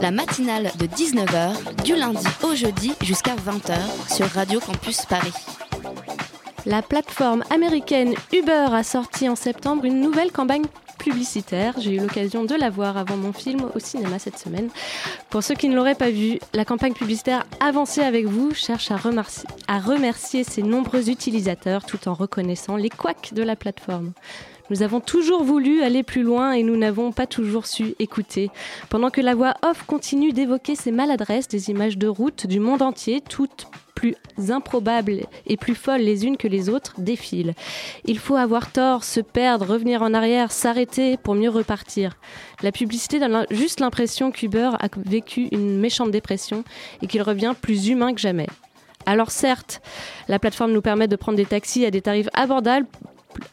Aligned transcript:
La 0.00 0.10
matinale 0.10 0.70
de 0.78 0.86
19h, 0.86 1.82
du 1.84 1.94
lundi 1.94 2.26
au 2.42 2.54
jeudi 2.54 2.92
jusqu'à 3.02 3.34
20h 3.34 4.14
sur 4.14 4.26
Radio 4.26 4.58
Campus 4.58 5.04
Paris. 5.06 5.32
La 6.64 6.80
plateforme 6.80 7.44
américaine 7.50 8.14
Uber 8.32 8.68
a 8.72 8.82
sorti 8.82 9.28
en 9.28 9.36
septembre 9.36 9.84
une 9.84 10.00
nouvelle 10.00 10.32
campagne 10.32 10.64
publicitaire. 10.98 11.74
J'ai 11.78 11.96
eu 11.96 12.00
l'occasion 12.00 12.44
de 12.44 12.54
la 12.54 12.70
voir 12.70 12.96
avant 12.96 13.16
mon 13.16 13.32
film 13.32 13.70
au 13.74 13.78
cinéma 13.78 14.18
cette 14.18 14.38
semaine. 14.38 14.68
Pour 15.28 15.42
ceux 15.42 15.54
qui 15.54 15.68
ne 15.68 15.74
l'auraient 15.74 15.94
pas 15.94 16.10
vu, 16.10 16.38
la 16.54 16.64
campagne 16.64 16.94
publicitaire 16.94 17.44
Avancez 17.60 18.02
avec 18.02 18.26
vous 18.26 18.54
cherche 18.54 18.90
à 18.90 18.96
remercier, 18.96 19.48
à 19.68 19.78
remercier 19.78 20.44
ses 20.44 20.62
nombreux 20.62 21.10
utilisateurs 21.10 21.84
tout 21.84 22.08
en 22.08 22.14
reconnaissant 22.14 22.76
les 22.76 22.90
couacs 22.90 23.34
de 23.34 23.42
la 23.42 23.56
plateforme. 23.56 24.12
Nous 24.70 24.82
avons 24.82 25.00
toujours 25.00 25.42
voulu 25.42 25.82
aller 25.82 26.04
plus 26.04 26.22
loin 26.22 26.52
et 26.52 26.62
nous 26.62 26.76
n'avons 26.76 27.10
pas 27.10 27.26
toujours 27.26 27.66
su 27.66 27.94
écouter. 27.98 28.50
Pendant 28.88 29.10
que 29.10 29.20
la 29.20 29.34
voix 29.34 29.54
off 29.62 29.82
continue 29.82 30.32
d'évoquer 30.32 30.76
ces 30.76 30.92
maladresses, 30.92 31.48
des 31.48 31.70
images 31.70 31.98
de 31.98 32.06
route 32.06 32.46
du 32.46 32.60
monde 32.60 32.80
entier, 32.80 33.20
toutes 33.20 33.66
plus 33.96 34.14
improbables 34.48 35.20
et 35.46 35.56
plus 35.56 35.74
folles 35.74 36.00
les 36.00 36.24
unes 36.24 36.36
que 36.36 36.48
les 36.48 36.70
autres, 36.70 36.94
défilent. 36.98 37.54
Il 38.06 38.18
faut 38.18 38.36
avoir 38.36 38.72
tort, 38.72 39.04
se 39.04 39.20
perdre, 39.20 39.66
revenir 39.66 40.02
en 40.02 40.14
arrière, 40.14 40.52
s'arrêter 40.52 41.16
pour 41.18 41.34
mieux 41.34 41.50
repartir. 41.50 42.16
La 42.62 42.72
publicité 42.72 43.18
donne 43.18 43.46
juste 43.50 43.80
l'impression 43.80 44.30
qu'Uber 44.30 44.70
a 44.78 44.88
vécu 44.96 45.48
une 45.50 45.78
méchante 45.78 46.12
dépression 46.12 46.64
et 47.02 47.08
qu'il 47.08 47.22
revient 47.22 47.54
plus 47.60 47.88
humain 47.88 48.14
que 48.14 48.20
jamais. 48.20 48.46
Alors 49.06 49.30
certes, 49.30 49.80
la 50.28 50.38
plateforme 50.38 50.72
nous 50.72 50.82
permet 50.82 51.08
de 51.08 51.16
prendre 51.16 51.36
des 51.36 51.46
taxis 51.46 51.84
à 51.84 51.90
des 51.90 52.02
tarifs 52.02 52.28
abordables, 52.32 52.86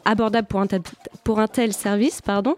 abordables 0.05 0.47
pour, 0.47 0.59
un 0.59 0.67
tel, 0.67 0.81
pour 1.23 1.39
un 1.39 1.47
tel 1.47 1.73
service. 1.73 2.21
Pardon. 2.21 2.55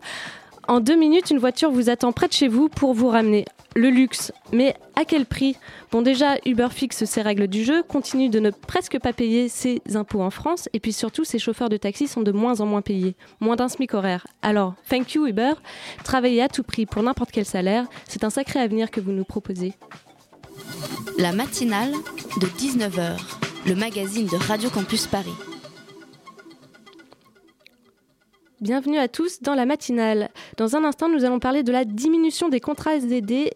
En 0.70 0.82
deux 0.82 0.96
minutes, 0.96 1.32
une 1.32 1.40
voiture 1.40 1.72
vous 1.72 1.90
attend 1.90 2.12
près 2.12 2.28
de 2.28 2.34
chez 2.34 2.48
vous 2.48 2.70
pour 2.70 2.94
vous 2.94 3.08
ramener. 3.08 3.44
Le 3.76 3.90
luxe. 3.90 4.32
Mais 4.52 4.76
à 4.96 5.04
quel 5.04 5.26
prix? 5.26 5.56
Bon 5.92 6.04
déjà, 6.04 6.36
Uber 6.46 6.68
fixe 6.70 7.06
ses 7.06 7.24
règles 7.24 7.48
du 7.48 7.64
jeu, 7.64 7.82
continue 7.82 8.30
de 8.30 8.40
ne 8.40 8.52
presque 8.52 9.00
pas 9.00 9.12
payer 9.12 9.50
ses 9.50 9.82
impôts 9.96 10.22
en 10.22 10.30
France, 10.30 10.70
et 10.74 10.80
puis 10.80 10.94
surtout, 10.94 11.24
ses 11.24 11.40
chauffeurs 11.40 11.70
de 11.70 11.78
taxi 11.78 12.08
sont 12.08 12.22
de 12.22 12.32
moins 12.32 12.62
en 12.62 12.68
moins 12.68 12.84
payés, 12.84 13.16
moins 13.40 13.56
d'un 13.56 13.68
SMIC 13.68 13.96
horaire. 13.96 14.28
Alors, 14.44 14.76
thank 14.88 15.14
you 15.14 15.26
Uber, 15.26 15.54
travaillez 16.04 16.44
à 16.44 16.50
tout 16.50 16.62
prix 16.62 16.86
pour 16.86 17.02
n'importe 17.02 17.32
quel 17.32 17.46
salaire, 17.46 17.86
c'est 18.08 18.24
un 18.24 18.30
sacré 18.30 18.60
avenir 18.60 18.92
que 18.92 19.02
vous 19.02 19.12
nous 19.12 19.26
proposez. 19.26 19.74
La 21.18 21.32
matinale 21.32 21.94
de 22.40 22.46
19h, 22.46 23.18
le 23.66 23.76
magazine 23.76 24.28
de 24.28 24.36
Radio 24.36 24.70
Campus 24.70 25.08
Paris. 25.08 25.34
Bienvenue 28.62 28.98
à 28.98 29.08
tous 29.08 29.42
dans 29.42 29.56
la 29.56 29.66
matinale. 29.66 30.32
Dans 30.58 30.76
un 30.76 30.84
instant, 30.84 31.08
nous 31.08 31.24
allons 31.24 31.40
parler 31.40 31.64
de 31.64 31.72
la 31.72 31.86
diminution 31.86 32.50
des 32.50 32.60
contrats 32.60 32.98
aidés. 32.98 33.52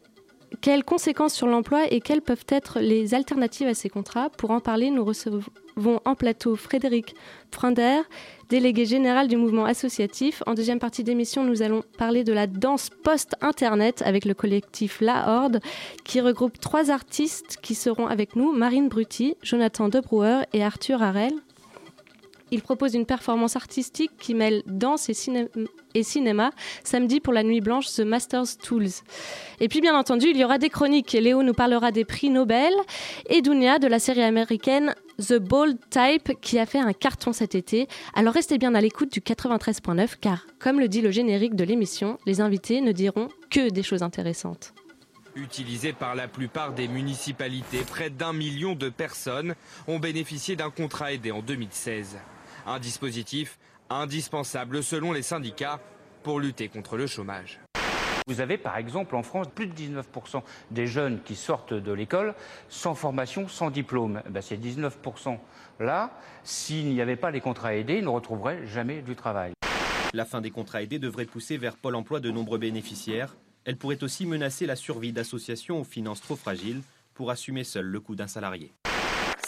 Quelles 0.62 0.86
conséquences 0.86 1.34
sur 1.34 1.46
l'emploi 1.46 1.92
et 1.92 2.00
quelles 2.00 2.22
peuvent 2.22 2.46
être 2.48 2.80
les 2.80 3.14
alternatives 3.14 3.68
à 3.68 3.74
ces 3.74 3.90
contrats 3.90 4.30
Pour 4.30 4.52
en 4.52 4.62
parler, 4.62 4.92
nous 4.92 5.04
recevons 5.04 6.00
en 6.06 6.16
plateau 6.16 6.56
Frédéric 6.56 7.16
Frinder, 7.52 8.00
délégué 8.48 8.86
général 8.86 9.28
du 9.28 9.36
mouvement 9.36 9.66
associatif. 9.66 10.42
En 10.48 10.54
deuxième 10.54 10.80
partie 10.80 11.04
d'émission, 11.04 11.44
nous 11.44 11.62
allons 11.62 11.84
parler 11.98 12.24
de 12.24 12.32
la 12.32 12.48
danse 12.48 12.90
post-internet 12.90 14.04
avec 14.06 14.24
le 14.24 14.34
collectif 14.34 15.02
La 15.02 15.28
Horde, 15.28 15.60
qui 16.06 16.22
regroupe 16.22 16.62
trois 16.62 16.92
artistes 16.92 17.58
qui 17.62 17.76
seront 17.76 18.08
avec 18.08 18.38
nous 18.38 18.54
Marine 18.54 18.88
Brutti, 18.88 19.36
Jonathan 19.44 19.90
Debrouwer 19.90 20.44
et 20.54 20.64
Arthur 20.64 21.04
Harel. 21.04 21.34
Il 22.54 22.62
propose 22.62 22.94
une 22.94 23.08
performance 23.08 23.56
artistique 23.56 24.12
qui 24.20 24.36
mêle 24.36 24.62
danse 24.68 25.10
et, 25.10 25.16
ciné 25.16 25.48
et, 25.96 26.04
cinéma 26.04 26.52
samedi 26.84 27.20
pour 27.20 27.34
la 27.34 27.42
nuit 27.42 27.62
blanche 27.62 27.88
The 27.88 28.02
Masters 28.02 28.60
Tools. 28.62 28.92
Et 29.60 29.68
puis 29.68 29.82
bien 29.82 29.98
entendu, 29.98 30.28
il 30.30 30.38
y 30.38 30.46
aura 30.46 30.60
des 30.60 30.70
chroniques. 30.70 31.14
Léo 31.14 31.42
nous 31.42 31.56
parlera 31.56 31.92
des 31.92 32.06
prix 32.06 32.30
Nobel 32.30 32.72
et 33.28 33.42
Dunia 33.42 33.80
de 33.80 33.88
la 33.88 33.98
série 33.98 34.22
américaine 34.22 34.94
The 35.18 35.40
Bold 35.40 35.80
Type 35.90 36.40
qui 36.42 36.60
a 36.60 36.68
fait 36.68 36.78
un 36.78 36.94
carton 36.94 37.34
cet 37.34 37.56
été. 37.56 37.88
Alors 38.14 38.36
restez 38.36 38.60
bien 38.60 38.76
à 38.76 38.82
l'écoute 38.82 39.12
du 39.12 39.22
93.9 39.22 40.18
car, 40.22 40.46
comme 40.60 40.80
le 40.80 40.88
dit 40.88 41.02
le 41.02 41.10
générique 41.10 41.56
de 41.56 41.64
l'émission, 41.64 42.20
les 42.28 42.40
invités 42.40 42.82
ne 42.82 42.92
diront 42.92 43.30
que 43.50 43.72
des 43.72 43.82
choses 43.82 44.04
intéressantes. 44.04 44.76
Utilisé 45.36 45.92
par 45.92 46.14
la 46.14 46.28
plupart 46.28 46.74
des 46.74 46.88
municipalités, 46.88 47.80
près 47.80 48.12
d'un 48.12 48.32
million 48.32 48.76
de 48.76 48.90
personnes 48.90 49.56
ont 49.88 49.98
bénéficié 49.98 50.56
d'un 50.56 50.70
contrat 50.70 51.14
aidé 51.14 51.32
en 51.32 51.42
2016. 51.42 52.18
Un 52.66 52.80
dispositif 52.80 53.60
indispensable 53.90 54.84
selon 54.84 55.12
les 55.12 55.22
syndicats 55.22 55.82
pour 56.24 56.40
lutter 56.40 56.70
contre 56.70 56.96
le 56.96 57.08
chômage. 57.08 57.60
Vous 58.28 58.40
avez 58.40 58.58
par 58.58 58.78
exemple 58.78 59.18
en 59.18 59.24
France 59.24 59.48
plus 59.54 59.68
de 59.68 59.74
19% 59.74 60.42
des 60.72 60.88
jeunes 60.88 61.22
qui 61.24 61.36
sortent 61.36 61.74
de 61.74 61.92
l'école 61.92 62.36
sans 62.70 62.96
formation, 62.96 63.50
sans 63.50 63.70
diplôme. 63.70 64.22
Ben, 64.30 64.42
ces 64.42 64.58
19% 64.58 65.38
là, 65.82 66.18
s'il 66.46 66.94
n'y 66.94 67.02
avait 67.02 67.18
pas 67.18 67.32
les 67.32 67.42
contrats 67.42 67.76
aidés, 67.76 67.98
ils 67.98 68.06
ne 68.06 68.10
retrouveraient 68.10 68.66
jamais 68.66 69.02
du 69.02 69.16
travail. 69.16 69.52
La 70.14 70.24
fin 70.24 70.40
des 70.40 70.52
contrats 70.52 70.84
aidés 70.84 71.00
devrait 71.00 71.26
pousser 71.26 71.58
vers 71.58 71.76
Pôle 71.76 71.96
emploi 71.96 72.22
de 72.22 72.32
nombreux 72.32 72.60
bénéficiaires. 72.60 73.36
Elle 73.66 73.78
pourrait 73.78 74.04
aussi 74.04 74.26
menacer 74.26 74.66
la 74.66 74.78
survie 74.78 75.12
d'associations 75.12 75.82
aux 75.82 75.86
finances 75.86 76.22
trop 76.22 76.38
fragiles 76.38 76.82
pour 77.14 77.30
assumer 77.30 77.66
seul 77.66 77.86
le 77.86 78.00
coût 78.00 78.16
d'un 78.16 78.28
salarié. 78.28 78.72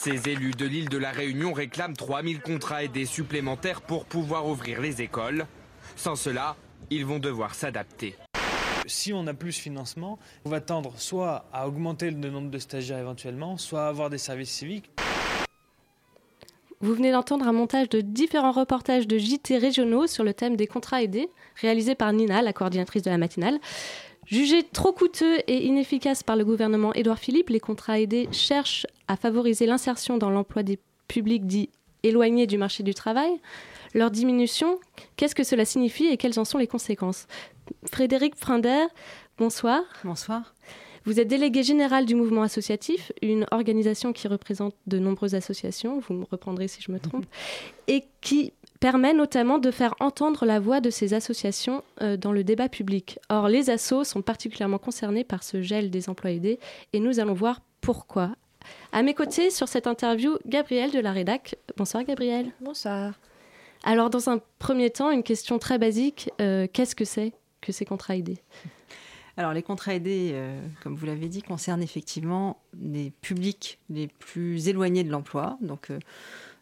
Ces 0.05 0.29
élus 0.29 0.51
de 0.51 0.67
l'île 0.67 0.87
de 0.87 0.99
la 0.99 1.09
Réunion 1.09 1.51
réclament 1.51 1.95
3000 1.95 2.39
contrats 2.39 2.83
aidés 2.83 3.07
supplémentaires 3.07 3.81
pour 3.81 4.05
pouvoir 4.05 4.47
ouvrir 4.47 4.79
les 4.79 5.01
écoles. 5.01 5.47
Sans 5.95 6.15
cela, 6.15 6.55
ils 6.91 7.03
vont 7.03 7.17
devoir 7.17 7.55
s'adapter. 7.55 8.15
Si 8.85 9.13
on 9.13 9.25
a 9.25 9.33
plus 9.33 9.49
de 9.49 9.55
financement, 9.55 10.19
on 10.45 10.51
va 10.51 10.61
tendre 10.61 10.93
soit 10.97 11.45
à 11.51 11.67
augmenter 11.67 12.11
le 12.11 12.29
nombre 12.29 12.51
de 12.51 12.59
stagiaires 12.59 12.99
éventuellement, 12.99 13.57
soit 13.57 13.85
à 13.85 13.87
avoir 13.87 14.11
des 14.11 14.19
services 14.19 14.51
civiques. 14.51 14.91
Vous 16.81 16.93
venez 16.93 17.11
d'entendre 17.11 17.47
un 17.47 17.53
montage 17.53 17.89
de 17.89 17.99
différents 17.99 18.51
reportages 18.51 19.07
de 19.07 19.17
JT 19.17 19.57
régionaux 19.57 20.05
sur 20.05 20.23
le 20.23 20.35
thème 20.35 20.55
des 20.55 20.67
contrats 20.67 21.01
aidés, 21.01 21.29
réalisés 21.55 21.95
par 21.95 22.13
Nina, 22.13 22.43
la 22.43 22.53
coordinatrice 22.53 23.01
de 23.01 23.09
la 23.09 23.17
matinale. 23.17 23.57
Jugés 24.25 24.63
trop 24.63 24.91
coûteux 24.91 25.39
et 25.47 25.65
inefficaces 25.65 26.23
par 26.23 26.35
le 26.35 26.43
gouvernement 26.43 26.93
Édouard 26.93 27.19
Philippe, 27.19 27.49
les 27.49 27.59
contrats 27.59 27.99
aidés 27.99 28.27
cherchent 28.31 28.87
à 29.07 29.17
favoriser 29.17 29.67
l'insertion 29.67 30.17
dans 30.17 30.31
l'emploi 30.31 30.63
des 30.63 30.79
publics 31.07 31.45
dits 31.45 31.69
éloignés 32.01 32.47
du 32.47 32.57
marché 32.57 32.81
du 32.81 32.93
travail. 32.93 33.31
Leur 33.93 34.11
diminution, 34.11 34.79
qu'est-ce 35.15 35.35
que 35.35 35.43
cela 35.43 35.63
signifie 35.63 36.05
et 36.05 36.17
quelles 36.17 36.39
en 36.39 36.45
sont 36.45 36.57
les 36.57 36.67
conséquences? 36.67 37.27
Frédéric 37.91 38.35
Frinder, 38.35 38.85
bonsoir. 39.37 39.81
Bonsoir. 40.03 40.55
Vous 41.05 41.19
êtes 41.19 41.27
délégué 41.27 41.61
général 41.61 42.07
du 42.07 42.15
mouvement 42.15 42.41
associatif, 42.41 43.11
une 43.21 43.45
organisation 43.51 44.11
qui 44.11 44.27
représente 44.27 44.75
de 44.87 44.97
nombreuses 44.97 45.35
associations, 45.35 45.99
vous 45.99 46.15
me 46.15 46.25
reprendrez 46.31 46.67
si 46.67 46.81
je 46.81 46.91
me 46.91 46.99
trompe, 46.99 47.25
et 47.87 48.05
qui 48.21 48.53
permet 48.85 49.15
notamment 49.15 49.57
de 49.57 49.71
faire 49.71 49.95
entendre 49.99 50.45
la 50.45 50.59
voix 50.59 50.79
de 50.79 50.91
ces 50.91 51.15
associations 51.15 51.83
euh, 52.03 52.17
dans 52.17 52.31
le 52.31 52.43
débat 52.43 52.69
public. 52.69 53.17
Or, 53.29 53.47
les 53.47 53.71
assos 53.71 54.03
sont 54.03 54.21
particulièrement 54.21 54.77
concernés 54.77 55.23
par 55.23 55.41
ce 55.41 55.63
gel 55.63 55.89
des 55.89 56.07
emplois 56.07 56.29
aidés 56.29 56.59
et 56.93 56.99
nous 56.99 57.19
allons 57.19 57.33
voir 57.33 57.61
pourquoi. 57.81 58.35
À 58.91 59.01
mes 59.01 59.15
côtés, 59.15 59.49
sur 59.49 59.67
cette 59.67 59.87
interview, 59.87 60.37
Gabriel 60.45 60.91
de 60.91 60.99
la 60.99 61.13
Rédac. 61.13 61.55
Bonsoir 61.77 62.03
Gabriel. 62.03 62.51
Bonsoir. 62.61 63.15
Alors, 63.83 64.11
dans 64.11 64.29
un 64.29 64.39
premier 64.59 64.91
temps, 64.91 65.09
une 65.09 65.23
question 65.23 65.57
très 65.57 65.79
basique. 65.79 66.29
Euh, 66.39 66.67
Qu'est-ce 66.71 66.95
que 66.95 67.05
c'est 67.05 67.33
que 67.61 67.71
ces 67.71 67.85
contrats 67.85 68.15
aidés? 68.15 68.37
Alors 69.37 69.51
les 69.51 69.63
contrats 69.63 69.95
aidés, 69.95 70.31
euh, 70.33 70.61
comme 70.81 70.95
vous 70.95 71.05
l'avez 71.05 71.27
dit, 71.27 71.41
concernent 71.41 71.83
effectivement 71.83 72.57
les 72.79 73.11
publics 73.21 73.79
les 73.89 74.07
plus 74.07 74.69
éloignés 74.69 75.03
de 75.03 75.11
l'emploi, 75.11 75.57
donc 75.59 75.89
euh, 75.91 75.99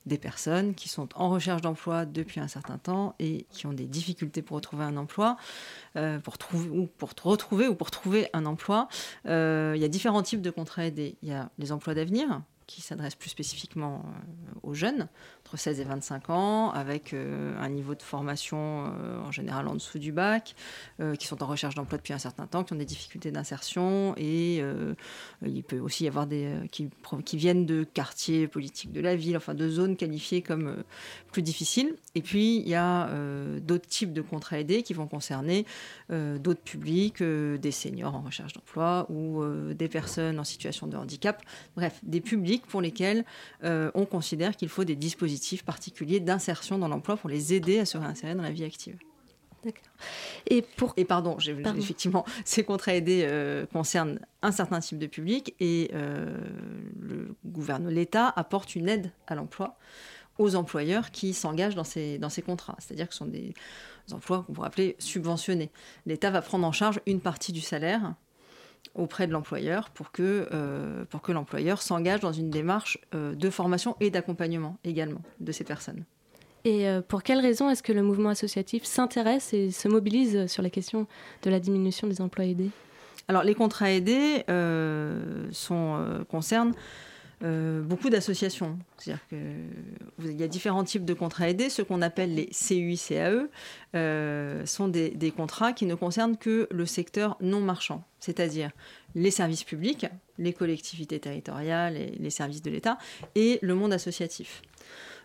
des 0.05 0.17
personnes 0.17 0.75
qui 0.75 0.89
sont 0.89 1.09
en 1.15 1.29
recherche 1.29 1.61
d'emploi 1.61 2.05
depuis 2.05 2.39
un 2.39 2.47
certain 2.47 2.77
temps 2.77 3.15
et 3.19 3.45
qui 3.51 3.67
ont 3.67 3.73
des 3.73 3.87
difficultés 3.87 4.41
pour 4.41 4.55
retrouver 4.55 4.83
un 4.83 4.97
emploi, 4.97 5.37
euh, 5.95 6.19
pour, 6.19 6.35
ou 6.71 6.87
pour 6.87 7.11
retrouver 7.23 7.67
ou 7.67 7.75
pour 7.75 7.91
trouver 7.91 8.29
un 8.33 8.45
emploi. 8.45 8.87
il 9.25 9.77
y 9.77 9.83
a 9.83 9.87
différents 9.87 10.23
types 10.23 10.41
de 10.41 10.51
contrats 10.51 10.85
aidés. 10.85 11.17
Il 11.21 11.29
y 11.29 11.33
a 11.33 11.49
les 11.57 11.71
emplois 11.71 11.93
d'avenir, 11.93 12.41
qui 12.67 12.81
s'adresse 12.81 13.15
plus 13.15 13.29
spécifiquement 13.29 14.03
euh, 14.05 14.51
aux 14.63 14.73
jeunes, 14.73 15.07
entre 15.53 15.61
16 15.61 15.81
et 15.81 15.83
25 15.83 16.29
ans, 16.31 16.71
avec 16.71 17.13
euh, 17.13 17.53
un 17.59 17.69
niveau 17.69 17.93
de 17.93 18.01
formation 18.01 18.85
euh, 18.87 19.19
en 19.19 19.31
général 19.31 19.67
en 19.67 19.75
dessous 19.75 19.99
du 19.99 20.11
bac, 20.11 20.55
qui 21.19 21.27
sont 21.27 21.43
en 21.43 21.47
recherche 21.47 21.75
d'emploi 21.75 21.97
depuis 21.97 22.13
un 22.13 22.19
certain 22.19 22.47
temps, 22.47 22.63
qui 22.63 22.73
ont 22.73 22.77
des 22.77 22.85
difficultés 22.85 23.31
d'insertion, 23.31 24.15
et 24.17 24.63
il 25.45 25.63
peut 25.63 25.79
aussi 25.79 26.05
y 26.05 26.07
avoir 26.07 26.27
des 26.27 26.53
qui, 26.71 26.89
qui, 27.25 27.37
viennent 27.37 27.65
de 27.65 27.83
quartiers 27.83 28.47
politiques 28.47 28.91
de 28.91 29.01
la 29.01 29.15
ville, 29.15 29.35
enfin 29.35 29.53
de 29.53 29.67
zones 29.69 29.97
qualifiées 29.97 30.41
comme 30.41 30.83
plus 31.31 31.41
difficiles. 31.41 31.95
Et 32.15 32.21
puis 32.21 32.57
il 32.57 32.69
y 32.69 32.75
a 32.75 33.09
d'autres 33.59 33.87
types 33.87 34.13
de 34.13 34.21
contrats 34.21 34.59
aidés 34.59 34.83
qui 34.83 34.93
vont 34.93 35.07
concerner 35.07 35.65
d'autres 36.09 36.63
publics, 36.63 37.21
des 37.21 37.71
seniors 37.71 38.15
en 38.15 38.21
recherche 38.21 38.53
d'emploi 38.53 39.07
ou 39.09 39.43
des 39.73 39.89
personnes 39.89 40.39
en 40.39 40.45
situation 40.45 40.87
de 40.87 40.95
handicap, 40.95 41.41
bref, 41.75 41.99
des 42.03 42.21
publics 42.21 42.65
pour 42.65 42.81
lesquels 42.81 43.25
euh, 43.63 43.91
on 43.95 44.05
considère 44.05 44.55
qu'il 44.55 44.69
faut 44.69 44.83
des 44.83 44.95
dispositifs 44.95 45.42
particuliers 45.63 46.19
d'insertion 46.19 46.77
dans 46.77 46.87
l'emploi 46.87 47.17
pour 47.17 47.29
les 47.29 47.53
aider 47.53 47.79
à 47.79 47.85
se 47.85 47.97
réinsérer 47.97 48.35
dans 48.35 48.43
la 48.43 48.51
vie 48.51 48.63
active. 48.63 48.97
D'accord. 49.63 49.83
Et 50.47 50.61
pour 50.61 50.93
et 50.97 51.05
pardon, 51.05 51.37
effectivement, 51.77 52.25
ces 52.45 52.63
contrats 52.63 52.95
aidés 52.95 53.25
euh, 53.25 53.65
concernent 53.67 54.19
un 54.41 54.51
certain 54.51 54.79
type 54.79 54.97
de 54.97 55.07
public 55.07 55.55
et 55.59 55.89
euh, 55.93 56.37
le 56.99 57.35
gouvernement, 57.45 57.89
l'État 57.89 58.33
apporte 58.35 58.75
une 58.75 58.89
aide 58.89 59.11
à 59.27 59.35
l'emploi 59.35 59.77
aux 60.37 60.55
employeurs 60.55 61.11
qui 61.11 61.33
s'engagent 61.33 61.75
dans 61.75 61.83
ces, 61.83 62.17
dans 62.17 62.29
ces 62.29 62.41
contrats. 62.41 62.75
C'est-à-dire 62.79 63.07
que 63.07 63.13
ce 63.13 63.19
sont 63.19 63.25
des 63.25 63.53
emplois 64.11 64.43
qu'on 64.45 64.53
pourrait 64.53 64.67
appeler 64.67 64.95
subventionnés. 64.99 65.71
L'État 66.05 66.31
va 66.31 66.41
prendre 66.41 66.65
en 66.67 66.71
charge 66.71 66.99
une 67.05 67.21
partie 67.21 67.51
du 67.51 67.61
salaire 67.61 68.15
auprès 68.95 69.27
de 69.27 69.31
l'employeur 69.31 69.89
pour 69.89 70.11
que, 70.11 70.47
euh, 70.51 71.05
pour 71.05 71.21
que 71.21 71.31
l'employeur 71.31 71.81
s'engage 71.81 72.19
dans 72.19 72.31
une 72.31 72.49
démarche 72.49 72.99
euh, 73.15 73.33
de 73.35 73.49
formation 73.49 73.95
et 73.99 74.09
d'accompagnement 74.09 74.77
également 74.83 75.21
de 75.39 75.51
ces 75.51 75.63
personnes. 75.63 76.03
Et 76.65 76.87
euh, 76.87 77.01
pour 77.01 77.23
quelles 77.23 77.39
raisons 77.39 77.69
est-ce 77.69 77.83
que 77.83 77.91
le 77.91 78.03
mouvement 78.03 78.29
associatif 78.29 78.85
s'intéresse 78.85 79.53
et 79.53 79.71
se 79.71 79.87
mobilise 79.87 80.47
sur 80.47 80.63
la 80.63 80.69
question 80.69 81.07
de 81.41 81.49
la 81.49 81.59
diminution 81.59 82.07
des 82.07 82.21
emplois 82.21 82.45
aidés? 82.45 82.69
Alors 83.27 83.43
les 83.43 83.55
contrats 83.55 83.91
aidés 83.91 84.43
sont, 85.51 86.25
concernent 86.29 86.73
euh, 87.43 87.81
beaucoup 87.81 88.09
d'associations. 88.09 88.79
C'est-à-dire 88.97 89.21
qu'il 89.27 90.39
y 90.39 90.43
a 90.43 90.47
différents 90.47 90.85
types 90.85 91.03
de 91.03 91.13
contrats 91.13 91.49
aidés. 91.49 91.69
Ce 91.69 91.81
qu'on 91.81 92.01
appelle 92.01 92.33
les 92.33 92.47
CUI-CAE 92.47 93.49
euh, 93.95 94.65
sont 94.65 94.87
des, 94.87 95.33
contrats 95.35 95.73
qui 95.73 95.85
ne 95.85 95.95
concernent 95.95 96.37
que 96.37 96.67
le 96.71 96.85
secteur 96.85 97.35
non 97.41 97.59
marchand, 97.59 98.05
c'est-à-dire 98.21 98.71
les 99.15 99.31
services 99.31 99.65
publics, 99.65 100.05
les 100.37 100.53
collectivités 100.53 101.19
territoriales, 101.19 101.97
et 101.97 102.15
les 102.17 102.29
services 102.29 102.61
de 102.61 102.71
l'État 102.71 102.97
et 103.35 103.59
le 103.61 103.75
monde 103.75 103.91
associatif. 103.91 104.61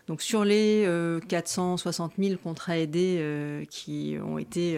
Donc 0.07 0.21
sur 0.21 0.43
les 0.43 0.85
460 1.29 2.13
euh, 2.17 2.23
000 2.23 2.37
contrats 2.43 2.77
aidés 2.77 3.65
qui 3.69 4.17
ont 4.21 4.39
été 4.39 4.77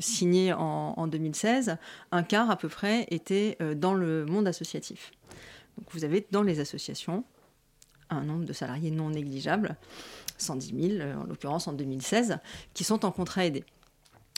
signés 0.00 0.52
en, 0.52 0.94
en, 0.96 1.06
2016, 1.06 1.76
un 2.10 2.22
quart 2.24 2.50
à 2.50 2.56
peu 2.56 2.68
près 2.68 3.06
était 3.10 3.56
dans 3.76 3.94
le 3.94 4.26
monde 4.26 4.48
associatif 4.48 5.12
vous 5.90 6.04
avez 6.04 6.26
dans 6.30 6.42
les 6.42 6.60
associations 6.60 7.24
un 8.10 8.22
nombre 8.22 8.44
de 8.44 8.52
salariés 8.52 8.90
non 8.90 9.10
négligeable, 9.10 9.76
110 10.38 10.88
000 10.88 11.00
euh, 11.00 11.16
en 11.16 11.24
l'occurrence 11.24 11.68
en 11.68 11.72
2016, 11.72 12.38
qui 12.74 12.84
sont 12.84 13.04
en 13.04 13.10
contrat 13.10 13.46
aidé. 13.46 13.64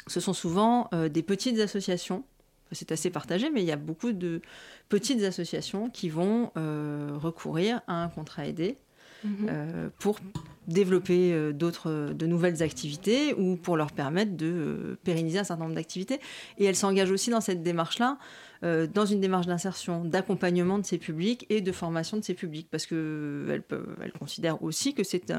Ce 0.07 0.21
sont 0.21 0.33
souvent 0.33 0.89
euh, 0.95 1.09
des 1.09 1.23
petites 1.23 1.59
associations, 1.59 2.25
c'est 2.73 2.93
assez 2.93 3.11
partagé, 3.11 3.51
mais 3.51 3.63
il 3.63 3.67
y 3.67 3.73
a 3.73 3.77
beaucoup 3.77 4.13
de 4.13 4.41
petites 4.89 5.23
associations 5.23 5.89
qui 5.89 6.09
vont 6.09 6.51
euh, 6.57 7.11
recourir 7.15 7.81
à 7.87 8.03
un 8.03 8.09
contrat 8.09 8.47
aidé 8.47 8.77
mhm. 9.23 9.91
pour 10.01 10.19
développer 10.67 11.53
d'autres, 11.53 12.13
de 12.13 12.27
nouvelles 12.27 12.65
activités 12.65 13.35
ou 13.35 13.55
pour 13.55 13.77
leur 13.77 13.93
permettre 13.93 14.37
de 14.37 14.99
pérenniser 15.05 15.39
un 15.39 15.45
certain 15.45 15.63
nombre 15.63 15.77
d'activités. 15.77 16.19
Et 16.59 16.65
elles 16.65 16.75
s'engagent 16.75 17.13
aussi 17.13 17.31
dans 17.31 17.41
cette 17.41 17.63
démarche-là 17.63 18.19
euh, 18.65 18.87
dans 18.87 19.07
une 19.07 19.21
démarche 19.21 19.47
d'insertion, 19.47 20.05
d'accompagnement 20.05 20.79
de 20.79 20.87
ces 20.87 20.99
publics 20.99 21.47
et 21.51 21.61
de 21.61 21.73
formation 21.73 22.17
de 22.17 22.23
ces 22.23 22.35
publics, 22.35 22.69
parce 22.71 22.87
qu'elles 22.87 23.63
elles 24.03 24.13
considèrent 24.19 24.63
aussi 24.63 24.95
que 24.95 25.05
c'est 25.05 25.33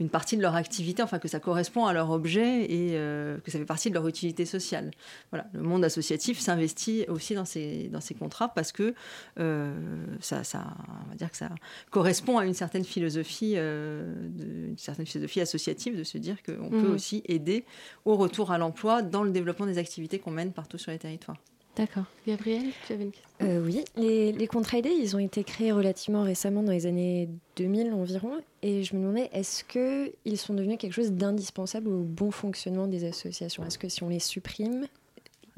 une 0.00 0.08
partie 0.08 0.36
de 0.36 0.42
leur 0.42 0.54
activité, 0.54 1.02
enfin 1.02 1.18
que 1.18 1.28
ça 1.28 1.40
correspond 1.40 1.86
à 1.86 1.92
leur 1.92 2.10
objet 2.10 2.64
et 2.64 2.92
euh, 2.94 3.38
que 3.38 3.50
ça 3.50 3.58
fait 3.58 3.64
partie 3.64 3.90
de 3.90 3.94
leur 3.94 4.06
utilité 4.06 4.44
sociale. 4.44 4.90
Voilà, 5.30 5.46
le 5.52 5.62
monde 5.62 5.84
associatif 5.84 6.38
s'investit 6.38 7.04
aussi 7.08 7.34
dans 7.34 7.44
ces, 7.44 7.88
dans 7.88 8.00
ces 8.00 8.14
contrats 8.14 8.48
parce 8.48 8.72
que 8.72 8.94
euh, 9.38 9.72
ça, 10.20 10.44
ça, 10.44 10.74
on 11.06 11.10
va 11.10 11.14
dire 11.16 11.30
que 11.30 11.36
ça 11.36 11.50
correspond 11.90 12.38
à 12.38 12.46
une 12.46 12.54
certaine 12.54 12.84
philosophie, 12.84 13.56
une 13.56 14.74
certaine 14.76 15.06
philosophie 15.06 15.40
associative 15.40 15.96
de 15.98 16.04
se 16.04 16.18
dire 16.18 16.42
qu'on 16.42 16.70
peut 16.70 16.88
mmh. 16.88 16.94
aussi 16.94 17.22
aider 17.26 17.64
au 18.04 18.16
retour 18.16 18.52
à 18.52 18.58
l'emploi 18.58 19.02
dans 19.02 19.22
le 19.22 19.30
développement 19.30 19.66
des 19.66 19.78
activités 19.78 20.18
qu'on 20.18 20.30
mène 20.30 20.52
partout 20.52 20.78
sur 20.78 20.90
les 20.90 20.98
territoires. 20.98 21.36
D'accord. 21.76 22.04
Gabriel, 22.26 22.64
tu 22.86 22.92
avais 22.92 23.04
une 23.04 23.12
question? 23.12 23.30
Euh, 23.42 23.64
Oui, 23.64 23.82
les, 23.96 24.32
les, 24.32 24.46
contrats 24.46 24.78
aidés, 24.78 24.90
ils 24.90 25.16
ont 25.16 25.18
été 25.18 25.42
créés 25.42 25.72
relativement 25.72 26.22
récemment, 26.22 26.62
dans 26.62 26.72
les 26.72 26.86
années 26.86 27.30
2000 27.56 27.94
environ. 27.94 28.32
Et 28.60 28.84
je 28.84 28.94
me 28.94 29.00
demandais, 29.00 29.30
est-ce 29.32 29.64
qu'ils 29.64 30.38
sont 30.38 30.52
devenus 30.52 30.76
quelque 30.78 30.92
chose 30.92 31.12
d'indispensable 31.12 31.88
au 31.88 32.02
bon 32.02 32.30
fonctionnement 32.30 32.86
des 32.86 33.04
associations? 33.04 33.64
Est-ce 33.64 33.78
que 33.78 33.88
si 33.88 34.02
on 34.02 34.10
les 34.10 34.18
supprime, 34.18 34.86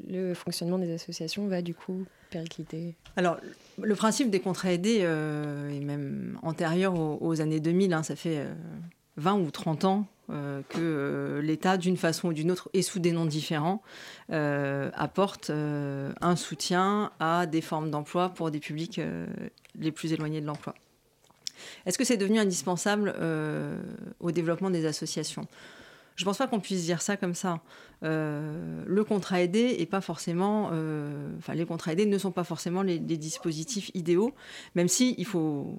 le 0.07 0.33
fonctionnement 0.33 0.79
des 0.79 0.93
associations 0.93 1.47
va 1.47 1.61
du 1.61 1.73
coup 1.73 2.05
péricliter? 2.29 2.95
Alors, 3.17 3.37
le 3.81 3.95
principe 3.95 4.29
des 4.29 4.39
contrats 4.39 4.71
aidés 4.71 4.99
euh, 5.01 5.69
est 5.69 5.83
même 5.83 6.39
antérieur 6.43 6.95
aux, 6.97 7.41
années 7.41 7.59
2000. 7.59 7.93
Hein, 7.93 8.03
ça 8.03 8.15
fait 8.15 8.45
20 9.17 9.37
euh, 9.37 9.41
ou 9.41 9.51
30 9.51 9.83
ans 9.83 10.07
euh, 10.31 10.61
que 10.69 10.79
euh, 10.79 11.41
l'État, 11.41 11.77
d'une 11.77 11.97
façon 11.97 12.29
ou 12.29 12.33
d'une 12.33 12.49
autre, 12.49 12.69
et 12.73 12.81
sous 12.81 12.97
des 12.99 13.11
noms 13.11 13.25
différents, 13.25 13.83
euh, 14.31 14.89
apporte 14.95 15.51
un 15.51 16.35
soutien 16.35 17.11
à 17.19 17.45
des 17.45 17.61
formes 17.61 17.91
d'emploi 17.91 18.29
pour 18.29 18.49
des 18.49 18.59
publics 18.59 18.99
les 19.77 19.91
plus 19.91 20.13
éloignés 20.13 20.41
de 20.41 20.47
l'emploi. 20.47 20.73
Est-ce 21.85 21.97
que 21.97 22.03
c'est 22.03 22.17
devenu 22.17 22.39
indispensable 22.39 23.15
au 24.19 24.31
développement 24.31 24.69
des 24.69 24.85
associations? 24.85 25.47
Je 26.15 26.23
ne 26.23 26.25
pense 26.25 26.37
pas 26.37 26.47
qu'on 26.47 26.59
puisse 26.59 26.83
dire 26.83 27.01
ça 27.01 27.17
comme 27.17 27.35
ça. 27.35 27.61
le 28.01 29.03
contrat 29.03 29.41
aidé 29.41 29.75
est 29.79 29.85
pas 29.85 30.01
forcément, 30.01 30.71
enfin 31.37 31.53
les 31.53 31.65
contrats 31.65 31.93
aidés 31.93 32.05
ne 32.05 32.17
sont 32.17 32.31
pas 32.31 32.43
forcément 32.43 32.81
les, 32.81 32.99
les 32.99 33.17
dispositifs 33.17 33.91
idéaux, 33.93 34.33
même 34.75 34.87
si 34.87 35.15
il 35.17 35.25
faut 35.25 35.77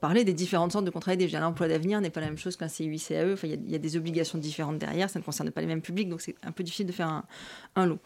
parler 0.00 0.24
des 0.24 0.32
différentes 0.32 0.72
sortes 0.72 0.84
de 0.84 0.90
contrats 0.90 1.12
aidés. 1.12 1.28
L'emploi 1.28 1.68
d'avenir 1.68 2.00
n'est 2.00 2.10
pas 2.10 2.20
la 2.20 2.26
même 2.26 2.38
chose 2.38 2.56
qu'un 2.56 2.68
CUI-CAE. 2.68 3.32
Enfin, 3.32 3.48
il 3.48 3.70
y, 3.70 3.74
a 3.74 3.78
des 3.78 3.96
obligations 3.96 4.38
différentes 4.38 4.78
derrière. 4.78 5.10
Ça 5.10 5.18
ne 5.18 5.24
concerne 5.24 5.50
pas 5.50 5.60
les 5.60 5.66
mêmes 5.66 5.82
publics, 5.82 6.08
donc 6.08 6.20
c'est 6.20 6.34
un 6.42 6.52
peu 6.52 6.62
difficile 6.62 6.86
de 6.86 6.92
faire 6.92 7.22
un, 7.76 7.86
lot. 7.86 7.98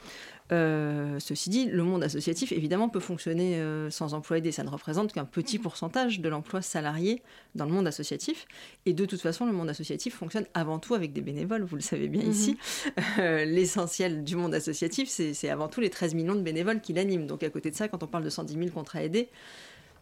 Euh, 0.53 1.19
ceci 1.21 1.49
dit, 1.49 1.67
le 1.67 1.83
monde 1.83 2.03
associatif, 2.03 2.53
évidemment, 2.53 2.89
peut 2.89 3.01
fonctionner 3.01 3.57
euh, 3.57 3.91
sans 3.91 4.13
emploi 4.13 4.39
aidé. 4.39 4.53
Ça 4.53 4.63
ne 4.63 4.69
représente 4.69 5.13
qu'un 5.13 5.25
petit 5.25 5.59
pourcentage 5.59 6.21
de 6.21 6.29
l'emploi 6.29 6.61
salarié 6.61 7.23
dans 7.55 7.65
le 7.65 7.73
monde 7.73 7.87
associatif. 7.87 8.47
Et 8.87 8.93
de 8.93 9.07
toute 9.07 9.21
façon, 9.21 9.47
le 9.47 9.53
monde 9.53 9.71
associatif 9.71 10.17
fonctionne 10.17 10.47
avant 10.53 10.79
tout 10.79 10.95
avec 10.95 11.13
des 11.13 11.23
bénévoles, 11.23 11.63
vous 11.63 11.77
le 11.77 11.83
savez 11.83 12.09
bien 12.09 12.23
ici. 12.23 12.51
Mhm. 12.51 13.05
Euh, 13.19 13.45
l'essentiel 13.45 14.25
du 14.25 14.37
monde 14.37 14.55
associatif, 14.55 15.09
c'est 15.09 15.49
avant 15.49 15.69
tout 15.69 15.81
les 15.81 15.91
13 15.91 16.15
millions 16.15 16.35
de 16.35 16.41
bénévoles 16.41 16.81
qui 16.81 16.93
l'animent. 16.93 17.27
Donc 17.27 17.43
à 17.43 17.51
côté 17.51 17.71
de 17.71 17.77
ça, 17.77 17.89
quand 17.89 18.03
on 18.03 18.07
parle 18.07 18.25
de 18.25 18.31
110 18.31 18.55
000 18.55 18.71
contrats 18.71 19.03
aidés, 19.03 19.29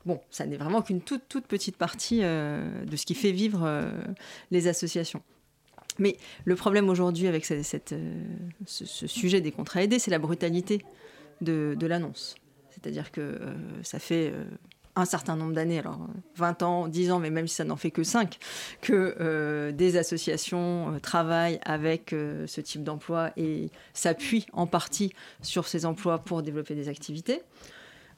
Bon, 0.05 0.21
ça 0.31 0.47
n'est 0.47 0.57
vraiment 0.57 0.83
qu'une 0.83 1.01
toute, 1.01 1.29
toute 1.29 1.47
petite 1.47 1.77
partie 1.77 2.21
euh, 2.23 2.85
de 2.85 2.97
ce 2.97 3.07
qui 3.07 3.15
fait 3.15 3.31
vivre 3.31 3.63
euh, 3.65 3.91
les 4.51 4.67
associations. 4.67 5.23
Mais 5.99 6.17
le 6.45 6.57
problème 6.57 6.89
aujourd'hui 6.89 7.29
avec 7.29 7.49
euh, 7.51 7.63
ce, 8.67 9.07
sujet 9.07 9.41
des 9.41 9.53
contrats 9.53 9.83
aidés, 9.83 9.99
c'est 9.99 10.11
la 10.11 10.19
brutalité 10.19 10.83
de, 11.41 11.77
l'annonce. 11.83 12.35
C'est-à-dire 12.71 13.13
que 13.13 13.39
ça 13.83 13.99
fait 13.99 14.33
un 14.97 15.05
certain 15.05 15.37
nombre 15.37 15.53
d'années, 15.53 15.79
alors 15.79 16.09
20 16.37 16.63
ans, 16.63 16.89
10 16.89 17.13
ans, 17.13 17.19
mais 17.19 17.31
même 17.31 17.47
si 17.47 17.57
ça 17.57 17.65
n'en 17.65 17.77
fait 17.77 17.91
que 17.91 18.03
5, 18.03 18.39
que 18.81 19.71
des 19.73 19.97
associations 19.97 20.99
travaillent 21.03 21.61
avec 21.65 22.11
ce 22.11 22.61
type 22.61 22.83
d'emploi 22.83 23.33
et 23.37 23.71
s'appuient 23.93 24.47
en 24.53 24.67
partie 24.67 25.13
sur 25.43 25.69
ces 25.69 25.85
emplois 25.85 26.19
pour 26.19 26.43
développer 26.43 26.75
des 26.75 26.89
activités. 26.89 27.43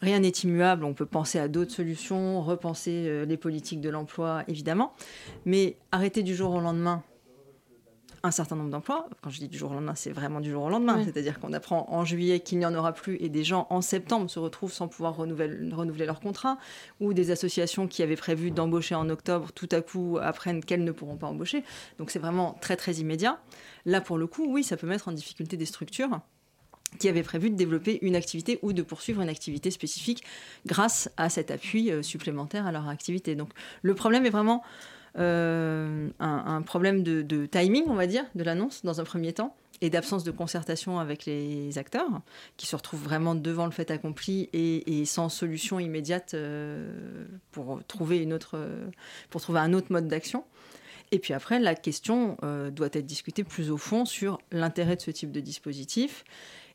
Rien 0.04 0.20
n'est 0.20 0.28
immuable, 0.28 0.84
on 0.84 0.92
peut 0.92 1.06
penser 1.06 1.38
à 1.38 1.49
d'autres 1.49 1.70
solutions, 1.70 2.42
repenser 2.42 3.06
euh, 3.06 3.25
les 3.25 3.38
politiques 3.38 3.80
de 3.80 3.88
l'emploi, 3.88 4.44
évidemment, 4.49 4.92
mais 5.46 5.78
arrêter 5.92 6.23
du 6.23 6.34
jour 6.37 6.52
au 6.52 6.61
lendemain 6.61 7.02
un 8.23 8.30
certain 8.30 8.54
nombre 8.54 8.68
d'emplois. 8.68 9.08
Quand 9.23 9.30
je 9.30 9.38
dis 9.38 9.49
du 9.49 9.56
jour 9.56 9.70
au 9.70 9.75
lendemain, 9.75 9.94
c'est 9.94 10.11
vraiment 10.11 10.40
du 10.40 10.50
jour 10.50 10.64
au 10.64 10.68
lendemain. 10.68 11.02
C'est-à-dire 11.04 11.40
qu'on 11.40 11.54
apprend 11.54 11.87
en 11.90 12.04
juillet 12.04 12.40
qu'il 12.40 12.58
n'y 12.58 12.66
en 12.66 12.75
aura 12.75 12.92
plus 12.92 13.16
et 13.16 13.30
des 13.30 13.44
gens 13.44 13.66
en 13.70 13.80
septembre 13.80 14.28
se 14.28 14.38
retrouvent 14.38 14.73
sans 14.73 14.88
pouvoir 14.88 15.16
renouveler, 15.16 15.70
renouveler 15.73 16.04
leur 16.04 16.20
contrat 16.20 16.58
ou 17.00 17.14
des 17.14 17.30
associations 17.30 17.87
qui 17.87 18.02
avaient 18.02 18.16
prévu 18.16 18.50
d'embaucher 18.50 18.94
en 18.94 19.08
octobre 19.08 19.52
tout 19.52 19.68
à 19.73 19.80
coup 19.80 20.18
apprennent 20.20 20.62
qu'elles 20.62 20.84
ne 20.84 20.92
pourront 20.92 21.16
pas 21.16 21.28
embaucher. 21.28 21.64
Donc 21.99 22.11
c'est 22.11 22.18
vraiment 22.18 22.58
très 22.61 22.76
très 22.76 22.94
immédiat. 22.94 23.40
Là 23.87 24.02
pour 24.02 24.18
le 24.18 24.26
coup, 24.26 24.46
oui, 24.49 24.64
ça 24.64 24.76
peut 24.76 24.87
mettre 24.87 25.08
en 25.08 25.12
difficulté 25.12 25.56
des 25.56 25.66
structures 25.66 26.20
qui 26.99 27.09
avait 27.09 27.23
prévu 27.23 27.51
de 27.51 27.57
développer 27.57 27.99
une 28.03 28.17
activité 28.17 28.59
ou 28.63 28.73
de 28.73 28.83
poursuivre 28.83 29.21
une 29.21 29.29
activité 29.29 29.71
spécifique 29.71 30.25
grâce 30.67 31.11
à 31.17 31.29
cet 31.29 31.51
appui 31.51 31.91
euh, 31.91 32.03
supplémentaire 32.03 32.67
à 32.67 32.73
leur 32.73 32.89
activité. 32.89 33.35
Donc 33.35 33.51
le 33.83 33.95
problème 33.95 34.27
est 34.27 34.31
vraiment 34.31 34.63
euh, 35.19 36.09
un, 36.19 36.63
problème 36.63 37.03
de, 37.03 37.47
timing, 37.47 37.85
on 37.87 37.95
va 37.95 38.07
dire, 38.07 38.25
de 38.35 38.43
l'annonce 38.43 38.83
dans 38.85 39.01
un 39.01 39.05
premier 39.05 39.33
temps 39.33 39.57
et 39.81 39.91
d'absence 39.91 40.25
de 40.25 40.31
concertation 40.31 40.99
avec 40.99 41.27
les 41.27 41.79
acteurs 41.79 42.09
qui 42.57 42.67
se 42.67 42.75
retrouvent 42.75 43.03
vraiment 43.03 43.35
devant 43.35 43.67
le 43.67 43.73
fait 43.73 43.91
accompli 43.91 44.49
et, 44.53 45.05
sans 45.05 45.29
solution 45.29 45.79
immédiate 45.79 46.35
euh, 46.35 47.27
pour 47.51 47.83
trouver 47.87 48.19
une 48.19 48.33
autre 48.33 48.59
pour 49.31 49.41
trouver 49.41 49.61
un 49.61 49.73
autre 49.73 49.89
mode 49.91 50.09
d'action. 50.09 50.45
Et 51.11 51.19
puis 51.19 51.35
après, 51.35 51.61
la 51.61 51.75
question 51.75 52.39
doit 52.73 52.89
être 52.93 53.07
discutée 53.07 53.45
plus 53.45 53.71
au 53.71 53.77
fond 53.77 54.05
sur 54.05 54.39
l'intérêt 54.51 54.97
de 54.97 55.03
ce 55.03 55.13
type 55.13 55.31
de 55.31 55.41
dispositif 55.41 56.25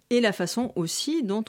et 0.10 0.22
la 0.22 0.32
façon 0.34 0.72
aussi 0.75 1.24
dont 1.24 1.44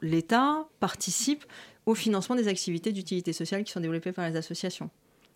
l'État 0.00 0.66
participe 0.80 1.44
au 1.86 1.94
financement 1.94 2.36
des 2.36 2.48
activités 2.48 2.92
d'utilité 2.92 3.32
sociale 3.32 3.64
qui 3.64 3.72
sont 3.72 3.80
développées 3.80 4.12
par 4.12 4.28
les 4.28 4.36
associations. 4.36 4.90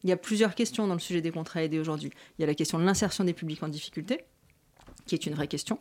Il 0.04 0.10
y 0.10 0.12
a 0.12 0.16
plusieurs 0.16 0.54
questions 0.54 0.86
dans 0.86 0.94
le 0.94 1.00
sujet 1.00 1.20
des 1.20 1.30
contrats 1.30 1.62
aidés 1.62 1.78
aujourd'hui. 1.78 2.10
Il 2.38 2.42
y 2.42 2.44
a 2.44 2.46
la 2.46 2.54
question 2.54 2.78
de 2.78 2.84
l'insertion 2.84 3.24
des 3.24 3.32
publics 3.32 3.62
en 3.62 3.68
difficulté, 3.68 4.24
qui 5.06 5.14
est 5.14 5.26
une 5.26 5.34
vraie 5.34 5.48
question. 5.48 5.78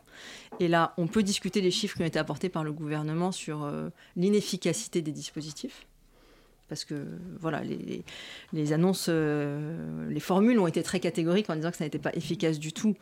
Et 0.58 0.68
là, 0.68 0.94
on 0.96 1.06
peut 1.06 1.22
discuter 1.22 1.60
des 1.60 1.70
chiffres 1.70 1.96
qui 1.96 2.02
ont 2.02 2.06
été 2.06 2.18
apportés 2.18 2.48
par 2.48 2.64
le 2.64 2.72
gouvernement 2.72 3.30
sur 3.30 3.64
euh, 3.64 3.90
l'inefficacité 4.16 5.02
des 5.02 5.12
dispositifs. 5.12 5.86
Parce 6.68 6.84
que 6.84 7.06
voilà, 7.38 7.62
les, 7.62 8.72
annonces, 8.72 9.06
euh, 9.08 10.10
les 10.10 10.18
formules 10.18 10.58
ont 10.58 10.66
été 10.66 10.82
très 10.82 10.98
catégoriques 10.98 11.48
en 11.48 11.54
disant 11.54 11.70
que 11.70 11.76
ça 11.76 11.84
n'était 11.84 12.00
pas 12.00 12.12
efficace 12.14 12.58
du 12.58 12.72
tout 12.72 12.96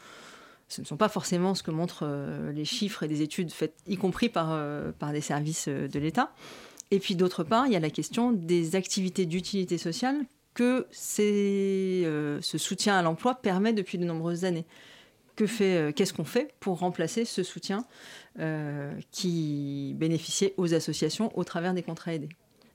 ce 0.69 0.81
ne 0.81 0.87
sont 0.87 0.97
pas 0.97 1.09
forcément 1.09 1.55
ce 1.55 1.63
que 1.63 1.71
montrent 1.71 2.05
euh, 2.07 2.53
les 2.53 2.65
chiffres 2.65 3.03
et 3.03 3.09
des 3.09 3.23
études 3.23 3.53
faites, 3.53 3.75
y 3.87 3.97
compris 3.97 4.29
par, 4.29 4.49
euh, 4.53 4.93
par 4.93 5.13
des 5.13 5.21
services 5.21 5.67
euh, 5.69 5.89
de 5.89 5.99
l'État. 5.99 6.33
Et 6.91 6.99
puis 6.99 7.17
d'autre 7.17 7.45
part, 7.45 7.67
il 7.67 7.73
y 7.73 7.77
a 7.77 7.81
la 7.81 7.91
question 7.91 8.33
des 8.33 8.77
activités 8.77 9.27
d'utilité 9.27 9.79
sociale 9.79 10.25
que 10.55 10.87
ce 10.93 12.39
soutien 12.59 12.97
à 12.97 13.03
l'emploi 13.03 13.35
permet 13.35 13.73
depuis 13.73 13.99
de 13.99 14.05
nombreuses 14.05 14.45
années. 14.45 14.67
Qu'est-ce 15.35 16.13
qu'on 16.13 16.25
fait 16.25 16.55
pour 16.61 16.79
remplacer 16.79 17.25
ce 17.25 17.43
soutien 17.43 17.85
qui 19.11 19.95
bénéficiait 19.97 20.55
aux 20.57 20.73
associations 20.73 21.37
au 21.37 21.43
travers 21.43 21.75
des 21.75 21.83
contrats 21.83 22.15
aidés? 22.15 22.29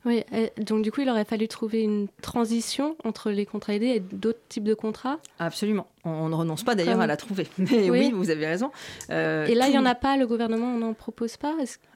Oui, 0.06 0.24
donc 0.58 0.82
du 0.82 0.92
coup, 0.92 1.02
il 1.02 1.10
aurait 1.10 1.26
fallu 1.26 1.50
trouver 1.50 1.82
une 1.82 2.08
transition 2.22 2.96
entre 3.04 3.32
les 3.32 3.46
contrats 3.46 3.74
aidés 3.74 3.88
et 3.88 4.00
d'autres 4.00 4.40
types 4.48 4.64
de 4.64 4.74
contrats? 4.74 5.20
Absolument. 5.40 5.88
On 6.06 6.30
ne 6.30 6.36
renonce 6.36 6.64
pas 6.64 6.74
d'ailleurs 6.74 6.94
Comme... 6.94 7.02
à 7.02 7.08
la 7.08 7.18
trouver. 7.18 7.48
Mais 7.58 7.90
oui, 7.90 7.90
oui 7.90 8.12
vous 8.14 8.30
avez 8.30 8.48
raison. 8.48 8.72
Euh, 9.10 9.46
et 9.46 9.56
là, 9.56 9.66
tout... 9.66 9.72
il 9.72 9.74
n'y 9.74 9.80
en 9.80 9.86
a 9.86 9.96
pas, 9.96 10.16
le 10.16 10.26
gouvernement 10.26 10.78
n'en 10.78 10.94
propose 10.94 11.36
pas? 11.36 11.54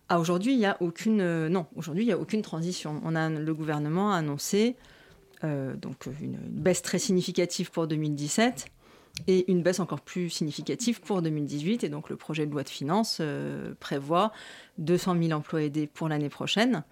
Ah, 0.09 0.19
Aujourd'hui, 0.19 0.51
il 0.51 0.57
n'y 0.57 0.65
a 0.65 0.75
aucune... 0.81 1.21
Euh, 1.21 1.47
non, 1.47 1.65
aujourd'hui, 1.77 2.03
il 2.03 2.07
n'y 2.07 2.13
a 2.13 2.17
aucune 2.17 2.41
transition. 2.41 3.01
On 3.05 3.15
a, 3.15 3.29
le 3.29 3.53
gouvernement 3.53 4.11
a 4.11 4.17
annoncé 4.17 4.75
euh, 5.45 5.73
donc 5.75 6.07
une, 6.21 6.37
baisse 6.49 6.81
très 6.81 6.99
significative 6.99 7.71
pour 7.71 7.87
2017 7.87 8.65
et 9.27 9.49
une 9.49 9.61
baisse 9.61 9.79
encore 9.79 10.01
plus 10.01 10.29
significative 10.29 10.99
pour 10.99 11.21
2018. 11.21 11.85
Et 11.85 11.89
donc 11.89 12.09
le 12.09 12.17
projet 12.17 12.45
de 12.45 12.51
loi 12.51 12.63
de 12.63 12.69
finances 12.69 13.21
prévoit 13.79 14.33
200 14.79 15.15
000 15.21 15.31
emplois 15.31 15.61
aidés 15.61 15.87
pour 15.87 16.09
l'année 16.09 16.29
prochaine 16.29 16.83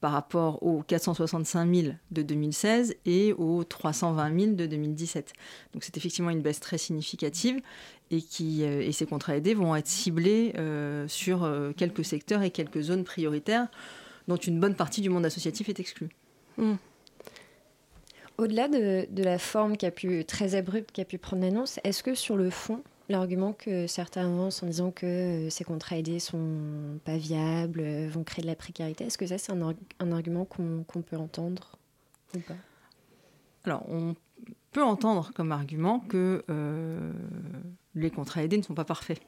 par 0.00 0.12
rapport 0.12 0.62
aux 0.62 0.82
465 0.82 1.74
000 1.74 1.94
de 2.10 2.22
2016 2.22 2.96
et 3.04 3.32
aux 3.34 3.64
320 3.64 4.40
000 4.40 4.52
de 4.54 4.66
2017. 4.66 5.32
Donc 5.72 5.84
c'est 5.84 5.96
effectivement 5.96 6.30
une 6.30 6.40
baisse 6.40 6.60
très 6.60 6.78
significative 6.78 7.60
et, 8.10 8.22
qui, 8.22 8.64
euh, 8.64 8.80
et 8.80 8.92
ces 8.92 9.06
contrats 9.06 9.36
aidés 9.36 9.54
vont 9.54 9.76
être 9.76 9.86
ciblés 9.86 10.54
euh, 10.56 11.06
sur 11.06 11.44
euh, 11.44 11.72
quelques 11.76 12.04
secteurs 12.04 12.42
et 12.42 12.50
quelques 12.50 12.80
zones 12.80 13.04
prioritaires 13.04 13.68
dont 14.26 14.36
une 14.36 14.58
bonne 14.58 14.74
partie 14.74 15.00
du 15.02 15.10
monde 15.10 15.26
associatif 15.26 15.68
est 15.68 15.80
exclue. 15.80 16.08
Mmh. 16.56 16.74
Au-delà 18.38 18.68
de, 18.68 19.06
de, 19.10 19.22
la 19.22 19.38
forme 19.38 19.76
qui 19.76 19.84
a 19.84 19.90
pu, 19.90 20.24
très 20.24 20.54
abrupte 20.54 20.92
qui 20.92 21.02
a 21.02 21.04
pu 21.04 21.18
prendre 21.18 21.42
l'annonce, 21.42 21.78
est-ce 21.84 22.02
que 22.02 22.14
sur 22.14 22.36
le 22.36 22.48
fond, 22.48 22.82
l'argument 23.10 23.52
que 23.52 23.86
certains 23.86 24.26
avancent 24.26 24.62
en 24.62 24.66
disant 24.66 24.90
que 24.90 25.06
euh, 25.06 25.50
ces 25.50 25.64
contrats 25.64 25.96
aidés 25.96 26.20
sont 26.20 26.98
pas 27.04 27.16
viables, 27.16 27.80
euh, 27.80 28.08
vont 28.08 28.24
créer 28.24 28.42
de 28.42 28.46
la 28.46 28.54
précarité. 28.54 29.04
Est-ce 29.04 29.18
que 29.18 29.26
ça, 29.26 29.36
c'est 29.36 29.52
un, 29.52 30.12
argument 30.12 30.44
qu'on 30.44 30.84
qu 30.84 31.00
peut 31.00 31.16
entendre 31.16 31.76
ou 32.34 32.40
pas? 32.40 32.54
Alors, 33.64 33.84
on 33.90 34.14
peut 34.72 34.82
entendre 34.82 35.32
comme 35.34 35.52
argument 35.52 36.00
que 36.00 36.44
euh, 36.48 37.12
les 37.94 38.10
contrats 38.10 38.42
aidés 38.42 38.56
ne 38.56 38.62
sont 38.62 38.74
pas 38.74 38.84
parfaits. 38.84 39.20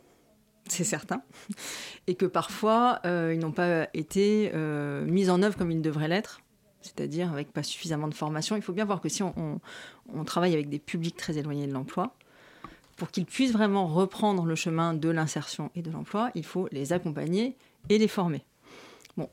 C'est 0.69 0.85
certain. 0.85 1.23
Et 2.07 2.15
que 2.15 2.25
parfois, 2.25 3.01
ils 3.05 3.39
n'ont 3.39 3.53
pas 3.53 3.89
été 3.95 4.53
mis 5.07 5.29
en 5.29 5.43
œuvre 5.43 5.57
comme 5.57 5.71
ils 5.71 5.83
devraient 5.83 6.09
l'être 6.09 6.41
c'est-à-dire 6.85 7.33
avec 7.33 7.53
pas 7.53 7.63
suffisamment 7.63 8.09
de 8.09 8.15
formation. 8.15 8.57
Il 8.57 8.63
faut 8.63 8.73
bien 8.73 8.85
voir 8.85 9.01
que 9.01 9.09
si 9.09 9.23
on, 9.23 9.61
on 10.13 10.25
travaille 10.25 10.53
avec 10.53 10.69
des 10.69 10.81
publics 10.81 11.17
très 11.17 11.39
éloignés 11.39 11.69
de 11.69 11.73
l'emploi, 11.73 12.17
pour 12.97 13.11
qu'ils 13.11 13.27
puissent 13.27 13.53
vraiment 13.53 13.87
reprendre 13.87 14.45
le 14.45 14.55
chemin 14.55 14.95
de 14.95 15.09
l'insertion 15.09 15.71
et 15.75 15.83
de 15.83 15.91
l'emploi, 15.91 16.31
il 16.35 16.45
faut 16.45 16.69
les 16.73 16.93
accompagner 16.93 17.57
et 17.89 17.99
les 17.99 18.09
former. 18.09 18.45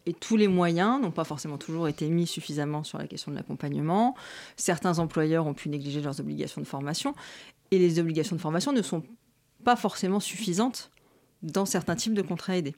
Et 0.05 0.13
tous 0.13 0.35
les 0.35 0.47
moyens 0.47 1.01
n'ont 1.01 1.11
pas 1.11 1.23
forcément 1.23 1.57
toujours 1.57 1.87
été 1.87 2.09
mis 2.09 2.27
suffisamment 2.27 2.83
sur 2.83 2.97
la 2.97 3.07
question 3.07 3.31
de 3.31 3.37
l'accompagnement. 3.37 4.15
Certains 4.57 4.99
employeurs 4.99 5.47
ont 5.47 5.53
pu 5.53 5.69
négliger 5.69 6.01
leurs 6.01 6.19
obligations 6.19 6.59
de 6.59 6.67
formation 6.67 7.15
et 7.71 7.79
les 7.79 7.99
obligations 7.99 8.35
de 8.35 8.41
formation 8.41 8.73
ne 8.73 8.81
sont 8.81 9.03
pas 9.63 9.75
forcément 9.75 10.19
suffisantes 10.19 10.91
dans 11.43 11.65
certains 11.65 11.95
types 11.95 12.13
de 12.13 12.21
contrats 12.21 12.57
aidés. 12.57 12.75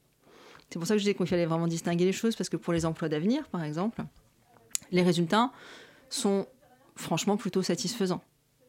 C'est 0.69 0.77
pour 0.77 0.87
ça 0.87 0.93
que 0.93 0.99
je 0.99 1.03
disais 1.03 1.15
qu'il 1.15 1.27
fallait 1.27 1.45
vraiment 1.45 1.67
distinguer 1.67 2.05
les 2.05 2.13
choses 2.13 2.35
parce 2.35 2.49
que 2.49 2.57
pour 2.57 2.71
les 2.71 2.85
emplois 2.85 3.09
d'avenir, 3.09 3.47
par 3.49 3.63
exemple, 3.63 4.03
les 4.91 5.01
résultats 5.01 5.51
sont 6.09 6.45
franchement 6.95 7.35
plutôt 7.35 7.63
satisfaisants. 7.63 8.21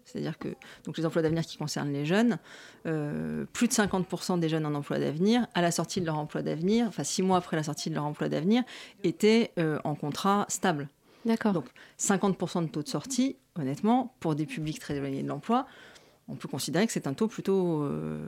C'est-à-dire 0.04 0.38
que 0.38 0.48
donc 0.84 0.98
les 0.98 1.06
emplois 1.06 1.22
d'avenir 1.22 1.44
qui 1.44 1.56
concernent 1.56 1.92
les 1.92 2.04
jeunes, 2.04 2.38
euh, 2.86 3.44
plus 3.52 3.68
de 3.68 3.72
50% 3.72 4.38
des 4.38 4.48
jeunes 4.48 4.66
en 4.66 4.74
emploi 4.74 4.98
d'avenir, 4.98 5.46
à 5.54 5.62
la 5.62 5.70
sortie 5.70 6.00
de 6.00 6.06
leur 6.06 6.18
emploi 6.18 6.42
d'avenir, 6.42 6.86
enfin 6.88 7.04
six 7.04 7.22
mois 7.22 7.38
après 7.38 7.56
la 7.56 7.62
sortie 7.62 7.90
de 7.90 7.94
leur 7.94 8.04
emploi 8.04 8.28
d'avenir, 8.28 8.62
étaient 9.04 9.52
euh, 9.58 9.78
en 9.84 9.94
contrat 9.94 10.46
stable. 10.48 10.88
D'accord. 11.24 11.52
Donc 11.52 11.66
50% 11.98 12.64
de 12.64 12.68
taux 12.68 12.82
de 12.82 12.88
sortie, 12.88 13.36
honnêtement, 13.58 14.14
pour 14.20 14.34
des 14.34 14.46
publics 14.46 14.80
très 14.80 14.96
éloignés 14.96 15.22
de 15.22 15.28
l'emploi, 15.28 15.66
on 16.28 16.36
peut 16.36 16.48
considérer 16.48 16.86
que 16.86 16.92
c'est 16.92 17.06
un 17.06 17.14
taux 17.14 17.28
plutôt, 17.28 17.82
euh, 17.82 18.26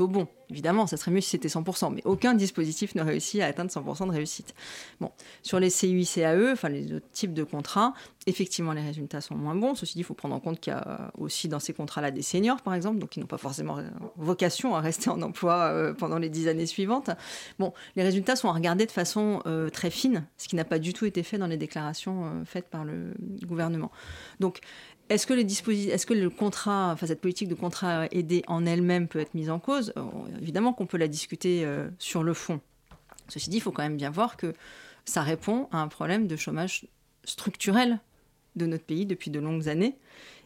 bon. 0.00 0.28
Évidemment, 0.50 0.86
ça 0.86 0.96
serait 0.96 1.10
mieux 1.10 1.20
si 1.20 1.30
c'était 1.30 1.48
100%, 1.48 1.92
mais 1.94 2.00
aucun 2.06 2.32
dispositif 2.32 2.94
ne 2.94 3.02
réussit 3.02 3.42
à 3.42 3.46
atteindre 3.46 3.70
100% 3.70 4.06
de 4.06 4.12
réussite. 4.12 4.54
Bon, 4.98 5.10
sur 5.42 5.60
les 5.60 5.70
CUI, 5.70 6.06
CAE, 6.06 6.52
enfin 6.52 6.70
les 6.70 6.90
autres 6.94 7.10
types 7.12 7.34
de 7.34 7.44
contrats, 7.44 7.92
effectivement, 8.26 8.72
les 8.72 8.80
résultats 8.80 9.20
sont 9.20 9.34
moins 9.34 9.54
bons. 9.54 9.74
Ceci 9.74 9.94
dit, 9.94 10.00
il 10.00 10.04
faut 10.04 10.14
prendre 10.14 10.34
en 10.34 10.40
compte 10.40 10.58
qu'il 10.58 10.72
y 10.72 10.76
a 10.76 11.12
aussi 11.18 11.48
dans 11.48 11.60
ces 11.60 11.74
contrats-là 11.74 12.10
des 12.10 12.22
seniors, 12.22 12.62
par 12.62 12.72
exemple, 12.72 12.98
donc 12.98 13.10
qui 13.10 13.20
n'ont 13.20 13.26
pas 13.26 13.36
forcément 13.36 13.78
vocation 14.16 14.74
à 14.74 14.80
rester 14.80 15.10
en 15.10 15.20
emploi 15.20 15.70
euh, 15.70 15.92
pendant 15.92 16.18
les 16.18 16.30
dix 16.30 16.48
années 16.48 16.66
suivantes. 16.66 17.10
Bon, 17.58 17.74
les 17.94 18.02
résultats 18.02 18.36
sont 18.36 18.48
à 18.48 18.52
regarder 18.52 18.86
de 18.86 18.90
façon 18.90 19.42
euh, 19.44 19.68
très 19.68 19.90
fine, 19.90 20.24
ce 20.38 20.48
qui 20.48 20.56
n'a 20.56 20.64
pas 20.64 20.78
du 20.78 20.94
tout 20.94 21.04
été 21.04 21.22
fait 21.22 21.36
dans 21.36 21.46
les 21.46 21.58
déclarations 21.58 22.42
faites 22.46 22.68
par 22.68 22.86
le 22.86 23.12
gouvernement. 23.44 23.92
Donc, 24.40 24.60
est-ce 25.08 25.26
que, 25.26 25.34
est-ce 25.34 26.06
que 26.06 26.14
le 26.14 26.30
contrat, 26.30 26.92
enfin 26.92 27.06
cette 27.06 27.20
politique 27.20 27.48
de 27.48 27.54
contrat 27.54 28.06
aidé 28.10 28.42
en 28.46 28.66
elle-même 28.66 29.08
peut 29.08 29.20
être 29.20 29.34
mise 29.34 29.50
en 29.50 29.58
cause? 29.58 29.92
Évidemment 30.40 30.72
qu'on 30.72 30.86
peut 30.86 30.98
la 30.98 31.08
discuter 31.08 31.64
euh, 31.64 31.88
sur 31.98 32.22
le 32.22 32.34
fond. 32.34 32.60
Ceci 33.28 33.50
dit, 33.50 33.56
il 33.56 33.60
faut 33.60 33.72
quand 33.72 33.82
même 33.82 33.96
bien 33.96 34.10
voir 34.10 34.36
que 34.36 34.54
ça 35.04 35.22
répond 35.22 35.68
à 35.72 35.78
un 35.78 35.88
problème 35.88 36.26
de 36.26 36.36
chômage 36.36 36.86
structurel 37.24 38.00
de 38.56 38.66
notre 38.66 38.84
pays 38.84 39.06
depuis 39.06 39.30
de 39.30 39.40
longues 39.40 39.68
années 39.68 39.96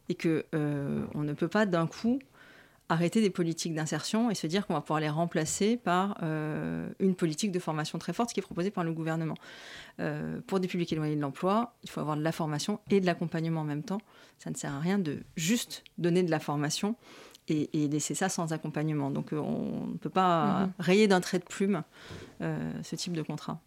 et 0.09 0.15
que 0.15 0.45
euh, 0.55 1.05
on 1.15 1.23
ne 1.23 1.33
peut 1.33 1.49
pas 1.49 1.67
d'un 1.67 1.87
coup 1.87 2.19
arrêter 2.93 3.23
des 3.23 3.31
politiques 3.31 3.75
d'insertion 3.75 4.31
et 4.31 4.35
se 4.35 4.47
dire 4.47 4.67
qu'on 4.67 4.75
va 4.75 4.83
pouvoir 4.83 5.01
les 5.01 5.09
remplacer 5.09 5.77
par 5.77 6.19
euh, 6.23 6.89
une 6.99 7.15
politique 7.15 7.51
de 7.51 7.59
formation 7.59 7.99
très 7.99 8.13
forte, 8.13 8.29
ce 8.31 8.35
qui 8.35 8.41
est 8.41 8.43
proposée 8.43 8.71
par 8.71 8.85
le 8.85 8.93
gouvernement. 8.93 9.37
Euh, 10.01 10.41
pour 10.47 10.61
des 10.61 10.69
publics 10.69 10.93
éloignés 10.93 11.17
de 11.17 11.21
l'emploi, 11.21 11.75
il 11.83 11.91
faut 11.91 12.01
avoir 12.01 12.17
de 12.17 12.23
la 12.23 12.33
formation 12.33 12.81
et 12.91 13.01
de 13.01 13.07
l'accompagnement 13.07 13.63
en 13.63 13.65
même 13.65 13.83
temps. 13.83 14.01
Ça 14.39 14.51
ne 14.51 14.57
sert 14.57 14.73
à 14.73 14.79
rien 14.79 14.99
de 14.99 15.21
juste 15.37 15.85
donner 15.97 16.23
de 16.23 16.31
la 16.31 16.39
formation 16.39 16.97
et, 17.49 17.85
et 17.85 17.89
laisser 17.89 18.15
ça 18.15 18.29
sans 18.29 18.53
accompagnement. 18.53 19.11
Donc 19.11 19.33
euh, 19.33 19.39
on 19.39 19.87
ne 19.87 19.97
peut 19.97 20.11
pas 20.11 20.67
mmh. 20.67 20.73
rayer 20.79 21.09
d'un 21.09 21.21
trait 21.21 21.39
de 21.39 21.45
plume 21.45 21.83
ce 22.41 22.97
type 22.97 23.13
de 23.13 23.23
contrat. 23.23 23.61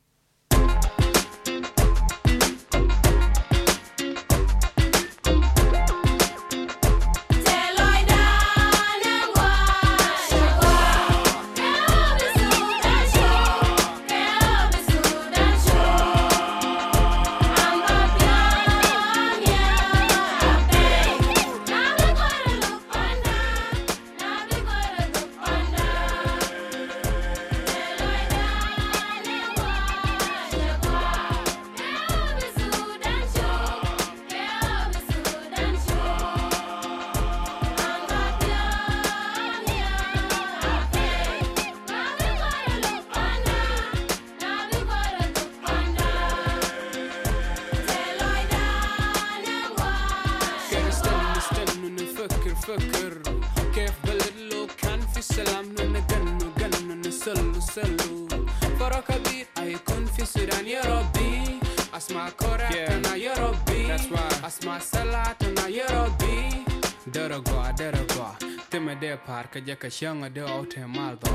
kajya 69.55 69.75
kashyanga 69.75 70.29
de 70.29 70.41
out 70.41 70.75
e 70.75 70.85
maldo 70.85 71.29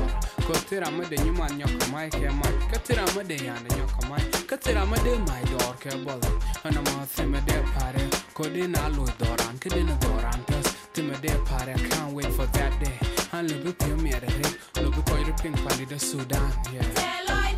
kotira 0.45 0.91
made 0.91 1.17
nyuman 1.17 1.57
nyoka 1.57 1.87
mai 1.91 2.07
ke 2.09 2.29
mai. 2.29 2.53
Katira 2.71 3.03
made 3.15 3.35
yana 3.35 3.69
nyoka 3.75 4.07
mai. 4.07 4.21
Katira 4.45 4.85
made 4.85 5.17
mai 5.27 5.43
dor 5.49 5.73
ke 5.81 5.89
bol. 6.05 6.21
Ana 6.63 6.81
ma 6.83 7.03
se 7.05 7.25
made 7.25 7.57
pare. 7.73 8.03
Kodina 8.35 8.95
lo 8.95 9.05
doran 9.17 9.57
kedina 9.57 9.99
doran 9.99 10.43
tas. 10.45 10.67
Timade 10.93 11.33
pare 11.45 11.73
can't 11.89 12.13
wait 12.13 12.31
for 12.33 12.45
that 12.45 12.79
day. 12.79 12.99
Han 13.31 13.47
lubu 13.47 13.73
pio 13.73 13.95
mere 13.95 14.29
lubu 14.75 15.01
koiru 15.01 15.33
ping 15.41 15.57
pali 15.63 15.85
de 15.85 15.97
sudan 15.97 16.51
yeah. 16.71 17.50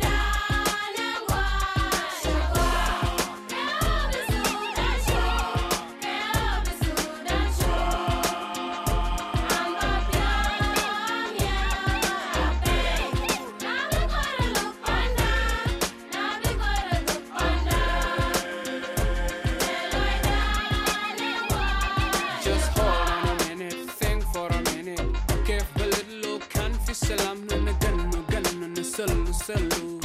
Sulu. 29.58 30.00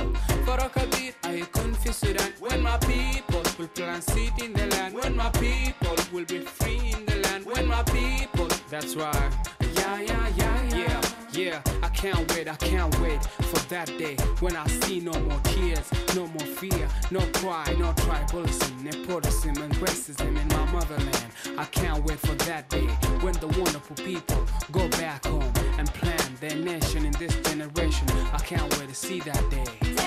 For 0.45 0.55
a 0.55 0.69
kabit, 0.69 1.13
I 1.23 1.41
confess 1.51 1.99
that 2.01 2.33
when 2.39 2.61
my 2.61 2.77
people 2.79 3.43
will 3.57 3.67
plant 3.67 4.03
seed 4.03 4.33
in 4.43 4.53
the 4.53 4.67
land, 4.67 4.93
when 4.93 5.15
my 5.15 5.29
people 5.31 5.95
will 6.11 6.25
be 6.25 6.39
free 6.39 6.93
in 6.95 7.05
the 7.05 7.15
land, 7.27 7.45
when 7.45 7.67
my 7.67 7.83
people. 7.83 8.47
That's 8.69 8.95
right. 8.95 9.31
Yeah, 9.75 10.01
yeah, 10.01 10.28
I 11.55 11.89
can't 11.89 12.31
wait, 12.33 12.47
I 12.47 12.55
can't 12.55 12.97
wait 12.99 13.23
for 13.23 13.59
that 13.69 13.87
day 13.97 14.15
when 14.39 14.55
I 14.55 14.67
see 14.67 14.99
no 14.99 15.13
more 15.13 15.39
tears, 15.45 15.89
no 16.15 16.27
more 16.27 16.45
fear, 16.45 16.87
no 17.11 17.21
cry, 17.33 17.65
no 17.79 17.91
tribalism, 17.93 18.83
nepotism, 18.83 19.57
and 19.61 19.73
racism 19.75 20.39
in 20.39 20.47
my 20.49 20.65
motherland. 20.71 21.27
I 21.57 21.65
can't 21.65 22.03
wait 22.05 22.19
for 22.19 22.35
that 22.45 22.69
day 22.69 22.87
when 23.21 23.33
the 23.35 23.47
wonderful 23.47 23.95
people 23.95 24.45
go 24.71 24.87
back 24.89 25.25
home 25.25 25.51
and 25.77 25.87
plan 25.93 26.19
their 26.39 26.55
nation 26.55 27.05
in 27.05 27.11
this 27.13 27.35
generation. 27.49 28.07
I 28.31 28.39
can't 28.39 28.69
wait 28.77 28.89
to 28.89 28.95
see 28.95 29.19
that 29.21 29.49
day. 29.49 29.98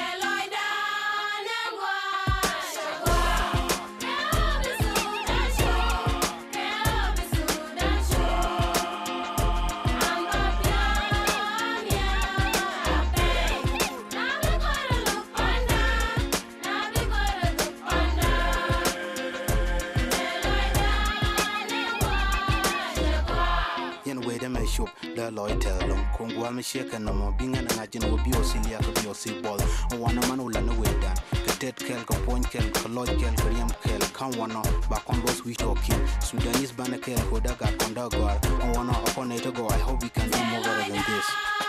Da 25.22 25.30
loy 25.30 25.54
telum 25.58 26.04
kongwa 26.16 26.50
me 26.50 26.62
sheka 26.62 26.98
no 26.98 27.12
mo 27.12 27.32
binga 27.38 27.62
na 27.62 27.70
ngajin 27.76 28.04
wo 28.10 28.16
bio 28.24 28.42
silia 28.44 28.78
ka 28.78 29.00
bio 29.00 29.14
si 29.14 29.30
bol 29.42 29.60
man 30.28 30.40
ula 30.40 30.60
no 30.60 30.72
wedan 30.80 31.14
ka 31.46 31.52
tet 31.60 31.76
kel 31.76 32.02
ka 32.04 32.14
pon 32.26 32.42
kel 32.42 32.66
ka 32.72 32.88
loy 32.88 33.06
kel 33.06 33.34
ka 33.34 33.50
yam 33.58 33.70
kel 33.86 34.02
kan 34.18 34.32
wana 34.38 34.62
ba 34.90 34.98
kon 35.06 35.22
los 35.24 35.44
we 35.44 35.54
talking 35.54 36.00
sudanese 36.20 36.72
bana 36.76 36.98
kel 36.98 37.22
ko 37.30 37.38
da 37.38 37.54
ga 37.54 37.70
kon 37.78 37.94
da 37.94 38.08
gar 38.08 38.38
wana 38.74 38.92
upon 39.06 39.30
it 39.32 39.46
go 39.54 39.68
i 39.68 39.78
hope 39.78 40.02
we 40.02 40.08
can 40.08 40.28
do 40.30 40.38
more 40.50 40.62
than 40.62 40.90
this 40.90 41.61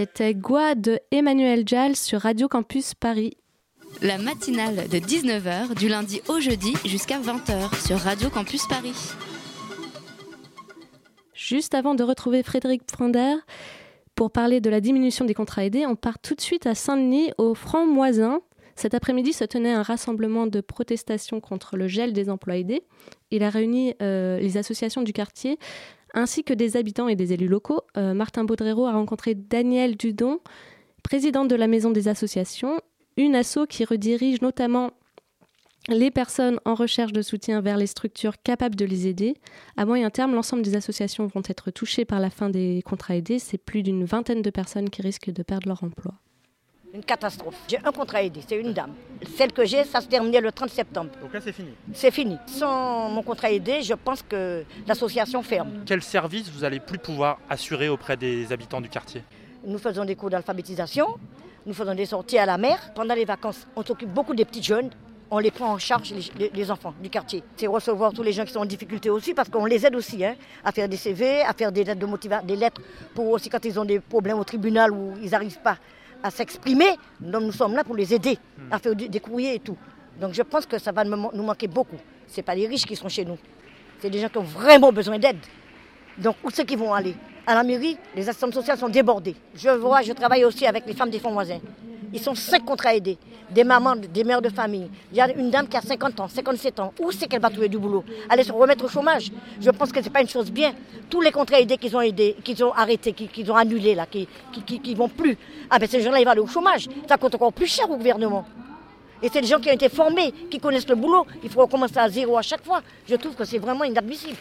C'était 0.00 0.32
Gua 0.32 0.76
de 0.76 1.00
Emmanuel 1.10 1.64
Jal 1.66 1.96
sur 1.96 2.20
Radio 2.20 2.46
Campus 2.46 2.94
Paris. 2.94 3.36
La 4.00 4.16
matinale 4.16 4.86
de 4.88 4.98
19h 4.98 5.74
du 5.74 5.88
lundi 5.88 6.22
au 6.28 6.38
jeudi 6.38 6.72
jusqu'à 6.84 7.18
20h 7.18 7.84
sur 7.84 7.98
Radio 7.98 8.30
Campus 8.30 8.64
Paris. 8.68 8.94
Juste 11.34 11.74
avant 11.74 11.96
de 11.96 12.04
retrouver 12.04 12.44
Frédéric 12.44 12.86
Pfander 12.86 13.34
pour 14.14 14.30
parler 14.30 14.60
de 14.60 14.70
la 14.70 14.80
diminution 14.80 15.24
des 15.24 15.34
contrats 15.34 15.64
aidés, 15.64 15.84
on 15.84 15.96
part 15.96 16.20
tout 16.20 16.36
de 16.36 16.40
suite 16.40 16.68
à 16.68 16.76
Saint-Denis 16.76 17.32
au 17.36 17.56
Franc-Moisin. 17.56 18.40
Cet 18.76 18.94
après-midi 18.94 19.32
se 19.32 19.42
tenait 19.42 19.72
un 19.72 19.82
rassemblement 19.82 20.46
de 20.46 20.60
protestation 20.60 21.40
contre 21.40 21.76
le 21.76 21.88
gel 21.88 22.12
des 22.12 22.30
emplois 22.30 22.56
aidés. 22.56 22.84
Il 23.32 23.42
a 23.42 23.50
réuni 23.50 23.94
euh, 24.00 24.38
les 24.38 24.58
associations 24.58 25.02
du 25.02 25.12
quartier 25.12 25.58
ainsi 26.18 26.44
que 26.44 26.52
des 26.52 26.76
habitants 26.76 27.08
et 27.08 27.16
des 27.16 27.32
élus 27.32 27.48
locaux. 27.48 27.82
Euh, 27.96 28.14
Martin 28.14 28.44
Baudrero 28.44 28.86
a 28.86 28.92
rencontré 28.92 29.34
Danielle 29.34 29.96
Dudon, 29.96 30.40
présidente 31.02 31.48
de 31.48 31.56
la 31.56 31.66
Maison 31.66 31.90
des 31.90 32.08
associations, 32.08 32.80
une 33.16 33.34
asso 33.34 33.66
qui 33.68 33.84
redirige 33.84 34.42
notamment 34.42 34.90
les 35.88 36.10
personnes 36.10 36.60
en 36.64 36.74
recherche 36.74 37.12
de 37.12 37.22
soutien 37.22 37.60
vers 37.60 37.76
les 37.76 37.86
structures 37.86 38.42
capables 38.42 38.76
de 38.76 38.84
les 38.84 39.06
aider. 39.06 39.36
À 39.76 39.86
moyen 39.86 40.10
terme, 40.10 40.34
l'ensemble 40.34 40.62
des 40.62 40.76
associations 40.76 41.26
vont 41.26 41.42
être 41.48 41.70
touchées 41.70 42.04
par 42.04 42.20
la 42.20 42.30
fin 42.30 42.50
des 42.50 42.82
contrats 42.84 43.16
aidés. 43.16 43.38
C'est 43.38 43.58
plus 43.58 43.82
d'une 43.82 44.04
vingtaine 44.04 44.42
de 44.42 44.50
personnes 44.50 44.90
qui 44.90 45.00
risquent 45.00 45.30
de 45.30 45.42
perdre 45.42 45.68
leur 45.68 45.82
emploi. 45.82 46.14
Une 46.94 47.04
catastrophe. 47.04 47.56
J'ai 47.68 47.78
un 47.84 47.92
contrat 47.92 48.22
aidé, 48.22 48.40
c'est 48.46 48.56
une 48.56 48.72
dame. 48.72 48.94
Celle 49.36 49.52
que 49.52 49.64
j'ai, 49.66 49.84
ça 49.84 50.00
se 50.00 50.06
terminait 50.06 50.40
le 50.40 50.50
30 50.50 50.70
septembre. 50.70 51.10
Donc 51.20 51.34
là, 51.34 51.40
c'est 51.42 51.52
fini. 51.52 51.68
C'est 51.92 52.10
fini. 52.10 52.38
Sans 52.46 53.10
mon 53.10 53.22
contrat 53.22 53.50
aidé, 53.50 53.82
je 53.82 53.92
pense 53.92 54.22
que 54.22 54.64
l'association 54.86 55.42
ferme. 55.42 55.82
Quel 55.84 56.02
service 56.02 56.48
vous 56.50 56.64
allez 56.64 56.80
plus 56.80 56.98
pouvoir 56.98 57.40
assurer 57.50 57.90
auprès 57.90 58.16
des 58.16 58.50
habitants 58.52 58.80
du 58.80 58.88
quartier? 58.88 59.22
Nous 59.66 59.78
faisons 59.78 60.06
des 60.06 60.16
cours 60.16 60.30
d'alphabétisation, 60.30 61.06
nous 61.66 61.74
faisons 61.74 61.94
des 61.94 62.06
sorties 62.06 62.38
à 62.38 62.46
la 62.46 62.56
mer. 62.56 62.78
Pendant 62.94 63.14
les 63.14 63.26
vacances, 63.26 63.66
on 63.76 63.84
s'occupe 63.84 64.10
beaucoup 64.10 64.34
des 64.34 64.46
petits 64.46 64.62
jeunes. 64.62 64.88
On 65.30 65.40
les 65.40 65.50
prend 65.50 65.70
en 65.70 65.78
charge, 65.78 66.14
les, 66.54 66.70
enfants 66.70 66.94
du 67.02 67.10
quartier. 67.10 67.42
C'est 67.56 67.66
recevoir 67.66 68.14
tous 68.14 68.22
les 68.22 68.32
gens 68.32 68.46
qui 68.46 68.52
sont 68.52 68.60
en 68.60 68.64
difficulté 68.64 69.10
aussi, 69.10 69.34
parce 69.34 69.50
qu'on 69.50 69.66
les 69.66 69.84
aide 69.84 69.94
aussi 69.94 70.24
hein, 70.24 70.36
à 70.64 70.72
faire 70.72 70.88
des 70.88 70.96
CV, 70.96 71.42
à 71.42 71.52
faire 71.52 71.70
des 71.70 71.84
lettres 71.84 72.00
de 72.00 72.06
motivation, 72.06 72.46
des 72.46 72.56
lettres 72.56 72.80
pour 73.14 73.28
aussi 73.28 73.50
quand 73.50 73.62
ils 73.66 73.78
ont 73.78 73.84
des 73.84 74.00
problèmes 74.00 74.38
au 74.38 74.44
tribunal 74.44 74.90
où 74.90 75.12
ils 75.22 75.28
n'arrivent 75.28 75.60
pas 75.60 75.76
à 76.22 76.30
s'exprimer. 76.30 76.96
Nous 77.20 77.52
sommes 77.52 77.74
là 77.74 77.84
pour 77.84 77.96
les 77.96 78.12
aider 78.14 78.38
à 78.70 78.78
faire 78.78 78.94
des 78.94 79.20
courriers 79.20 79.54
et 79.54 79.60
tout. 79.60 79.76
Donc 80.20 80.34
je 80.34 80.42
pense 80.42 80.66
que 80.66 80.78
ça 80.78 80.92
va 80.92 81.04
nous 81.04 81.16
man- 81.16 81.30
nous 81.32 81.42
manquer 81.42 81.68
beaucoup. 81.68 81.96
Ce 82.26 82.40
pas 82.40 82.54
les 82.54 82.66
riches 82.66 82.84
qui 82.86 82.96
sont 82.96 83.08
chez 83.08 83.24
nous. 83.24 83.38
C'est 84.00 84.10
des 84.10 84.20
gens 84.20 84.28
qui 84.28 84.38
ont 84.38 84.42
vraiment 84.42 84.92
besoin 84.92 85.18
d'aide. 85.18 85.38
Donc 86.18 86.36
où 86.42 86.50
c'est 86.50 86.64
qu'ils 86.64 86.78
vont 86.78 86.92
aller? 86.92 87.14
À 87.48 87.54
la 87.54 87.62
mairie, 87.62 87.96
les 88.14 88.28
assistantes 88.28 88.52
sociales 88.52 88.76
sont 88.76 88.90
débordées. 88.90 89.34
Je 89.54 89.70
vois, 89.70 90.02
je 90.02 90.12
travaille 90.12 90.44
aussi 90.44 90.66
avec 90.66 90.84
les 90.84 90.92
femmes 90.92 91.08
des 91.08 91.18
fonds 91.18 91.30
voisins. 91.30 91.60
Ils 92.12 92.20
sont 92.20 92.34
cinq 92.34 92.62
contrats 92.62 92.94
aidés. 92.94 93.16
Des 93.48 93.64
mamans, 93.64 93.96
des 93.96 94.22
mères 94.22 94.42
de 94.42 94.50
famille. 94.50 94.90
Il 95.10 95.16
y 95.16 95.20
a 95.22 95.32
une 95.34 95.48
dame 95.48 95.66
qui 95.66 95.78
a 95.78 95.80
50 95.80 96.20
ans, 96.20 96.28
57 96.28 96.78
ans. 96.78 96.92
Où 97.00 97.10
c'est 97.10 97.26
qu'elle 97.26 97.40
va 97.40 97.48
trouver 97.48 97.70
du 97.70 97.78
boulot? 97.78 98.04
Aller 98.28 98.42
se 98.42 98.52
remettre 98.52 98.84
au 98.84 98.88
chômage. 98.88 99.32
Je 99.62 99.70
pense 99.70 99.90
que 99.90 100.00
ce 100.00 100.04
n'est 100.04 100.10
pas 100.10 100.20
une 100.20 100.28
chose 100.28 100.50
bien. 100.50 100.74
Tous 101.08 101.22
les 101.22 101.32
contrats 101.32 101.58
aidés 101.58 101.78
qu'ils 101.78 101.96
ont 101.96 102.02
aidés, 102.02 102.36
qu'ils 102.44 102.62
ont 102.62 102.72
arrêtés, 102.74 103.14
qu'ils 103.14 103.50
ont 103.50 103.56
annulés, 103.56 103.94
là, 103.94 104.04
qui 104.04 104.28
qui 104.62 104.94
vont 104.94 105.08
plus. 105.08 105.38
Ah 105.70 105.78
ben 105.78 105.88
ces 105.88 106.02
gens-là, 106.02 106.20
ils 106.20 106.26
vont 106.26 106.32
aller 106.32 106.42
au 106.42 106.46
chômage. 106.46 106.86
Ça 107.08 107.16
coûte 107.16 107.34
encore 107.34 107.54
plus 107.54 107.66
cher 107.66 107.90
au 107.90 107.96
gouvernement. 107.96 108.44
Et 109.22 109.30
c'est 109.32 109.40
des 109.40 109.46
gens 109.46 109.58
qui 109.58 109.70
ont 109.70 109.72
été 109.72 109.88
formés, 109.88 110.34
qui 110.50 110.58
connaissent 110.58 110.88
le 110.88 110.96
boulot. 110.96 111.26
Il 111.42 111.48
faut 111.48 111.62
recommencer 111.62 111.96
à 111.96 112.10
zéro 112.10 112.36
à 112.36 112.42
chaque 112.42 112.62
fois. 112.62 112.82
Je 113.08 113.14
trouve 113.14 113.34
que 113.34 113.46
c'est 113.46 113.58
vraiment 113.58 113.84
inadmissible. 113.84 114.36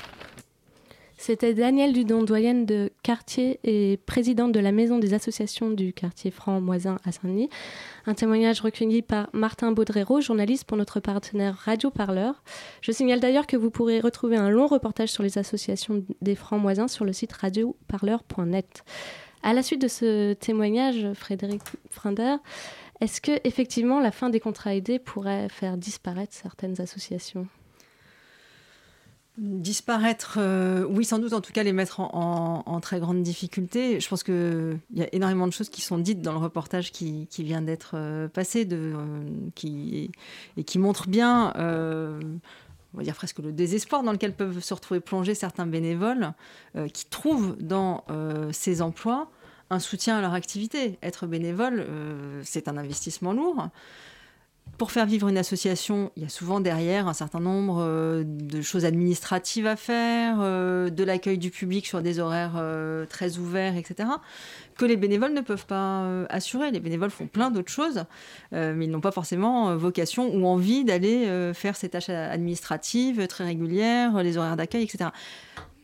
C'était 1.28 1.54
Danielle 1.54 1.92
Dudon, 1.92 2.24
doyenne 2.24 2.66
de 2.66 2.90
quartier 3.04 3.60
et 3.66 3.98
présidente 3.98 4.54
de 4.54 4.62
la 4.62 4.72
maison 4.72 4.98
des 4.98 5.14
associations 5.14 5.70
du 5.70 5.92
quartier 5.92 6.32
franc-moisin 6.32 7.00
à 7.04 7.12
Saint-Denis. 7.12 7.50
Un 8.06 8.14
témoignage 8.14 8.62
recueilli 8.62 9.02
par 9.02 9.28
Martin 9.34 9.74
Baudrero, 9.74 10.22
journaliste 10.22 10.64
pour 10.64 10.78
notre 10.78 11.02
partenaire 11.02 11.54
Radio 11.54 11.90
Parleur. 11.90 12.42
Je 12.80 12.94
signale 12.94 13.20
d'ailleurs 13.20 13.46
que 13.46 13.58
vous 13.58 13.70
pourrez 13.70 14.00
retrouver 14.00 14.38
un 14.38 14.50
long 14.50 14.68
reportage 14.68 15.10
sur 15.10 15.22
les 15.22 15.38
associations 15.38 16.02
des 16.22 16.36
francs-moisins 16.36 16.88
sur 16.88 17.04
le 17.04 17.12
site 17.12 17.34
radioparleur.net. 17.34 18.86
À 19.44 19.54
la 19.54 19.64
suite 19.64 19.82
de 19.82 19.90
ce 19.90 20.32
témoignage, 20.32 21.12
Frédéric 21.14 21.62
Frinder, 21.90 22.38
est-ce 23.02 23.20
que 23.20 23.34
effectivement 23.44 24.00
la 24.00 24.12
fin 24.12 24.30
des 24.30 24.40
contrats 24.40 24.74
aidés 24.74 24.98
pourrait 24.98 25.50
faire 25.50 25.76
disparaître 25.76 26.34
certaines 26.34 26.80
associations? 26.80 27.48
Disparaître, 29.38 30.38
euh, 30.40 30.84
oui, 30.90 31.06
sans 31.06 31.20
doute, 31.20 31.34
en 31.34 31.42
tout 31.42 31.54
cas, 31.54 31.62
les 31.62 31.72
mettre 31.72 32.00
en, 32.00 32.80
très 32.82 33.00
grande 33.00 33.22
difficulté. 33.22 34.00
Je 34.00 34.10
pense 34.10 34.24
qu'il 34.24 34.80
y 34.96 35.04
a 35.04 35.08
énormément 35.14 35.46
de 35.46 35.54
choses 35.54 35.70
qui 35.70 35.82
sont 35.82 36.00
dites 36.00 36.22
dans 36.22 36.32
le 36.32 36.40
reportage 36.40 36.92
qui, 36.92 37.28
qui 37.30 37.44
vient 37.44 37.62
d'être 37.62 37.92
euh, 37.94 38.28
passé 38.28 38.66
de, 38.66 38.94
euh, 38.96 39.30
qui, 39.54 40.10
et 40.58 40.64
qui 40.64 40.80
montrent 40.80 41.08
bien, 41.08 41.54
on 41.56 42.98
va 42.98 43.04
dire 43.04 43.14
presque 43.14 43.38
le 43.38 43.52
désespoir 43.52 44.02
dans 44.02 44.12
lequel 44.12 44.34
peuvent 44.34 44.60
se 44.60 44.74
retrouver 44.74 45.02
plongés 45.02 45.36
certains 45.36 45.68
bénévoles 45.68 46.34
qui 46.94 47.06
trouvent 47.06 47.56
dans 47.60 48.06
ces 48.52 48.82
emplois 48.82 49.30
un 49.70 49.80
soutien 49.80 50.18
à 50.18 50.22
leur 50.22 50.34
activité. 50.34 50.98
Être 51.04 51.28
bénévole, 51.28 51.86
c'est 52.44 52.68
un 52.68 52.78
investissement 52.78 53.34
lourd. 53.34 53.70
Pour 54.78 54.92
faire 54.92 55.08
vivre 55.08 55.28
une 55.28 55.40
association, 55.40 56.12
il 56.16 56.24
y 56.24 56.26
a 56.26 56.30
souvent 56.30 56.60
derrière 56.60 57.08
un 57.08 57.14
certain 57.14 57.40
nombre 57.40 57.80
euh, 57.80 58.24
de 58.24 58.62
choses 58.62 58.86
administratives 58.86 59.66
à 59.66 59.76
faire, 59.76 60.38
euh, 60.40 60.92
de 60.92 61.04
l'accueil 61.04 61.40
du 61.40 61.50
public 61.50 61.88
sur 61.88 62.04
des 62.04 62.20
horaires 62.20 62.54
euh, 62.58 63.08
très 63.08 63.38
ouverts, 63.38 63.76
etc., 63.76 64.10
que 64.78 64.86
les 64.86 64.96
bénévoles 64.96 65.34
ne 65.34 65.42
peuvent 65.42 65.66
pas 65.66 66.08
assurer. 66.30 66.70
Les 66.70 66.80
bénévoles 66.80 67.10
font 67.10 67.26
plein 67.26 67.50
d'autres 67.50 67.72
choses, 67.72 68.04
mais 68.52 68.86
ils 68.86 68.92
n'ont 68.92 69.02
pas 69.02 69.12
forcément 69.12 69.76
vocation 69.76 70.32
ou 70.36 70.46
envie 70.46 70.84
d'aller 70.84 71.52
faire 71.56 71.76
ces 71.76 71.90
tâches 71.90 72.10
administratives 72.10 73.26
très 73.26 73.44
régulières, 73.44 74.22
les 74.22 74.38
horaires 74.38 74.56
d'accueil, 74.56 74.84
etc. 74.84 75.10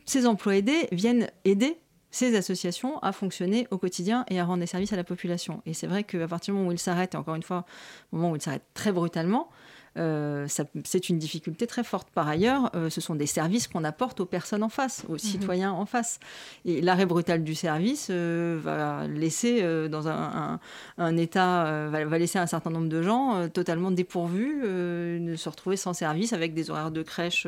Ces 0.04 0.28
emplois 0.28 0.54
aidés 0.54 0.86
viennent 0.92 1.28
aider 1.44 1.76
ces 2.14 2.36
associations 2.36 3.00
à 3.00 3.10
fonctionner 3.10 3.66
au 3.72 3.78
quotidien 3.78 4.24
et 4.28 4.38
à 4.38 4.44
rendre 4.44 4.60
des 4.60 4.68
services 4.68 4.92
à 4.92 4.96
la 4.96 5.02
population. 5.02 5.62
Et 5.66 5.74
c'est 5.74 5.88
vrai 5.88 6.04
qu'à 6.04 6.28
partir 6.28 6.54
du 6.54 6.58
moment 6.58 6.70
où 6.70 6.72
ils 6.72 6.78
s'arrêtent, 6.78 7.16
encore 7.16 7.34
une 7.34 7.42
fois, 7.42 7.66
au 8.12 8.16
moment 8.16 8.30
où 8.30 8.36
ils 8.36 8.40
s'arrêtent 8.40 8.68
très 8.72 8.92
brutalement, 8.92 9.48
euh, 9.96 10.46
c'est 10.84 11.08
une 11.08 11.18
difficulté 11.18 11.66
très 11.66 11.84
forte. 11.84 12.08
Par 12.10 12.26
ailleurs, 12.28 12.70
euh, 12.74 12.90
ce 12.90 13.00
sont 13.00 13.14
des 13.14 13.26
services 13.26 13.68
qu'on 13.68 13.84
apporte 13.84 14.20
aux 14.20 14.26
personnes 14.26 14.62
en 14.62 14.68
face, 14.68 15.04
aux 15.08 15.18
citoyens 15.18 15.72
en 15.72 15.86
face. 15.86 16.18
Et 16.64 16.80
l'arrêt 16.80 17.06
brutal 17.06 17.44
du 17.44 17.54
service 17.54 18.08
euh, 18.10 18.58
va 18.62 19.06
laisser 19.06 19.88
dans 19.88 20.08
un, 20.08 20.12
un- 20.18 20.60
un 20.98 21.16
état, 21.16 21.88
va, 21.90 22.04
va 22.04 22.18
laisser 22.18 22.38
un 22.38 22.46
certain 22.46 22.70
nombre 22.70 22.88
de 22.88 23.02
gens 23.02 23.48
totalement 23.48 23.90
dépourvus, 23.90 24.62
de 24.62 25.34
se 25.36 25.48
retrouver 25.48 25.76
sans 25.76 25.92
service 25.92 26.32
avec 26.32 26.54
des 26.54 26.70
horaires 26.70 26.90
de 26.90 27.02
crèche 27.02 27.46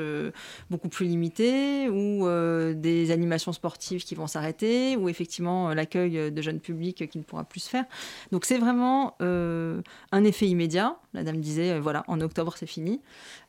beaucoup 0.70 0.88
plus 0.88 1.06
limités 1.06 1.88
ou 1.88 2.28
des 2.74 3.10
animations 3.10 3.52
sportives 3.52 4.04
qui 4.04 4.14
vont 4.14 4.26
s'arrêter 4.26 4.96
ou 4.96 5.08
effectivement 5.08 5.72
l'accueil 5.74 6.30
de 6.30 6.42
jeunes 6.42 6.60
publics 6.60 7.08
qui 7.08 7.18
ne 7.18 7.22
pourra 7.24 7.44
plus 7.44 7.60
se 7.60 7.70
faire. 7.70 7.84
Donc 8.32 8.44
c'est 8.44 8.58
vraiment 8.58 9.16
un 9.20 10.24
effet 10.24 10.46
immédiat. 10.46 10.96
La 11.14 11.22
dame 11.24 11.40
disait, 11.40 11.78
voilà, 11.80 12.04
en 12.08 12.20
octobre 12.20 12.35
c'est 12.56 12.66
fini. 12.66 13.00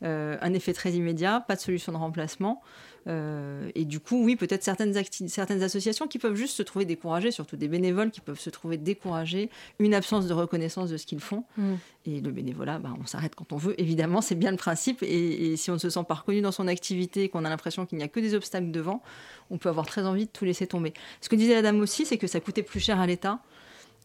Euh, 0.04 0.38
un 0.42 0.54
effet 0.54 0.74
très 0.74 0.92
immédiat, 0.92 1.44
pas 1.48 1.56
de 1.56 1.62
solution 1.62 1.92
de 1.92 1.98
remplacement. 1.98 2.62
Euh, 3.08 3.70
et 3.74 3.86
du 3.86 4.00
coup, 4.00 4.24
oui, 4.24 4.36
peut-être 4.36 4.64
certaines 4.64 4.98
associations 4.98 6.08
qui 6.08 6.20
peuvent 6.20 6.36
juste 6.36 6.56
se 6.56 6.64
trouver 6.64 6.86
découragées, 6.86 7.32
surtout 7.32 7.56
des 7.56 7.68
bénévoles 7.68 8.12
qui 8.12 8.20
peuvent 8.20 8.40
se 8.40 8.50
trouver 8.50 8.78
découragés, 8.78 9.50
une 9.80 9.94
absence 9.94 10.28
de 10.28 10.34
reconnaissance 10.34 10.90
de 10.90 10.98
ce 10.98 11.06
qu'ils 11.06 11.22
font. 11.22 11.44
Mm. 11.58 11.74
Et 12.06 12.22
le 12.22 12.32
bénévolat, 12.32 12.80
bah, 12.80 12.94
on 13.02 13.06
s'arrête 13.06 13.36
quand 13.36 13.54
on 13.54 13.58
veut, 13.58 13.80
évidemment, 13.80 14.22
c'est 14.22 14.36
bien 14.36 14.52
le 14.52 14.58
principe. 14.58 15.04
Et, 15.04 15.54
et 15.54 15.58
si 15.58 15.72
on 15.72 15.76
ne 15.76 15.80
se 15.80 15.90
sent 15.90 16.04
pas 16.08 16.16
reconnu 16.16 16.42
dans 16.42 16.52
son 16.52 16.68
activité, 16.68 17.30
qu'on 17.30 17.46
a 17.46 17.50
l'impression 17.50 17.86
qu'il 17.86 17.98
n'y 17.98 18.04
a 18.04 18.10
que 18.10 18.20
des 18.20 18.36
obstacles 18.36 18.72
devant, 18.72 19.02
on 19.50 19.58
peut 19.58 19.70
avoir 19.70 19.86
très 19.86 20.06
envie 20.06 20.26
de 20.26 20.32
tout 20.32 20.46
laisser 20.46 20.68
tomber. 20.68 20.94
Ce 21.22 21.30
que 21.30 21.36
disait 21.36 21.54
la 21.54 21.62
dame 21.62 21.80
aussi, 21.80 22.06
c'est 22.06 22.18
que 22.18 22.28
ça 22.28 22.40
coûtait 22.40 22.64
plus 22.64 22.80
cher 22.80 23.00
à 23.00 23.08
l'État. 23.08 23.40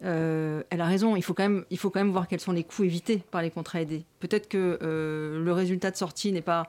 Euh, 0.05 0.63
elle 0.71 0.81
a 0.81 0.87
raison, 0.87 1.17
il 1.17 1.23
faut, 1.23 1.35
quand 1.35 1.45
même, 1.45 2.11
voir 2.11 2.29
quels 2.29 2.41
sont 2.41 2.53
les 2.53 2.65
coûts 2.65 2.85
évités 2.85 3.23
par 3.31 3.43
les 3.43 3.51
contrats 3.51 3.81
aidés. 3.81 4.05
Peut-être 4.21 4.49
que 4.49 4.79
euh, 4.83 5.43
le 5.43 5.53
résultat 5.53 5.91
de 5.91 5.97
sortie 5.97 6.33
n'est 6.33 6.43
pas 6.43 6.67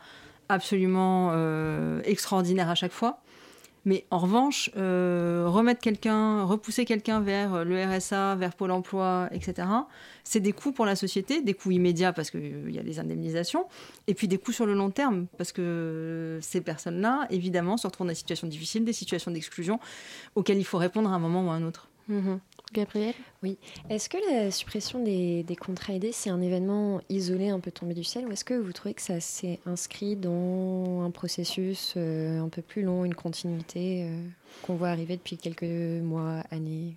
absolument 0.49 1.31
euh, 1.31 2.01
extraordinaire 2.03 2.69
à 2.69 2.75
chaque 2.75 2.91
fois, 2.91 3.19
mais 3.85 4.05
en 4.11 4.19
revanche, 4.19 4.69
remettre 4.75 5.81
quelqu'un, 5.81 6.43
repousser 6.43 6.85
quelqu'un 6.85 7.19
vers 7.19 7.65
le 7.65 7.83
RSA, 7.83 8.35
vers 8.35 8.53
Pôle 8.53 8.71
emploi, 8.71 9.27
etc., 9.31 9.67
c'est 10.23 10.39
des 10.39 10.53
coûts 10.53 10.71
pour 10.71 10.85
la 10.85 10.95
société, 10.95 11.41
des 11.41 11.53
coûts 11.53 11.71
immédiats 11.71 12.13
parce 12.13 12.31
qu'il 12.31 12.71
y 12.71 12.79
a 12.79 12.81
les 12.81 12.99
indemnisations, 12.99 13.65
et 14.07 14.13
puis 14.13 14.29
des 14.29 14.37
coûts 14.37 14.53
sur 14.53 14.65
le 14.65 14.73
long 14.73 14.89
terme, 14.89 15.25
parce 15.37 15.51
que 15.51 16.39
ces 16.41 16.61
personnes-là, 16.61 17.27
évidemment, 17.29 17.75
se 17.75 17.85
retrouvent 17.85 18.07
dans 18.07 18.11
des 18.11 18.15
situations 18.15 18.47
difficiles, 18.47 18.85
des 18.85 18.93
situations 18.93 19.31
d'exclusion 19.31 19.81
auxquelles 20.35 20.59
il 20.59 20.65
faut 20.65 20.77
répondre 20.77 21.11
à 21.11 21.15
un 21.15 21.19
moment 21.19 21.45
ou 21.45 21.49
à 21.49 21.55
un 21.55 21.63
autre. 21.63 21.89
Mhm. 22.07 22.39
Gabriel 22.73 23.13
Oui. 23.43 23.57
Est-ce 23.89 24.09
que 24.09 24.17
la 24.31 24.51
suppression 24.51 25.01
des, 25.03 25.45
contrats 25.59 25.93
aidés, 25.93 26.11
c'est 26.11 26.29
un 26.29 26.41
événement 26.41 27.01
isolé, 27.09 27.49
un 27.49 27.59
peu 27.59 27.71
tombé 27.71 27.93
du 27.93 28.03
ciel, 28.03 28.27
ou 28.27 28.31
est-ce 28.31 28.43
que 28.43 28.55
vous 28.55 28.73
trouvez 28.73 28.93
que 28.93 29.01
ça 29.01 29.19
s'est 29.19 29.59
inscrit 29.65 30.15
dans 30.15 31.01
un 31.03 31.11
processus 31.11 31.93
euh, 31.95 32.41
un 32.41 32.49
peu 32.49 32.61
plus 32.61 32.81
long, 32.81 33.05
une 33.05 33.15
continuité 33.15 34.03
euh, 34.03 34.27
qu'on 34.63 34.75
voit 34.75 34.89
arriver 34.89 35.15
depuis 35.15 35.37
quelques 35.37 35.63
mois, 35.63 36.43
années 36.51 36.95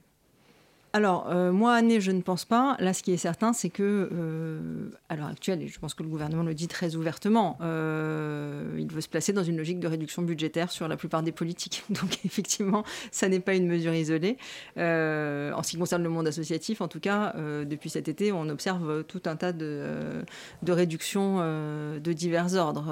Alors, 0.96 1.26
euh, 1.28 1.52
moi, 1.52 1.74
année, 1.74 2.00
je 2.00 2.10
ne 2.10 2.22
pense 2.22 2.46
pas. 2.46 2.74
Là, 2.78 2.94
ce 2.94 3.02
qui 3.02 3.12
est 3.12 3.18
certain, 3.18 3.52
c'est 3.52 3.68
que, 3.68 4.08
euh, 4.10 4.88
à 5.10 5.16
l'heure 5.16 5.26
actuelle, 5.26 5.60
et 5.60 5.68
je 5.68 5.78
pense 5.78 5.92
que 5.92 6.02
le 6.02 6.08
gouvernement 6.08 6.42
le 6.42 6.54
dit 6.54 6.68
très 6.68 6.96
ouvertement, 6.96 7.58
euh, 7.60 8.74
il 8.78 8.90
veut 8.90 9.02
se 9.02 9.08
placer 9.10 9.34
dans 9.34 9.42
une 9.44 9.58
logique 9.58 9.78
de 9.78 9.88
réduction 9.88 10.22
budgétaire 10.22 10.72
sur 10.72 10.88
la 10.88 10.96
plupart 10.96 11.22
des 11.22 11.32
politiques. 11.32 11.84
Donc, 11.90 12.24
effectivement, 12.24 12.82
ça 13.10 13.28
n'est 13.28 13.40
pas 13.40 13.54
une 13.54 13.66
mesure 13.66 13.92
isolée. 13.92 14.38
En 14.78 15.62
ce 15.62 15.68
qui 15.68 15.76
concerne 15.76 16.02
le 16.02 16.08
monde 16.08 16.28
associatif, 16.28 16.80
en 16.80 16.88
tout 16.88 17.00
cas, 17.00 17.34
depuis 17.36 17.90
cet 17.90 18.08
été, 18.08 18.32
on 18.32 18.48
observe 18.48 19.04
tout 19.04 19.20
un 19.26 19.36
tas 19.36 19.52
de, 19.52 20.24
de 20.62 20.72
réductions 20.72 21.40
de 21.40 22.12
divers 22.14 22.54
ordres. 22.54 22.90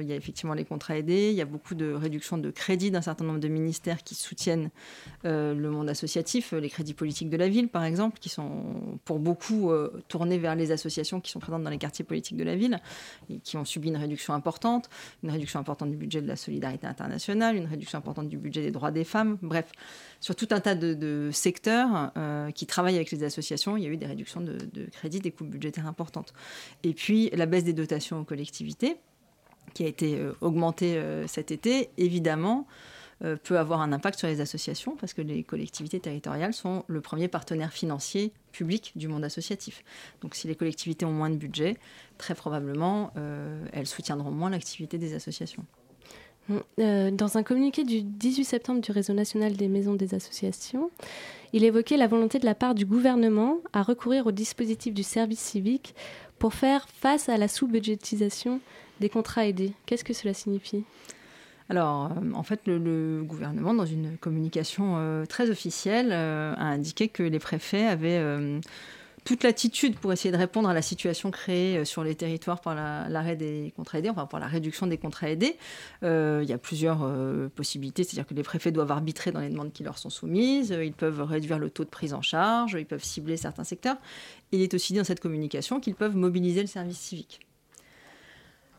Il 0.00 0.06
y 0.06 0.12
a 0.12 0.14
effectivement 0.14 0.54
les 0.54 0.64
contrats 0.64 0.96
aidés, 0.96 1.30
il 1.30 1.36
y 1.36 1.40
a 1.40 1.46
beaucoup 1.46 1.74
de 1.74 1.92
réductions 1.92 2.38
de 2.38 2.50
crédits 2.50 2.92
d'un 2.92 3.02
certain 3.02 3.24
nombre 3.24 3.40
de 3.40 3.48
ministères 3.48 4.04
qui 4.04 4.14
soutiennent 4.14 4.70
le 5.24 5.68
monde 5.68 5.88
associatif, 5.88 6.52
les 6.52 6.70
crédits 6.70 6.94
politiques 6.94 7.28
de 7.28 7.39
la 7.40 7.48
ville, 7.48 7.68
par 7.68 7.84
exemple, 7.84 8.18
qui 8.20 8.28
sont 8.28 8.98
pour 9.04 9.18
beaucoup 9.18 9.70
euh, 9.70 10.02
tournés 10.08 10.38
vers 10.38 10.54
les 10.54 10.70
associations 10.70 11.20
qui 11.20 11.30
sont 11.30 11.40
présentes 11.40 11.64
dans 11.64 11.70
les 11.70 11.78
quartiers 11.78 12.04
politiques 12.04 12.36
de 12.36 12.44
la 12.44 12.54
ville 12.54 12.78
et 13.28 13.38
qui 13.38 13.56
ont 13.56 13.64
subi 13.64 13.88
une 13.88 13.96
réduction 13.96 14.32
importante, 14.32 14.88
une 15.24 15.30
réduction 15.30 15.58
importante 15.58 15.90
du 15.90 15.96
budget 15.96 16.22
de 16.22 16.28
la 16.28 16.36
solidarité 16.36 16.86
internationale, 16.86 17.56
une 17.56 17.66
réduction 17.66 17.98
importante 17.98 18.28
du 18.28 18.38
budget 18.38 18.62
des 18.62 18.70
droits 18.70 18.92
des 18.92 19.04
femmes. 19.04 19.38
Bref, 19.42 19.72
sur 20.20 20.36
tout 20.36 20.48
un 20.50 20.60
tas 20.60 20.74
de, 20.74 20.94
de 20.94 21.30
secteurs 21.32 22.12
euh, 22.16 22.50
qui 22.52 22.66
travaillent 22.66 22.96
avec 22.96 23.10
les 23.10 23.24
associations, 23.24 23.76
il 23.76 23.82
y 23.82 23.86
a 23.86 23.90
eu 23.90 23.96
des 23.96 24.06
réductions 24.06 24.40
de, 24.40 24.58
de 24.72 24.84
crédits, 24.86 25.20
des 25.20 25.32
coupes 25.32 25.50
budgétaires 25.50 25.86
importantes. 25.86 26.32
Et 26.84 26.94
puis 26.94 27.30
la 27.30 27.46
baisse 27.46 27.64
des 27.64 27.72
dotations 27.72 28.20
aux 28.20 28.24
collectivités, 28.24 28.96
qui 29.74 29.84
a 29.84 29.88
été 29.88 30.18
euh, 30.18 30.32
augmentée 30.40 30.96
euh, 30.96 31.26
cet 31.26 31.50
été, 31.50 31.90
évidemment 31.96 32.66
euh, 33.22 33.36
peut 33.36 33.58
avoir 33.58 33.80
un 33.80 33.92
impact 33.92 34.18
sur 34.18 34.28
les 34.28 34.40
associations 34.40 34.96
parce 34.96 35.12
que 35.12 35.22
les 35.22 35.42
collectivités 35.42 36.00
territoriales 36.00 36.54
sont 36.54 36.84
le 36.86 37.00
premier 37.00 37.28
partenaire 37.28 37.72
financier 37.72 38.32
public 38.52 38.92
du 38.96 39.08
monde 39.08 39.24
associatif. 39.24 39.84
Donc 40.22 40.34
si 40.34 40.48
les 40.48 40.54
collectivités 40.54 41.04
ont 41.04 41.12
moins 41.12 41.30
de 41.30 41.36
budget, 41.36 41.76
très 42.18 42.34
probablement 42.34 43.12
euh, 43.16 43.64
elles 43.72 43.86
soutiendront 43.86 44.30
moins 44.30 44.50
l'activité 44.50 44.98
des 44.98 45.14
associations. 45.14 45.64
Euh, 46.78 47.10
Dans 47.10 47.36
un 47.36 47.42
communiqué 47.42 47.84
du 47.84 48.02
18 48.02 48.44
septembre 48.44 48.80
du 48.80 48.90
Réseau 48.90 49.12
national 49.12 49.52
des 49.52 49.68
maisons 49.68 49.94
des 49.94 50.14
associations, 50.14 50.90
il 51.52 51.64
évoquait 51.64 51.96
la 51.96 52.06
volonté 52.06 52.38
de 52.38 52.46
la 52.46 52.54
part 52.54 52.74
du 52.74 52.86
gouvernement 52.86 53.58
à 53.72 53.82
recourir 53.82 54.26
au 54.26 54.32
dispositif 54.32 54.94
du 54.94 55.02
service 55.02 55.40
civique 55.40 55.94
pour 56.38 56.54
faire 56.54 56.88
face 56.88 57.28
à 57.28 57.36
la 57.36 57.48
sous-budgétisation 57.48 58.60
des 59.00 59.08
contrats 59.08 59.46
aidés. 59.46 59.72
Qu'est-ce 59.86 60.04
que 60.04 60.14
cela 60.14 60.34
signifie? 60.34 60.84
Alors, 61.70 62.10
euh, 62.10 62.32
en 62.34 62.42
fait, 62.42 62.66
le, 62.66 63.22
gouvernement, 63.22 63.72
dans 63.72 63.86
une 63.86 64.18
communication 64.18 64.96
euh, 64.98 65.24
très 65.24 65.50
officielle, 65.50 66.08
euh, 66.10 66.52
a 66.56 66.64
indiqué 66.64 67.06
que 67.06 67.22
les 67.22 67.38
préfets 67.38 67.86
avaient 67.86 68.20
toute 69.24 69.44
l'attitude 69.44 69.96
pour 69.96 70.12
essayer 70.12 70.32
de 70.32 70.36
répondre 70.36 70.68
à 70.68 70.74
la 70.74 70.82
situation 70.82 71.30
créée 71.30 71.84
sur 71.84 72.02
les 72.02 72.14
territoires 72.16 72.60
par 72.60 72.74
la- 72.74 73.08
l'arrêt 73.08 73.36
des 73.36 73.72
contrats 73.76 73.98
aidés, 73.98 74.08
enfin 74.08 74.26
par 74.26 74.40
la 74.40 74.48
réduction 74.48 74.86
des 74.88 74.96
contrats 74.98 75.30
aidés. 75.30 75.56
Il 76.02 76.44
y 76.48 76.52
a 76.52 76.58
plusieurs 76.58 77.06
possibilités, 77.54 78.02
c'est-à-dire 78.02 78.26
que 78.26 78.34
les 78.34 78.42
préfets 78.42 78.72
doivent 78.72 78.90
arbitrer 78.90 79.30
dans 79.30 79.40
les 79.40 79.50
demandes 79.50 79.72
qui 79.72 79.84
leur 79.84 79.98
sont 79.98 80.10
soumises, 80.10 80.74
ils 80.82 80.94
peuvent 80.94 81.22
réduire 81.22 81.58
le 81.58 81.70
taux 81.70 81.84
de 81.84 81.90
prise 81.90 82.14
en 82.14 82.22
charge, 82.22 82.76
ils 82.78 82.86
peuvent 82.86 83.04
cibler 83.04 83.36
certains 83.36 83.64
secteurs. 83.64 83.96
Il 84.52 84.62
est 84.62 84.72
aussi 84.74 84.94
dit 84.94 84.98
dans 84.98 85.04
cette 85.04 85.20
communication 85.20 85.80
qu'ils 85.80 85.94
peuvent 85.94 86.16
mobiliser 86.16 86.62
le 86.62 86.66
service 86.66 86.98
civique. 86.98 87.40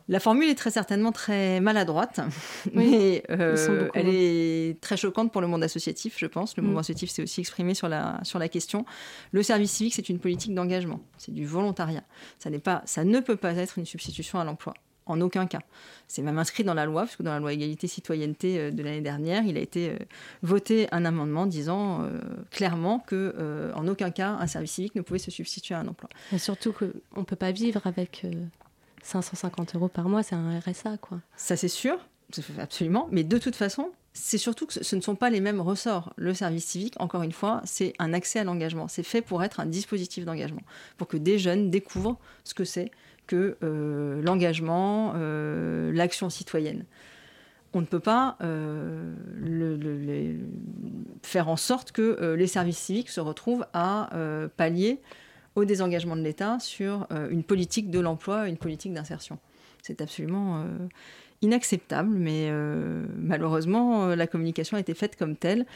La 0.08 0.20
formule 0.20 0.48
est 0.48 0.54
très 0.54 0.70
certainement 0.70 1.12
très 1.12 1.60
maladroite, 1.60 2.20
Oui, 2.66 2.72
mais 2.74 3.22
euh, 3.30 3.88
elle 3.94 4.08
est 4.08 4.80
très 4.80 4.96
choquante 4.96 5.30
pour 5.32 5.40
le 5.40 5.46
monde 5.46 5.62
associatif, 5.62 6.14
je 6.18 6.26
pense. 6.26 6.56
Le 6.56 6.62
Mm. 6.62 6.66
mouvement 6.66 6.80
associatif 6.80 7.10
s'est 7.10 7.22
aussi 7.22 7.40
exprimé 7.40 7.74
sur 7.74 7.88
la, 7.88 8.18
sur 8.24 8.38
la 8.38 8.48
question. 8.48 8.84
Le 9.30 9.42
service 9.42 9.70
civique, 9.72 9.94
c'est 9.94 10.08
une 10.08 10.18
politique 10.18 10.54
d'engagement, 10.54 11.00
c'est 11.18 11.32
du 11.32 11.46
volontariat. 11.46 12.02
Ça, 12.38 12.50
pas, 12.62 12.82
ça 12.84 13.04
ne 13.04 13.20
peut 13.20 13.36
pas 13.36 13.54
être 13.54 13.78
une 13.78 13.86
substitution 13.86 14.38
à 14.40 14.44
l'emploi. 14.44 14.74
En 15.04 15.20
aucun 15.20 15.46
cas. 15.46 15.58
C'est 16.06 16.22
même 16.22 16.38
inscrit 16.38 16.62
dans 16.62 16.74
la 16.74 16.86
loi, 16.86 17.02
parce 17.02 17.16
que 17.16 17.24
dans 17.24 17.32
la 17.32 17.40
loi 17.40 17.52
égalité-citoyenneté 17.52 18.58
euh, 18.58 18.70
de 18.70 18.84
l'année 18.84 19.00
dernière, 19.00 19.42
il 19.44 19.56
a 19.56 19.60
été 19.60 19.90
euh, 19.90 19.96
voté 20.42 20.86
un 20.92 21.04
amendement 21.04 21.46
disant 21.46 22.02
euh, 22.04 22.20
clairement 22.52 23.00
que 23.00 23.34
euh, 23.36 23.72
en 23.74 23.88
aucun 23.88 24.12
cas 24.12 24.36
un 24.38 24.46
service 24.46 24.70
civique 24.72 24.94
ne 24.94 25.00
pouvait 25.02 25.18
se 25.18 25.32
substituer 25.32 25.74
à 25.74 25.80
un 25.80 25.88
emploi. 25.88 26.08
Et 26.32 26.38
surtout 26.38 26.72
qu'on 26.72 27.20
ne 27.20 27.24
peut 27.24 27.34
pas 27.36 27.50
vivre 27.50 27.84
avec 27.84 28.24
550 29.02 29.74
euros 29.76 29.88
par 29.88 30.08
mois, 30.08 30.22
c'est 30.22 30.34
un 30.34 30.58
RSA, 30.60 30.96
quoi. 30.98 31.18
Ça, 31.36 31.56
c'est 31.56 31.68
sûr, 31.68 31.96
absolument. 32.58 33.08
Mais 33.10 33.24
de 33.24 33.38
toute 33.38 33.56
façon, 33.56 33.90
c'est 34.14 34.38
surtout 34.38 34.66
que 34.66 34.72
ce- 34.72 34.96
ne 34.96 35.00
sont 35.00 35.14
pas 35.16 35.30
les 35.30 35.40
mêmes 35.40 35.60
ressorts. 35.60 36.12
Le 36.16 36.34
service 36.34 36.64
civique, 36.66 36.94
encore 37.00 37.22
une 37.22 37.32
fois, 37.32 37.60
c'est 37.64 37.94
un 37.98 38.12
accès 38.12 38.38
à 38.38 38.44
l'engagement. 38.44 38.86
C'est 38.88 39.02
fait 39.02 39.22
pour 39.22 39.42
être 39.42 39.60
un 39.60 39.66
dispositif 39.66 40.24
d'engagement, 40.24 40.62
pour 40.98 41.08
que 41.08 41.16
des 41.16 41.38
jeunes 41.38 41.70
découvrent 41.70 42.18
ce 42.44 42.54
que 42.54 42.64
c'est 42.64 42.90
que 43.26 43.56
euh, 43.62 44.20
l'engagement, 44.22 45.12
euh, 45.16 45.92
l'action 45.92 46.28
citoyenne. 46.28 46.84
On 47.72 47.80
ne 47.80 47.86
peut 47.86 48.00
pas 48.00 48.36
euh, 48.42 49.14
faire 51.22 51.48
en 51.48 51.56
sorte 51.56 51.92
que 51.92 52.34
les 52.34 52.46
services 52.46 52.76
civiques 52.78 53.08
se 53.08 53.20
retrouvent 53.20 53.64
à 53.72 54.10
pallier 54.56 55.00
au 55.54 55.64
désengagement 55.64 56.16
de 56.16 56.22
l'État 56.22 56.58
sur 56.58 57.06
euh, 57.12 57.28
une 57.30 57.42
politique 57.42 57.90
de 57.90 58.00
l'emploi, 58.00 58.48
une 58.48 58.56
politique 58.56 58.92
d'insertion. 58.92 59.38
C'est 59.82 60.00
absolument 60.00 60.60
euh, 60.60 60.66
inacceptable, 61.42 62.10
mais 62.10 62.48
euh, 62.50 63.04
malheureusement, 63.16 64.14
la 64.14 64.26
communication 64.26 64.76
a 64.76 64.80
été 64.80 64.94
faite 64.94 65.16
comme 65.16 65.36
telle. 65.36 65.66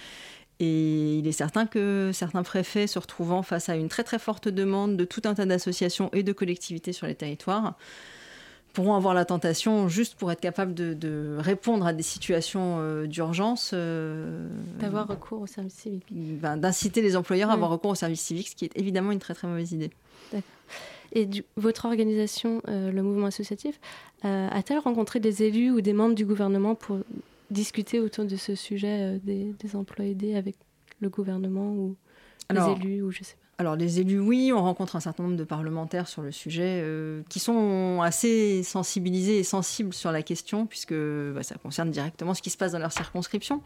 Et 0.59 1.19
il 1.19 1.27
est 1.27 1.33
certain 1.33 1.67
que 1.67 2.11
certains 2.15 2.43
préfets, 2.43 2.87
se 2.87 2.99
retrouvant 2.99 3.43
face 3.43 3.69
à 3.69 3.77
une 3.77 3.89
très 3.89 4.05
très 4.05 4.19
forte 4.19 4.49
demande 4.49 4.97
de 4.97 5.05
tout 5.05 5.21
un 5.25 5.35
tas 5.35 5.45
d'associations 5.45 6.09
et 6.15 6.23
de 6.23 6.33
collectivités 6.33 6.93
sur 6.93 7.07
les 7.07 7.15
territoires, 7.15 7.77
pourront 8.77 8.95
avoir 8.95 9.15
la 9.15 9.25
tentation, 9.25 9.89
juste 9.89 10.17
pour 10.17 10.31
être 10.31 10.41
capables 10.41 10.75
de, 10.75 10.93
de 10.93 11.37
répondre 11.39 11.87
à 11.87 11.95
des 11.95 12.03
situations 12.03 12.77
euh, 12.81 13.07
d'urgence, 13.07 13.71
euh, 13.73 14.49
D'avoir 14.79 15.09
recours 15.09 15.41
au 15.41 15.47
service 15.47 15.73
civique. 15.75 16.05
ben, 16.11 16.59
d'inciter 16.59 17.01
les 17.01 17.17
employeurs 17.17 17.49
à 17.49 17.55
avoir 17.55 17.71
recours 17.71 17.93
au 17.93 17.95
service 17.95 18.21
civique, 18.21 18.49
ce 18.49 18.55
qui 18.55 18.67
est 18.67 18.77
évidemment 18.77 19.13
une 19.13 19.19
très 19.19 19.33
très 19.33 19.49
mauvaise 19.49 19.73
idée. 19.73 19.91
Et 21.13 21.25
du- 21.25 21.45
votre 21.57 21.87
organisation, 21.87 22.61
euh, 22.69 22.93
le 22.93 23.03
mouvement 23.03 23.27
associatif, 23.29 23.81
a-t-elle 24.23 24.79
rencontré 24.81 25.21
des 25.21 25.43
élus 25.45 25.71
ou 25.71 25.81
des 25.81 25.93
membres 25.95 26.15
du 26.15 26.27
gouvernement 26.27 26.75
pour 26.75 26.99
discuter 27.51 28.01
autour 28.01 28.25
de 28.27 28.37
ce 28.37 28.55
sujet 28.55 29.19
des, 29.23 29.55
des 29.59 29.75
emplois 29.77 30.05
aidés 30.05 30.35
avec 30.35 30.57
le 31.01 31.09
gouvernement 31.09 31.71
ou 31.73 31.97
Alors, 32.51 32.77
les 32.77 32.85
élus 32.85 33.03
ou 33.03 33.11
je 33.11 33.23
sais 33.25 33.37
pas? 33.37 33.46
Alors 33.59 33.75
les 33.75 34.01
élus, 34.01 34.21
oui, 34.21 34.53
on 34.55 34.61
rencontre 34.61 34.97
un 34.97 35.01
certain 35.01 35.23
nombre 35.23 35.37
de 35.37 35.45
parlementaires 35.45 36.09
sur 36.09 36.21
le 36.21 36.31
sujet 36.31 36.83
euh, 36.83 37.23
qui 37.31 37.39
sont 37.39 38.03
assez 38.03 38.63
sensibilisés 38.63 39.39
et 39.39 39.45
sensibles 39.45 39.95
sur 39.95 40.13
la 40.13 40.23
question 40.23 40.67
puisque 40.67 40.95
bah, 40.95 41.43
ça 41.43 41.55
concerne 41.57 41.91
directement 41.91 42.35
ce 42.35 42.43
qui 42.43 42.51
se 42.51 42.59
passe 42.59 42.73
dans 42.73 42.79
leur 42.79 42.93
circonscription. 42.93 43.63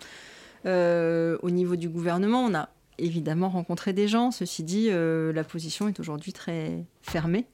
Euh, 0.65 1.39
au 1.43 1.51
niveau 1.51 1.75
du 1.75 1.89
gouvernement, 1.89 2.45
on 2.45 2.55
a 2.55 2.69
évidemment 2.99 3.49
rencontré 3.49 3.93
des 3.93 4.07
gens. 4.07 4.31
Ceci 4.31 4.63
dit, 4.63 4.89
euh, 4.91 5.33
la 5.33 5.43
position 5.43 5.89
est 5.89 5.99
aujourd'hui 5.99 6.33
très 6.33 6.85
fermée 7.03 7.47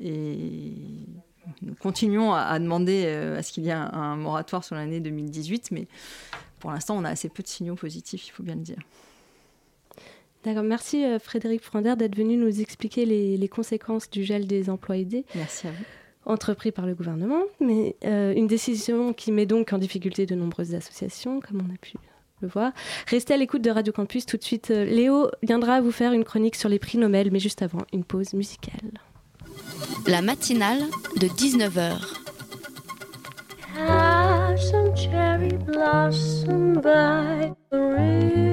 et 0.00 0.72
nous 1.60 1.74
continuons 1.76 2.32
à, 2.32 2.58
demander 2.58 3.06
à 3.06 3.42
ce 3.42 3.52
qu'il 3.52 3.64
y 3.64 3.68
ait 3.68 3.72
un, 3.72 3.92
un 3.92 4.16
moratoire 4.16 4.64
sur 4.64 4.74
l'année 4.74 5.00
2018, 5.00 5.70
mais 5.70 5.86
pour 6.58 6.72
l'instant, 6.72 6.96
on 6.96 7.04
a 7.04 7.10
assez 7.10 7.28
peu 7.28 7.42
de 7.42 7.48
signaux 7.48 7.76
positifs, 7.76 8.26
il 8.26 8.30
faut 8.30 8.42
bien 8.42 8.54
le 8.54 8.62
dire. 8.62 8.78
D'accord, 10.44 10.62
merci 10.64 11.04
euh, 11.04 11.18
Frédéric 11.18 11.62
Frander 11.62 11.94
d'être 11.96 12.16
venu 12.16 12.36
nous 12.36 12.60
expliquer 12.60 13.04
les, 13.06 13.36
les 13.36 13.48
conséquences 13.48 14.10
du 14.10 14.24
gel 14.24 14.46
des 14.46 14.70
emplois 14.70 14.96
aidés. 14.96 15.24
Merci 15.34 15.68
à 15.68 15.70
vous. 15.70 15.84
Entrepris 16.24 16.70
par 16.72 16.86
le 16.86 16.94
gouvernement, 16.94 17.42
mais 17.60 17.96
euh, 18.04 18.32
une 18.34 18.46
décision 18.46 19.12
qui 19.12 19.32
met 19.32 19.46
donc 19.46 19.72
en 19.72 19.78
difficulté 19.78 20.24
de 20.26 20.34
nombreuses 20.34 20.74
associations, 20.74 21.40
comme 21.40 21.62
on 21.68 21.74
a 21.74 21.78
pu 21.78 21.94
le 22.40 22.48
voir. 22.48 22.72
Restez 23.08 23.34
à 23.34 23.36
l'écoute 23.36 23.62
de 23.62 23.70
Radio 23.70 23.92
Campus 23.92 24.26
tout 24.26 24.36
de 24.36 24.42
suite. 24.44 24.70
euh, 24.70 24.84
Léo 24.84 25.30
viendra 25.42 25.80
vous 25.80 25.92
faire 25.92 26.12
une 26.12 26.24
chronique 26.24 26.56
sur 26.56 26.68
les 26.68 26.78
prix 26.78 26.98
Nobel, 26.98 27.30
mais 27.32 27.38
juste 27.40 27.62
avant, 27.62 27.82
une 27.92 28.04
pause 28.04 28.34
musicale. 28.34 28.90
La 30.06 30.22
matinale 30.22 30.80
de 31.20 31.26
19h. 31.26 31.98
Have 33.76 34.60
some 34.60 34.94
cherry 34.94 35.48
blossom 35.66 36.74
by 36.74 37.52
the 37.70 38.51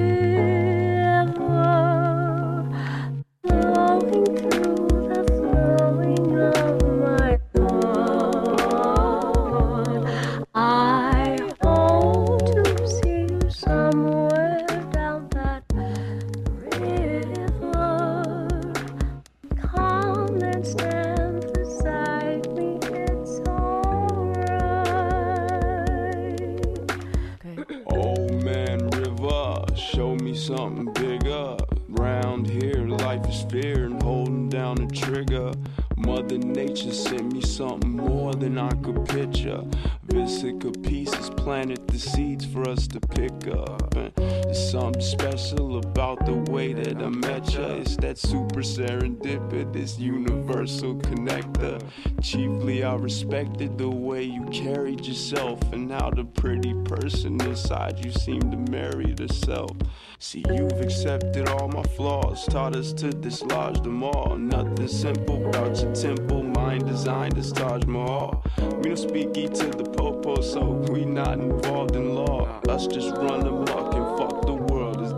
Mother 36.30 36.46
Nature 36.46 36.92
sent 36.92 37.32
me 37.32 37.40
something 37.40 37.90
more 37.90 38.32
than 38.32 38.56
I 38.56 38.70
could 38.84 39.04
picture. 39.08 39.64
Vesica 40.06 40.70
pieces 40.80 41.28
planted 41.30 41.84
the 41.88 41.98
seeds 41.98 42.44
for 42.44 42.68
us 42.68 42.86
to 42.86 43.00
pick 43.00 43.48
up. 43.48 43.96
And 43.96 44.12
there's 44.50 44.70
something 44.70 45.00
special 45.00 45.78
about 45.78 46.26
the 46.26 46.34
way 46.50 46.72
that 46.72 47.00
I 47.00 47.08
met 47.08 47.54
ya. 47.54 47.66
It's 47.74 47.96
that 47.98 48.18
super 48.18 48.62
serendipitous 48.62 49.96
universal 49.96 50.96
connector. 50.96 51.80
Chiefly, 52.20 52.82
I 52.82 52.96
respected 52.96 53.78
the 53.78 53.88
way 53.88 54.24
you 54.24 54.44
carried 54.46 55.06
yourself 55.06 55.60
and 55.72 55.92
how 55.92 56.10
the 56.10 56.24
pretty 56.24 56.74
person 56.84 57.40
inside 57.42 58.04
you 58.04 58.10
seemed 58.10 58.50
to 58.50 58.72
marry 58.72 59.14
herself. 59.16 59.70
See, 60.18 60.44
you've 60.52 60.80
accepted 60.80 61.48
all 61.48 61.68
my 61.68 61.84
flaws, 61.94 62.44
taught 62.46 62.74
us 62.74 62.92
to 62.94 63.10
dislodge 63.10 63.80
them 63.82 64.02
all. 64.02 64.36
Nothing 64.36 64.88
simple 64.88 65.46
about 65.46 65.80
your 65.80 65.94
temple, 65.94 66.42
mind 66.42 66.88
designed 66.88 67.38
as 67.38 67.52
Taj 67.52 67.84
Mahal. 67.84 68.44
We 68.78 68.82
don't 68.82 68.96
speak 68.96 69.28
E 69.36 69.46
to 69.46 69.66
the 69.68 69.84
popo, 69.84 70.38
oh, 70.38 70.40
so 70.42 70.62
we 70.90 71.04
not 71.04 71.38
involved 71.38 71.94
in 71.94 72.14
law. 72.16 72.60
Us 72.68 72.86
just 72.86 73.10
run 73.16 73.46
amok 73.46 73.89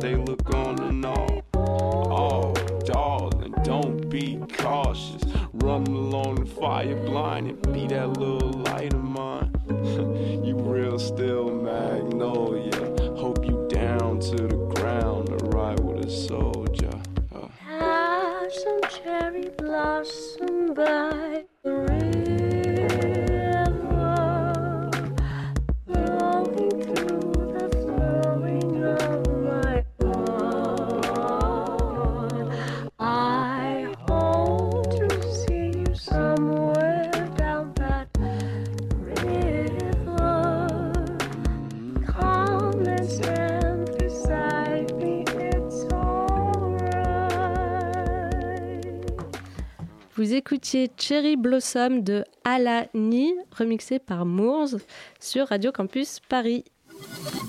they 0.02 0.16
look 0.16 0.52
on 0.52 0.80
and 0.80 1.06
all. 1.06 1.44
Oh, 1.54 2.52
darling, 2.84 3.54
don't 3.62 4.10
be 4.10 4.36
cautious. 4.58 5.22
Run 5.52 5.86
along 5.86 6.44
the 6.44 6.46
fire 6.46 6.96
blind 7.06 7.46
and 7.46 7.72
be 7.72 7.86
that 7.86 8.16
little 8.18 8.50
light 8.50 8.92
of 8.92 9.04
mine. 9.04 9.54
you 10.44 10.56
real 10.58 10.98
still 10.98 11.54
magnolia. 11.54 12.74
Hope 13.16 13.46
you 13.46 13.68
down 13.70 14.18
to 14.18 14.48
the 14.48 14.61
Cherry 51.02 51.34
Blossom 51.34 52.04
de 52.04 52.24
Alani, 52.44 53.34
remixé 53.50 53.98
par 53.98 54.24
Moors 54.24 54.76
sur 55.18 55.48
Radio 55.48 55.72
Campus 55.72 56.20
Paris. 56.28 56.62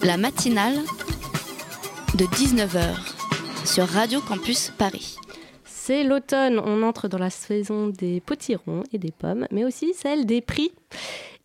La 0.02 0.18
matinale 0.18 0.74
de 2.16 2.26
19h 2.26 2.96
sur 3.64 3.88
Radio 3.88 4.22
Campus 4.22 4.72
Paris. 4.76 5.18
C'est 5.66 6.04
l'automne, 6.04 6.58
on 6.66 6.82
entre 6.82 7.08
dans 7.08 7.20
la 7.20 7.30
saison 7.30 7.90
des 7.90 8.22
potirons 8.22 8.82
et 8.92 8.98
des 8.98 9.12
pommes, 9.12 9.46
mais 9.52 9.64
aussi 9.64 9.94
celle 9.94 10.26
des 10.26 10.42
prix. 10.42 10.72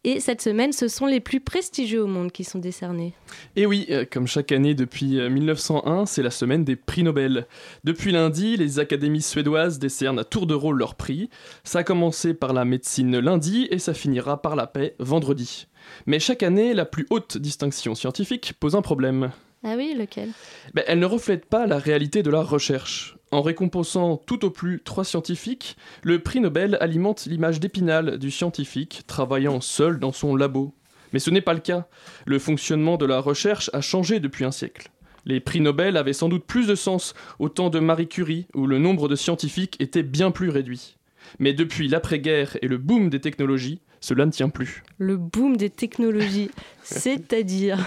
Et 0.05 0.21
cette 0.21 0.41
semaine, 0.41 0.73
ce 0.73 0.87
sont 0.87 1.07
les 1.07 1.19
plus 1.19 1.41
prestigieux 1.41 2.05
au 2.05 2.07
monde 2.07 2.31
qui 2.31 2.45
sont 2.45 2.61
décernés. 2.61 3.15
Et 3.57 3.67
oui, 3.67 3.87
euh, 3.91 4.05
comme 4.11 4.29
chaque 4.29 4.53
année 4.53 4.75
depuis 4.75 5.19
euh, 5.19 5.29
1901, 5.29 6.07
c'est 6.07 6.23
la 6.23 6.31
semaine 6.31 6.65
des 6.65 6.77
prix 6.77 7.03
Nobel. 7.03 7.49
Depuis 7.83 8.13
lundi, 8.13 8.57
les 8.57 8.79
académies 8.79 9.23
suédoises 9.23 9.81
décernent 9.81 10.21
à 10.21 10.25
tour 10.25 10.47
de 10.47 10.55
rôle 10.55 10.79
leurs 10.79 10.95
prix. 10.95 11.31
Ça 11.65 11.81
a 11.81 11.85
commencé 11.85 12.33
par 12.33 12.53
la 12.53 12.65
médecine 12.65 13.19
lundi 13.19 13.67
et 13.73 13.81
ça 13.81 13.93
finira 13.93 14.41
par 14.41 14.55
la 14.55 14.69
paix 14.69 14.95
vendredi. 15.01 15.67
Mais 16.07 16.21
chaque 16.21 16.45
année, 16.45 16.75
la 16.75 16.85
plus 16.85 17.07
haute 17.11 17.37
distinction 17.37 17.97
scientifique 17.97 18.53
pose 18.61 18.77
un 18.77 18.83
problème. 18.83 19.33
Ah 19.65 19.75
oui, 19.77 19.95
lequel? 19.99 20.31
Ben, 20.75 20.85
elle 20.87 21.01
ne 21.01 21.07
reflète 21.07 21.47
pas 21.47 21.67
la 21.67 21.79
réalité 21.79 22.23
de 22.23 22.31
la 22.31 22.43
recherche. 22.43 23.18
En 23.31 23.43
récompensant 23.43 24.17
tout 24.17 24.47
au 24.47 24.51
plus 24.51 24.81
trois 24.83 25.05
scientifiques, 25.05 25.77
le 26.03 26.21
prix 26.21 26.41
Nobel 26.41 26.79
alimente 26.81 27.27
l'image 27.27 27.61
d'épinal 27.61 28.19
du 28.19 28.31
scientifique 28.31 29.03
travaillant 29.07 29.61
seul 29.61 29.99
dans 29.99 30.13
son 30.13 30.35
labo. 30.35 30.75
Mais 31.13 31.19
ce 31.19 31.31
n'est 31.31 31.43
pas 31.43 31.53
le 31.53 31.61
cas. 31.61 31.89
Le 32.25 32.39
fonctionnement 32.39 32.97
de 32.97 33.05
la 33.05 33.21
recherche 33.21 33.71
a 33.75 33.83
changé 33.83 34.19
depuis 34.19 34.45
un 34.45 34.51
siècle. 34.51 34.91
Les 35.27 35.41
prix 35.41 35.61
Nobel 35.61 35.99
avaient 35.99 36.15
sans 36.15 36.31
doute 36.31 36.47
plus 36.47 36.67
de 36.67 36.75
sens 36.75 37.13
au 37.39 37.51
temps 37.51 37.69
de 37.69 37.81
Marie 37.81 38.09
Curie, 38.09 38.47
où 38.55 38.67
le 38.67 38.79
nombre 38.79 39.09
de 39.09 39.17
scientifiques 39.17 39.77
était 39.79 40.03
bien 40.03 40.31
plus 40.31 40.49
réduit. 40.49 40.97
Mais 41.39 41.53
depuis 41.53 41.89
l'après-guerre 41.89 42.57
et 42.63 42.69
le 42.69 42.79
boom 42.79 43.11
des 43.11 43.21
technologies, 43.21 43.83
cela 44.01 44.27
ne 44.27 44.31
tient 44.31 44.49
plus. 44.49 44.83
Le 44.99 45.17
boom 45.17 45.57
des 45.57 45.71
technologies, 45.71 46.51
c'est-à-dire 46.83 47.79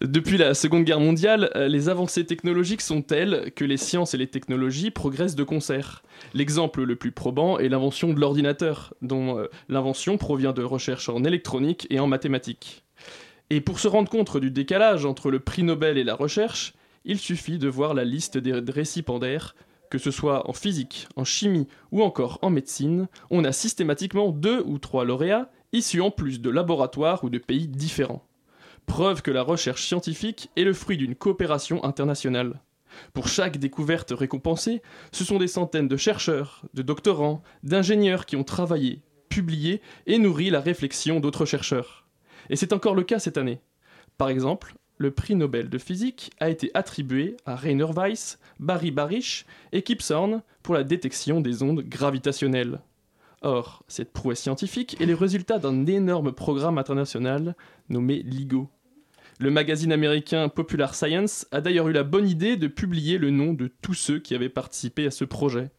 Depuis 0.00 0.38
la 0.38 0.54
Seconde 0.54 0.84
Guerre 0.84 1.00
mondiale, 1.00 1.50
euh, 1.56 1.68
les 1.68 1.88
avancées 1.88 2.24
technologiques 2.24 2.80
sont 2.80 3.02
telles 3.02 3.52
que 3.54 3.64
les 3.64 3.76
sciences 3.76 4.14
et 4.14 4.18
les 4.18 4.26
technologies 4.26 4.90
progressent 4.90 5.36
de 5.36 5.44
concert? 5.44 6.02
L'exemple 6.34 6.82
le 6.82 6.96
plus 6.96 7.12
probant 7.12 7.58
est 7.58 7.68
l'invention 7.68 8.12
de 8.12 8.20
l'ordinateur, 8.20 8.94
dont 9.02 9.38
euh, 9.38 9.46
l'invention 9.68 10.18
provient 10.18 10.52
de 10.52 10.62
recherches 10.62 11.08
en 11.08 11.24
électronique 11.24 11.86
et 11.90 12.00
en 12.00 12.06
mathématiques. 12.06 12.84
Et 13.50 13.60
pour 13.60 13.80
se 13.80 13.88
rendre 13.88 14.08
compte 14.08 14.36
du 14.36 14.50
décalage 14.50 15.04
entre 15.04 15.30
le 15.30 15.40
prix 15.40 15.62
Nobel 15.62 15.98
et 15.98 16.04
la 16.04 16.14
recherche, 16.14 16.74
il 17.04 17.18
suffit 17.18 17.58
de 17.58 17.68
voir 17.68 17.94
la 17.94 18.04
liste 18.04 18.38
des 18.38 18.52
récipiendaires 18.52 19.54
que 19.90 19.98
ce 19.98 20.10
soit 20.10 20.48
en 20.48 20.52
physique, 20.52 21.08
en 21.16 21.24
chimie 21.24 21.68
ou 21.92 22.02
encore 22.02 22.38
en 22.42 22.50
médecine, 22.50 23.08
on 23.30 23.44
a 23.44 23.52
systématiquement 23.52 24.30
deux 24.30 24.62
ou 24.64 24.78
trois 24.78 25.04
lauréats 25.04 25.50
issus 25.72 26.00
en 26.00 26.10
plus 26.10 26.40
de 26.40 26.50
laboratoires 26.50 27.22
ou 27.24 27.30
de 27.30 27.38
pays 27.38 27.68
différents. 27.68 28.24
Preuve 28.86 29.22
que 29.22 29.30
la 29.30 29.42
recherche 29.42 29.86
scientifique 29.86 30.50
est 30.56 30.64
le 30.64 30.72
fruit 30.72 30.96
d'une 30.96 31.14
coopération 31.14 31.84
internationale. 31.84 32.60
Pour 33.12 33.28
chaque 33.28 33.58
découverte 33.58 34.10
récompensée, 34.10 34.82
ce 35.12 35.24
sont 35.24 35.38
des 35.38 35.46
centaines 35.48 35.88
de 35.88 35.96
chercheurs, 35.96 36.64
de 36.74 36.82
doctorants, 36.82 37.42
d'ingénieurs 37.62 38.26
qui 38.26 38.36
ont 38.36 38.44
travaillé, 38.44 39.02
publié 39.28 39.80
et 40.06 40.18
nourri 40.18 40.50
la 40.50 40.60
réflexion 40.60 41.20
d'autres 41.20 41.44
chercheurs. 41.44 42.08
Et 42.48 42.56
c'est 42.56 42.72
encore 42.72 42.94
le 42.94 43.04
cas 43.04 43.18
cette 43.18 43.38
année. 43.38 43.60
Par 44.18 44.28
exemple, 44.28 44.74
le 45.00 45.10
prix 45.10 45.34
Nobel 45.34 45.70
de 45.70 45.78
physique 45.78 46.30
a 46.40 46.50
été 46.50 46.70
attribué 46.74 47.38
à 47.46 47.56
Rainer 47.56 47.86
Weiss, 47.96 48.38
Barry 48.58 48.90
Barish 48.90 49.46
et 49.72 49.80
Kip 49.80 50.02
Thorne 50.02 50.42
pour 50.62 50.74
la 50.74 50.84
détection 50.84 51.40
des 51.40 51.62
ondes 51.62 51.80
gravitationnelles. 51.80 52.80
Or, 53.40 53.82
cette 53.88 54.12
prouesse 54.12 54.40
scientifique 54.40 55.00
est 55.00 55.06
le 55.06 55.14
résultat 55.14 55.58
d'un 55.58 55.86
énorme 55.86 56.32
programme 56.32 56.76
international 56.76 57.56
nommé 57.88 58.22
LIGO. 58.22 58.68
Le 59.38 59.50
magazine 59.50 59.90
américain 59.90 60.50
Popular 60.50 60.94
Science 60.94 61.46
a 61.50 61.62
d'ailleurs 61.62 61.88
eu 61.88 61.94
la 61.94 62.04
bonne 62.04 62.28
idée 62.28 62.58
de 62.58 62.66
publier 62.66 63.16
le 63.16 63.30
nom 63.30 63.54
de 63.54 63.72
tous 63.80 63.94
ceux 63.94 64.18
qui 64.18 64.34
avaient 64.34 64.50
participé 64.50 65.06
à 65.06 65.10
ce 65.10 65.24
projet. 65.24 65.70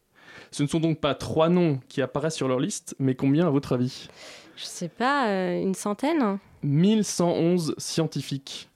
Ce 0.50 0.64
ne 0.64 0.68
sont 0.68 0.80
donc 0.80 1.00
pas 1.00 1.14
trois 1.14 1.48
noms 1.48 1.78
qui 1.88 2.02
apparaissent 2.02 2.34
sur 2.34 2.48
leur 2.48 2.58
liste, 2.58 2.96
mais 2.98 3.14
combien 3.14 3.46
à 3.46 3.50
votre 3.50 3.72
avis? 3.72 4.08
Je 4.56 4.64
sais 4.64 4.88
pas, 4.88 5.28
euh, 5.28 5.62
une 5.62 5.74
centaine 5.74 6.38
1111 6.64 7.76
scientifiques. 7.78 8.68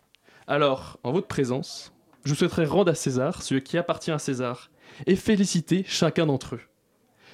Alors, 0.48 0.98
en 1.02 1.10
votre 1.10 1.26
présence, 1.26 1.92
je 2.24 2.32
souhaiterais 2.32 2.66
rendre 2.66 2.92
à 2.92 2.94
César 2.94 3.42
ce 3.42 3.56
qui 3.56 3.78
appartient 3.78 4.12
à 4.12 4.18
César 4.18 4.70
et 5.06 5.16
féliciter 5.16 5.84
chacun 5.88 6.26
d'entre 6.26 6.54
eux. 6.54 6.60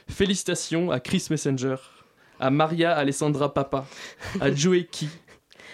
Félicitations 0.09 0.90
à 0.90 0.98
Chris 0.98 1.27
Messenger, 1.31 1.77
à 2.40 2.51
Maria 2.51 2.96
Alessandra 2.96 3.53
Papa, 3.53 3.87
à 4.40 4.51
Joe 4.51 4.85
Ki, 4.90 5.09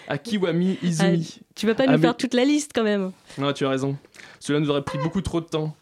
à 0.09 0.17
Kiwami 0.17 0.79
Izumi. 0.83 1.39
Ah, 1.39 1.43
tu 1.55 1.65
vas 1.65 1.75
pas 1.75 1.87
nous 1.87 1.97
faire 1.97 2.17
toute 2.17 2.33
la 2.33 2.43
liste 2.43 2.71
quand 2.75 2.83
même. 2.83 3.13
Non, 3.37 3.53
tu 3.53 3.65
as 3.65 3.69
raison. 3.69 3.97
Cela 4.41 4.59
nous 4.59 4.69
aurait 4.69 4.83
pris 4.83 4.97
beaucoup 4.97 5.21
trop 5.21 5.39
de 5.39 5.45
temps. 5.45 5.75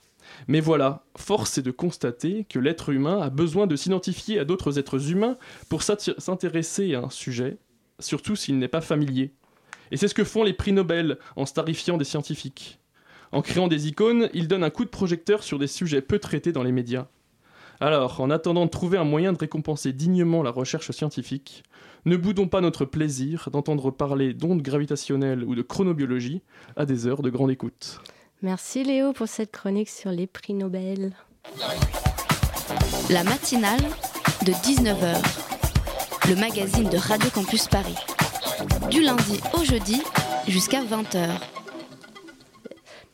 Mais 0.48 0.60
voilà, 0.60 1.04
force 1.18 1.58
est 1.58 1.64
de 1.64 1.72
constater 1.72 2.46
que 2.48 2.60
l'être 2.60 2.90
humain 2.90 3.20
a 3.20 3.32
besoin 3.32 3.66
de 3.66 3.76
s'identifier 3.76 4.38
à 4.38 4.46
d'autres 4.46 4.78
êtres 4.78 5.10
humains 5.12 5.38
pour 5.70 5.82
s'intéresser 5.82 6.94
à 6.94 7.00
un 7.00 7.10
sujet, 7.10 7.58
surtout 8.00 8.36
s'il 8.36 8.60
n'est 8.60 8.68
pas 8.68 8.82
familier. 8.82 9.34
Et 9.92 9.98
c'est 9.98 10.08
ce 10.08 10.14
que 10.14 10.24
font 10.24 10.44
les 10.44 10.54
prix 10.54 10.74
Nobel 10.74 11.18
en 11.36 11.46
starifiant 11.46 11.98
des 11.98 12.06
scientifiques. 12.06 12.80
En 13.32 13.42
créant 13.42 13.68
des 13.68 13.88
icônes, 13.88 14.30
ils 14.34 14.48
donnent 14.48 14.64
un 14.64 14.70
coup 14.70 14.86
de 14.86 14.90
projecteur 14.90 15.44
sur 15.44 15.60
des 15.60 15.68
sujets 15.68 16.02
peu 16.02 16.20
traités 16.20 16.52
dans 16.52 16.64
les 16.64 16.72
médias. 16.72 17.08
Alors, 17.80 18.22
en 18.22 18.32
attendant 18.32 18.66
de 18.66 18.72
trouver 18.72 18.98
un 18.98 19.04
moyen 19.04 19.34
de 19.34 19.38
récompenser 19.38 19.94
dignement 19.94 20.42
la 20.42 20.50
recherche 20.50 20.92
scientifique, 20.92 21.64
ne 22.06 22.16
boudons 22.16 22.48
pas 22.48 22.62
notre 22.62 22.86
plaisir 22.86 23.50
d'entendre 23.52 23.92
parler 23.92 24.34
d'ondes 24.34 24.62
gravitationnelles 24.62 25.44
ou 25.44 25.56
de 25.56 25.62
chronobiologie 25.62 26.42
à 26.76 26.86
des 26.86 27.06
heures 27.06 27.22
de 27.22 27.30
grande 27.30 27.52
écoute. 27.52 28.00
Merci 28.42 28.84
Léo 28.84 29.14
pour 29.14 29.28
cette 29.28 29.52
chronique 29.52 29.90
sur 29.90 30.12
les 30.12 30.26
prix 30.26 30.54
Nobel. 30.54 31.14
La 33.10 33.24
matinale 33.24 33.82
de 34.46 34.52
19h, 34.52 36.30
le 36.30 36.36
magazine 36.36 36.90
de 36.90 36.98
Radio 36.98 37.30
Campus 37.30 37.68
Paris. 37.68 37.96
Du 38.90 39.02
lundi 39.02 39.40
au 39.54 39.64
jeudi 39.64 40.02
jusqu'à 40.48 40.82
20h. 40.82 41.28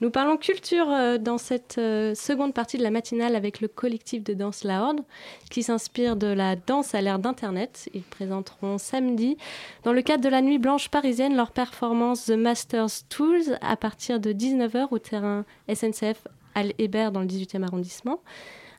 Nous 0.01 0.11
parlons 0.11 0.37
culture 0.37 0.89
euh, 0.89 1.17
dans 1.17 1.37
cette 1.37 1.77
euh, 1.77 2.13
seconde 2.13 2.53
partie 2.53 2.77
de 2.77 2.83
la 2.83 2.91
matinale 2.91 3.35
avec 3.35 3.61
le 3.61 3.67
collectif 3.67 4.23
de 4.23 4.33
danse 4.33 4.63
La 4.63 4.83
Horde 4.83 5.01
qui 5.49 5.63
s'inspire 5.63 6.15
de 6.15 6.27
la 6.27 6.55
danse 6.55 6.93
à 6.93 7.01
l'ère 7.01 7.19
d'Internet. 7.19 7.89
Ils 7.93 8.03
présenteront 8.03 8.77
samedi, 8.77 9.37
dans 9.83 9.93
le 9.93 10.01
cadre 10.01 10.23
de 10.23 10.29
la 10.29 10.41
Nuit 10.41 10.59
Blanche 10.59 10.89
parisienne, 10.89 11.35
leur 11.35 11.51
performance 11.51 12.25
The 12.25 12.31
Masters 12.31 13.07
Tools 13.09 13.57
à 13.61 13.75
partir 13.75 14.19
de 14.19 14.33
19h 14.33 14.87
au 14.91 14.99
terrain 14.99 15.45
SNCF 15.73 16.27
Al 16.55 16.73
Hébert 16.77 17.11
dans 17.11 17.21
le 17.21 17.27
18e 17.27 17.63
arrondissement. 17.63 18.21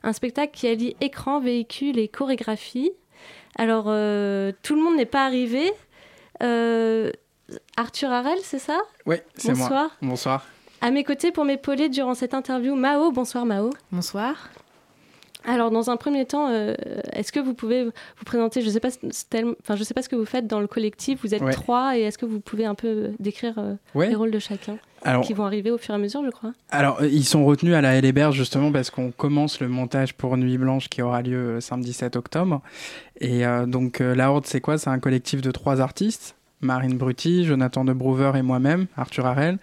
Un 0.03 0.13
spectacle 0.13 0.51
qui 0.53 0.67
allie 0.67 0.95
écran, 1.01 1.39
véhicule 1.39 1.97
et 1.97 2.07
chorégraphie. 2.07 2.91
Alors, 3.57 3.85
euh, 3.87 4.51
tout 4.63 4.75
le 4.75 4.83
monde 4.83 4.97
n'est 4.97 5.05
pas 5.05 5.25
arrivé. 5.25 5.71
Euh, 6.43 7.11
Arthur 7.77 8.11
Harel, 8.11 8.37
c'est 8.43 8.59
ça? 8.59 8.79
Oui, 9.05 9.17
c'est 9.35 9.53
moi. 9.53 9.67
Bonsoir. 9.67 9.97
Bonsoir. 10.01 10.45
À 10.81 10.91
mes 10.91 11.03
côtés 11.03 11.31
pour 11.31 11.45
m'épauler 11.45 11.89
durant 11.89 12.13
cette 12.13 12.33
interview, 12.33 12.75
Mao. 12.75 13.11
Bonsoir 13.11 13.45
Mao. 13.45 13.69
Bonsoir. 13.91 14.49
Alors 15.47 15.69
dans 15.69 15.91
un 15.91 15.97
premier 15.97 16.25
temps, 16.25 16.47
euh, 16.49 16.73
est-ce 17.13 17.31
que 17.31 17.39
vous 17.39 17.53
pouvez 17.53 17.85
vous 17.85 17.91
présenter? 18.25 18.61
Je 18.61 18.67
ne 18.67 18.71
sais 18.71 18.79
pas, 18.79 18.89
c'est 18.89 19.29
tel- 19.29 19.55
enfin 19.61 19.75
je 19.75 19.83
sais 19.83 19.93
pas 19.93 20.01
ce 20.01 20.09
que 20.09 20.15
vous 20.15 20.25
faites 20.25 20.47
dans 20.47 20.59
le 20.59 20.65
collectif. 20.67 21.19
Vous 21.21 21.35
êtes 21.35 21.41
Ouais. 21.43 21.53
trois 21.53 21.97
et 21.97 22.01
est-ce 22.01 22.17
que 22.17 22.25
vous 22.25 22.39
pouvez 22.39 22.65
un 22.65 22.73
peu 22.73 23.11
décrire 23.19 23.53
euh, 23.59 23.75
Ouais. 23.93 24.09
les 24.09 24.15
rôles 24.15 24.31
de 24.31 24.39
chacun? 24.39 24.77
Alors- 25.05 25.23
qui 25.23 25.33
vont 25.33 25.45
arriver 25.45 25.71
au 25.71 25.77
fur 25.77 25.93
et 25.93 25.95
à 25.95 25.99
mesure, 25.99 26.21
je 26.25 26.31
crois. 26.31 26.51
Alors, 26.71 27.01
euh, 27.01 27.07
ils 27.07 27.23
sont 27.25 27.45
retenus 27.45 27.73
à 27.75 27.81
la 27.81 27.95
Hélébert 27.95 28.31
justement 28.31 28.71
parce 28.71 28.89
qu'on 28.89 29.11
commence 29.11 29.59
le 29.61 29.67
montage 29.69 30.13
pour 30.15 30.35
Nuit 30.35 30.57
Blanche 30.57 30.89
qui 30.89 31.01
aura 31.01 31.21
lieu 31.21 31.37
euh, 31.37 31.61
samedi 31.61 31.93
7 31.93 32.15
octobre. 32.15 32.61
Et 33.21 33.45
euh, 33.45 33.65
donc, 33.65 34.01
euh, 34.01 34.15
La 34.15 34.31
Horde, 34.31 34.45
c'est 34.45 34.61
quoi? 34.61 34.77
C'est 34.77 34.89
un 34.89 34.99
collectif 34.99 35.41
de 35.41 35.51
trois 35.51 35.79
artistes. 35.79 36.35
Marine 36.61 36.97
Brutti, 36.97 37.45
Jonathan 37.45 37.85
de 37.85 37.93
Brouwer 37.93 38.31
et 38.35 38.41
moi-même, 38.41 38.87
Arthur 38.97 39.25
Harel. 39.27 39.59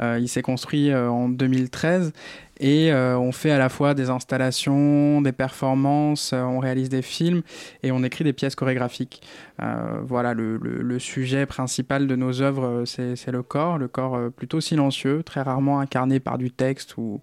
Euh, 0.00 0.18
il 0.20 0.28
s'est 0.28 0.42
construit 0.42 0.92
en 0.92 1.28
2013 1.28 2.12
et 2.60 2.92
euh, 2.92 3.18
on 3.18 3.32
fait 3.32 3.50
à 3.50 3.58
la 3.58 3.68
fois 3.68 3.94
des 3.94 4.10
installations, 4.10 5.20
des 5.22 5.32
performances, 5.32 6.32
euh, 6.32 6.42
on 6.42 6.58
réalise 6.60 6.88
des 6.88 7.02
films 7.02 7.42
et 7.82 7.90
on 7.92 8.02
écrit 8.04 8.22
des 8.24 8.32
pièces 8.32 8.54
chorégraphiques. 8.54 9.22
Euh, 9.62 10.00
voilà, 10.04 10.34
le, 10.34 10.56
le- 10.58 10.82
le 10.82 10.98
sujet 10.98 11.46
principal 11.46 12.06
de 12.06 12.16
nos 12.16 12.42
œuvres, 12.42 12.84
c'est 12.86 13.26
le 13.32 13.42
corps, 13.42 13.78
le 13.78 13.88
corps 13.88 14.30
plutôt 14.36 14.60
silencieux, 14.60 15.22
très 15.24 15.42
rarement 15.42 15.80
incarné 15.80 16.20
par 16.20 16.38
du 16.38 16.50
texte 16.50 16.96
ou, 16.98 17.20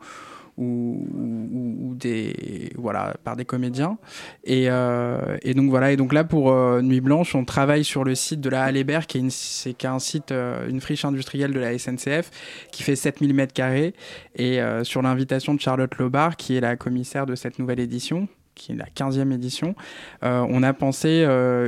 ou, 0.57 1.07
ou- 1.13 1.95
des 1.97 2.71
voilà 2.77 3.15
par 3.23 3.35
des 3.35 3.45
comédiens. 3.45 3.97
Et, 4.43 4.65
euh, 4.69 5.37
donc 5.55 5.69
voilà 5.69 5.91
et 5.91 5.97
donc 5.97 6.13
là 6.13 6.23
pour 6.23 6.51
euh, 6.51 6.81
Nuit 6.81 7.01
Blanche 7.01 7.33
on 7.33 7.43
travaille 7.43 7.83
sur 7.83 8.03
le 8.03 8.13
site 8.13 8.39
de 8.39 8.49
la 8.49 8.63
Halle 8.65 8.77
Hébert 8.77 9.07
qui 9.07 9.17
est, 9.17 9.29
c'est 9.31 9.73
qui 9.73 9.87
un 9.87 9.97
site 9.97 10.31
euh, 10.31 10.69
une 10.69 10.79
friche 10.79 11.05
industrielle 11.05 11.53
de 11.53 11.59
la 11.59 11.75
SNCF 11.77 12.29
qui 12.71 12.83
fait 12.83 12.95
7000 12.95 13.33
mètres 13.33 13.53
carrés 13.53 13.93
et 14.35 14.59
sur 14.83 15.01
l'invitation 15.01 15.55
de 15.55 15.59
Charlotte 15.59 15.95
Lobar 15.97 16.35
qui 16.37 16.55
est 16.55 16.61
la 16.61 16.75
commissaire 16.75 17.25
de 17.25 17.33
cette 17.33 17.57
nouvelle 17.57 17.79
édition 17.79 18.27
qui 18.53 18.71
est 18.71 18.75
la 18.75 18.85
15e 18.85 19.31
édition, 19.33 19.75
on 20.21 20.63
a 20.63 20.73
pensé 20.73 21.23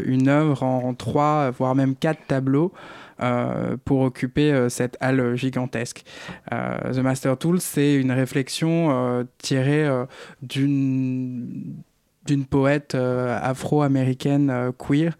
une 0.05 0.27
œuvre 0.27 0.63
en 0.63 0.93
trois, 0.95 1.51
voire 1.51 1.75
même 1.75 1.95
quatre 1.95 2.25
tableaux 2.27 2.73
pour 3.85 4.01
occuper 4.01 4.51
euh, 4.51 4.69
cette 4.69 4.97
halle 4.99 5.35
gigantesque. 5.35 6.03
Euh, 6.53 6.93
The 6.93 6.99
Master 6.99 7.37
Tool, 7.37 7.59
c'est 7.59 7.95
une 7.95 8.11
réflexion 8.11 8.89
euh, 8.91 9.23
tirée 9.37 9.85
euh, 9.85 10.05
d'une 10.41 11.75
d'une 12.25 12.45
poète 12.45 12.93
euh, 12.93 13.39
afro-américaine 13.41 14.51
euh, 14.51 14.71
queer 14.71 15.17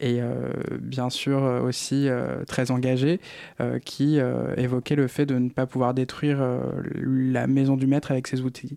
et 0.00 0.20
euh, 0.20 0.50
bien 0.80 1.08
sûr 1.08 1.44
euh, 1.44 1.60
aussi 1.60 2.08
euh, 2.08 2.44
très 2.46 2.72
engagée 2.72 3.20
euh, 3.60 3.78
qui 3.78 4.18
euh, 4.18 4.56
évoquait 4.56 4.96
le 4.96 5.06
fait 5.06 5.24
de 5.24 5.38
ne 5.38 5.50
pas 5.50 5.66
pouvoir 5.66 5.94
détruire 5.94 6.38
euh, 6.40 6.58
la 6.94 7.46
maison 7.46 7.76
du 7.76 7.86
maître 7.86 8.10
avec 8.10 8.26
ses 8.26 8.40
outils. 8.40 8.76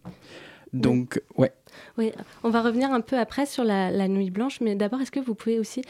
Donc, 0.73 1.21
ouais. 1.37 1.51
Oui, 1.97 2.11
on 2.43 2.49
va 2.49 2.61
revenir 2.61 2.91
un 2.91 3.01
peu 3.01 3.17
après 3.17 3.45
sur 3.45 3.63
la, 3.63 3.91
la 3.91 4.07
nuit 4.07 4.29
blanche, 4.29 4.61
mais 4.61 4.75
d'abord, 4.75 5.01
est-ce 5.01 5.11
que 5.11 5.19
vous 5.19 5.35
pouvez 5.35 5.59
aussi 5.59 5.81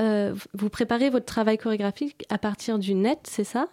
euh, 0.00 0.34
vous 0.54 0.68
préparer 0.68 1.10
votre 1.10 1.26
travail 1.26 1.58
chorégraphique 1.58 2.24
à 2.28 2.38
partir 2.38 2.78
du 2.78 2.94
net, 2.94 3.18
c'est 3.24 3.44
ça? 3.44 3.66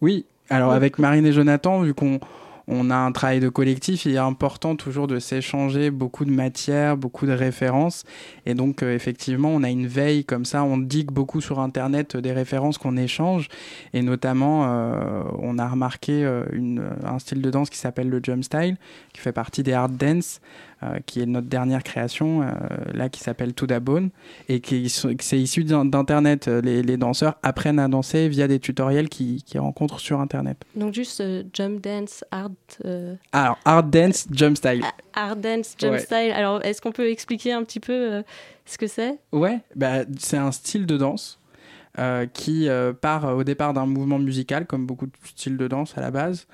Oui, 0.00 0.24
alors 0.50 0.72
avec 0.72 0.98
Marine 0.98 1.26
et 1.26 1.32
Jonathan, 1.32 1.80
vu 1.80 1.94
qu'on 1.94 2.20
on 2.68 2.90
a 2.90 2.96
un 2.96 3.12
travail 3.12 3.40
de 3.40 3.48
collectif, 3.48 4.04
il 4.06 4.14
est 4.14 4.18
important 4.18 4.76
toujours 4.76 5.06
de 5.06 5.18
s'échanger 5.18 5.90
beaucoup 5.90 6.24
de 6.24 6.30
matières, 6.30 6.96
beaucoup 6.96 7.26
de 7.26 7.32
références. 7.32 8.04
Et 8.46 8.54
donc, 8.54 8.82
euh, 8.82 8.94
effectivement, 8.94 9.50
on 9.50 9.62
a 9.62 9.70
une 9.70 9.86
veille 9.86 10.24
comme 10.24 10.44
ça, 10.44 10.62
on 10.62 10.78
digue 10.78 11.10
beaucoup 11.10 11.40
sur 11.40 11.58
Internet 11.58 12.14
euh, 12.14 12.20
des 12.20 12.32
références 12.32 12.78
qu'on 12.78 12.96
échange. 12.96 13.48
Et 13.92 14.02
notamment, 14.02 14.64
euh, 14.64 15.22
on 15.38 15.58
a 15.58 15.68
remarqué 15.68 16.22
une, 16.52 16.82
un 17.04 17.18
style 17.18 17.42
de 17.42 17.50
danse 17.50 17.70
qui 17.70 17.78
s'appelle 17.78 18.08
le 18.08 18.20
jump 18.22 18.44
style, 18.44 18.76
qui 19.12 19.20
fait 19.20 19.32
partie 19.32 19.62
des 19.62 19.72
hard 19.72 19.96
dance, 19.96 20.40
euh, 20.82 20.98
qui 21.06 21.20
est 21.20 21.26
notre 21.26 21.46
dernière 21.46 21.82
création, 21.82 22.42
euh, 22.42 22.46
là, 22.92 23.08
qui 23.08 23.20
s'appelle 23.20 23.54
To 23.54 23.66
Da 23.66 23.78
Bone, 23.80 24.10
et 24.48 24.60
qui 24.60 24.88
c'est 24.88 25.38
issu 25.38 25.64
d'in- 25.64 25.84
d'Internet. 25.84 26.48
Euh, 26.48 26.60
Les, 26.60 26.82
les 26.82 26.96
danseurs 26.96 27.36
apprennent 27.42 27.78
à 27.78 27.88
danser 27.88 28.28
via 28.28 28.48
des 28.48 28.58
tutoriels 28.58 29.08
qu'ils 29.08 29.42
rencontrent 29.56 30.00
sur 30.00 30.20
Internet. 30.20 30.56
Donc 30.74 30.94
juste 30.94 31.20
euh, 31.20 31.42
jump 31.52 31.82
dance, 31.82 32.24
hard, 32.30 32.54
Alors, 33.32 33.58
hard 33.64 33.90
dance, 33.90 34.26
jump 34.30 34.56
style. 34.56 34.82
hard 35.14 35.40
dance, 35.40 35.74
jump 35.78 35.92
Ouais. 35.92 35.98
style. 35.98 36.32
Alors 36.34 36.64
est-ce 36.64 36.80
qu'on 36.80 36.92
peut 36.92 37.08
expliquer 37.10 37.52
un 37.52 37.62
petit 37.64 37.80
peu 37.80 38.22
ce 38.64 38.78
que 38.78 38.86
c'est? 38.86 39.18
Ouais, 39.32 39.60
bah, 39.76 40.04
c'est 40.18 40.36
un 40.38 40.52
style 40.52 40.86
de 40.86 40.96
danse 40.96 41.38
qui 42.32 42.68
part 43.00 43.36
au 43.36 43.44
départ 43.44 43.74
d'un 43.74 43.86
mouvement 43.86 44.18
musical, 44.18 44.66
comme 44.66 44.86
beaucoup 44.86 45.06
de 45.06 45.12
styles 45.24 45.56
de 45.58 45.68
danse 45.68 45.96
à 45.98 46.00
la 46.00 46.10
base, 46.10 46.46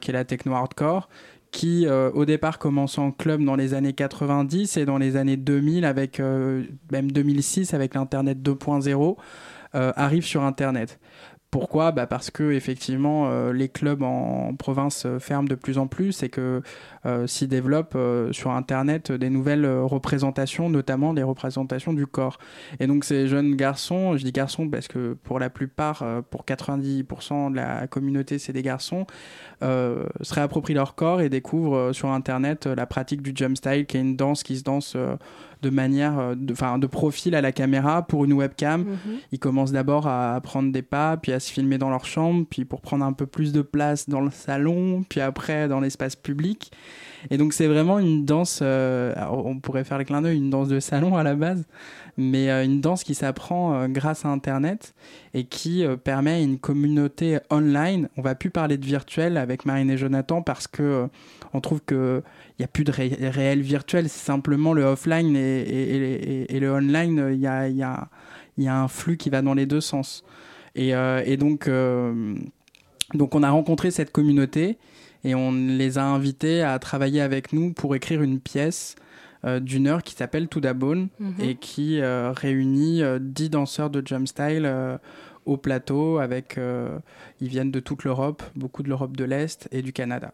qui 0.00 0.10
est 0.10 0.14
la 0.14 0.24
techno 0.24 0.54
hardcore, 0.54 1.08
qui 1.56 1.86
euh, 1.86 2.10
au 2.12 2.26
départ 2.26 2.58
commence 2.58 2.98
en 2.98 3.12
club 3.12 3.42
dans 3.42 3.56
les 3.56 3.72
années 3.72 3.94
90 3.94 4.76
et 4.76 4.84
dans 4.84 4.98
les 4.98 5.16
années 5.16 5.38
2000 5.38 5.86
avec 5.86 6.20
euh, 6.20 6.64
même 6.92 7.10
2006 7.10 7.72
avec 7.72 7.94
l'internet 7.94 8.36
2.0 8.42 9.16
euh, 9.74 9.92
arrive 9.96 10.26
sur 10.26 10.42
internet. 10.42 11.00
Pourquoi? 11.58 11.90
Bah 11.90 12.06
Parce 12.06 12.30
que 12.30 12.52
effectivement, 12.52 13.30
euh, 13.30 13.50
les 13.50 13.70
clubs 13.70 14.02
en, 14.02 14.54
province 14.58 15.04
euh, 15.06 15.18
ferment 15.18 15.48
de 15.48 15.54
plus 15.54 15.78
en 15.78 15.86
plus 15.86 16.22
et 16.22 16.28
que 16.28 16.60
euh, 17.06 17.26
s'y 17.26 17.48
développent 17.48 17.96
sur 18.32 18.50
Internet 18.50 19.10
des 19.10 19.30
nouvelles 19.30 19.66
représentations, 19.66 20.68
notamment 20.68 21.14
les 21.14 21.22
représentations 21.22 21.94
du 21.94 22.06
corps. 22.06 22.36
Et 22.78 22.86
donc 22.86 23.04
ces 23.04 23.26
jeunes 23.26 23.56
garçons, 23.56 24.18
je 24.18 24.24
dis 24.24 24.32
garçons 24.32 24.68
parce 24.68 24.86
que 24.86 25.14
pour 25.14 25.38
la 25.38 25.48
plupart, 25.48 26.04
pour 26.30 26.44
90% 26.44 27.52
de 27.52 27.56
la 27.56 27.86
communauté, 27.86 28.38
c'est 28.38 28.52
des 28.52 28.62
garçons, 28.62 29.06
se 29.62 30.34
réapproprient 30.34 30.74
leur 30.74 30.94
corps 30.94 31.20
et 31.20 31.28
découvrent 31.28 31.92
sur 31.92 32.10
Internet 32.10 32.66
la 32.66 32.86
pratique 32.86 33.22
du 33.22 33.32
jump 33.34 33.56
style, 33.56 33.86
qui 33.86 33.96
est 33.96 34.00
une 34.00 34.16
danse 34.16 34.42
qui 34.42 34.56
se 34.56 34.64
danse 34.64 34.96
de 35.66 35.70
manière, 35.74 36.18
euh, 36.18 36.34
de, 36.34 36.54
de 36.78 36.86
profil 36.86 37.34
à 37.34 37.40
la 37.40 37.52
caméra 37.52 38.06
pour 38.06 38.24
une 38.24 38.32
webcam. 38.32 38.82
Mhm. 38.82 38.96
Ils 39.32 39.38
commencent 39.38 39.72
d'abord 39.72 40.06
à 40.06 40.40
prendre 40.42 40.70
des 40.70 40.82
pas, 40.82 41.16
puis 41.16 41.32
à 41.32 41.40
se 41.40 41.50
filmer 41.50 41.78
dans 41.78 41.90
leur 41.90 42.04
chambre, 42.04 42.46
puis 42.48 42.64
pour 42.64 42.80
prendre 42.80 43.04
un 43.04 43.12
peu 43.12 43.26
plus 43.26 43.52
de 43.52 43.62
place 43.62 44.08
dans 44.08 44.20
le 44.20 44.30
salon, 44.30 45.04
puis 45.08 45.20
après 45.20 45.68
dans 45.68 45.80
l'espace 45.80 46.14
public. 46.14 46.70
Et 47.30 47.38
donc 47.38 47.52
c'est 47.52 47.66
vraiment 47.66 47.98
une 47.98 48.24
danse, 48.24 48.60
euh, 48.62 49.14
on 49.30 49.58
pourrait 49.58 49.84
faire 49.84 49.98
le 49.98 50.04
clin 50.04 50.22
d'œil, 50.22 50.36
une 50.36 50.50
danse 50.50 50.68
de 50.68 50.78
salon 50.78 51.16
à 51.16 51.24
la 51.24 51.34
base, 51.34 51.64
mais 52.16 52.50
euh, 52.50 52.64
une 52.64 52.80
danse 52.80 53.04
qui 53.04 53.14
s'apprend 53.14 53.74
euh, 53.74 53.88
grâce 53.88 54.24
à 54.24 54.28
Internet 54.28 54.94
et 55.34 55.44
qui 55.44 55.84
euh, 55.84 55.96
permet 55.96 56.42
une 56.42 56.58
communauté 56.58 57.38
online. 57.50 58.08
On 58.16 58.22
va 58.22 58.34
plus 58.34 58.50
parler 58.50 58.78
de 58.78 58.86
virtuel 58.86 59.36
avec 59.36 59.66
Marine 59.66 59.90
et 59.90 59.98
Jonathan 59.98 60.42
parce 60.42 60.66
que 60.66 61.08
on 61.52 61.60
trouve 61.60 61.80
que 61.84 62.22
il 62.58 62.62
y 62.62 62.64
a 62.64 62.68
plus 62.68 62.84
de 62.84 62.92
ré- 62.92 63.18
réel 63.20 63.60
virtuel, 63.60 64.08
c'est 64.08 64.24
simplement 64.24 64.72
le 64.72 64.84
offline 64.84 65.36
et, 65.36 66.58
le 66.58 66.72
online. 66.72 67.30
Il 67.32 67.40
y 67.40 67.46
a, 67.82 68.08
un 68.58 68.88
flux 68.88 69.16
qui 69.16 69.30
va 69.30 69.42
dans 69.42 69.54
les 69.54 69.66
deux 69.66 69.80
sens. 69.82 70.24
Et, 70.74 70.92
donc 71.36 71.68
on 71.68 73.42
a 73.42 73.50
rencontré 73.50 73.90
cette 73.90 74.10
communauté 74.10 74.78
et 75.24 75.34
on 75.34 75.52
les 75.52 75.98
a 75.98 76.04
invités 76.04 76.62
à 76.62 76.78
travailler 76.78 77.20
avec 77.20 77.52
nous 77.52 77.72
pour 77.72 77.94
écrire 77.94 78.22
une 78.22 78.40
pièce 78.40 78.96
euh, 79.46 79.60
d'une 79.60 79.86
heure 79.86 80.02
qui 80.02 80.14
s'appelle 80.14 80.48
To 80.48 80.60
Da 80.60 80.74
Bone 80.74 81.08
Mhm. 81.20 81.34
et 81.40 81.54
qui 81.56 82.00
euh, 82.00 82.32
réunit 82.32 83.02
euh, 83.02 83.18
10 83.20 83.50
danseurs 83.50 83.90
de 83.90 84.02
jump 84.04 84.26
style 84.26 84.70
au 85.44 85.56
plateau 85.56 86.18
avec 86.18 86.58
ils 87.40 87.48
viennent 87.48 87.70
de 87.70 87.78
toute 87.80 88.02
l'Europe, 88.04 88.42
beaucoup 88.56 88.82
de 88.82 88.88
l'Europe 88.88 89.16
de 89.16 89.24
l'Est 89.24 89.68
et 89.70 89.80
du 89.82 89.92
Canada. 89.92 90.32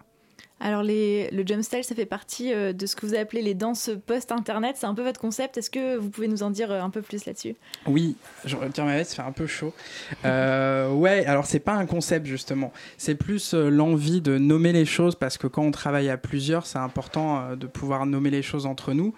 Alors 0.64 0.84
le 0.84 1.42
jump 1.44 1.62
style, 1.64 1.82
ça 1.82 1.96
fait 1.96 2.06
partie 2.06 2.54
euh, 2.54 2.72
de 2.72 2.86
ce 2.86 2.94
que 2.94 3.04
vous 3.04 3.16
appelez 3.16 3.42
les 3.42 3.54
danses 3.54 3.90
post-internet. 4.06 4.76
C'est 4.78 4.86
un 4.86 4.94
peu 4.94 5.02
votre 5.02 5.18
concept. 5.18 5.58
Est-ce 5.58 5.70
que 5.70 5.96
vous 5.96 6.08
pouvez 6.08 6.28
nous 6.28 6.44
en 6.44 6.50
dire 6.50 6.70
euh, 6.70 6.80
un 6.80 6.88
peu 6.88 7.02
plus 7.02 7.26
là-dessus? 7.26 7.56
Oui, 7.86 8.14
je 8.44 8.54
retire 8.54 8.84
ma 8.84 8.94
veste, 8.94 9.14
fait 9.14 9.22
un 9.22 9.32
peu 9.32 9.48
chaud. 9.48 9.74
Euh, 10.24 10.92
ouais, 10.92 11.26
alors 11.26 11.46
c'est 11.46 11.58
pas 11.58 11.74
un 11.74 11.84
concept 11.86 12.26
justement, 12.26 12.72
c'est 12.96 13.16
plus 13.16 13.54
euh, 13.54 13.70
l'envie 13.70 14.20
de 14.20 14.38
nommer 14.38 14.72
les 14.72 14.84
choses 14.84 15.16
parce 15.16 15.36
que 15.36 15.48
quand 15.48 15.62
on 15.62 15.72
travaille 15.72 16.08
à 16.08 16.16
plusieurs, 16.16 16.64
c'est 16.64 16.78
important 16.78 17.56
de 17.56 17.66
pouvoir 17.66 18.06
nommer 18.06 18.30
les 18.30 18.42
choses 18.42 18.64
entre 18.64 18.92
nous. 18.92 19.14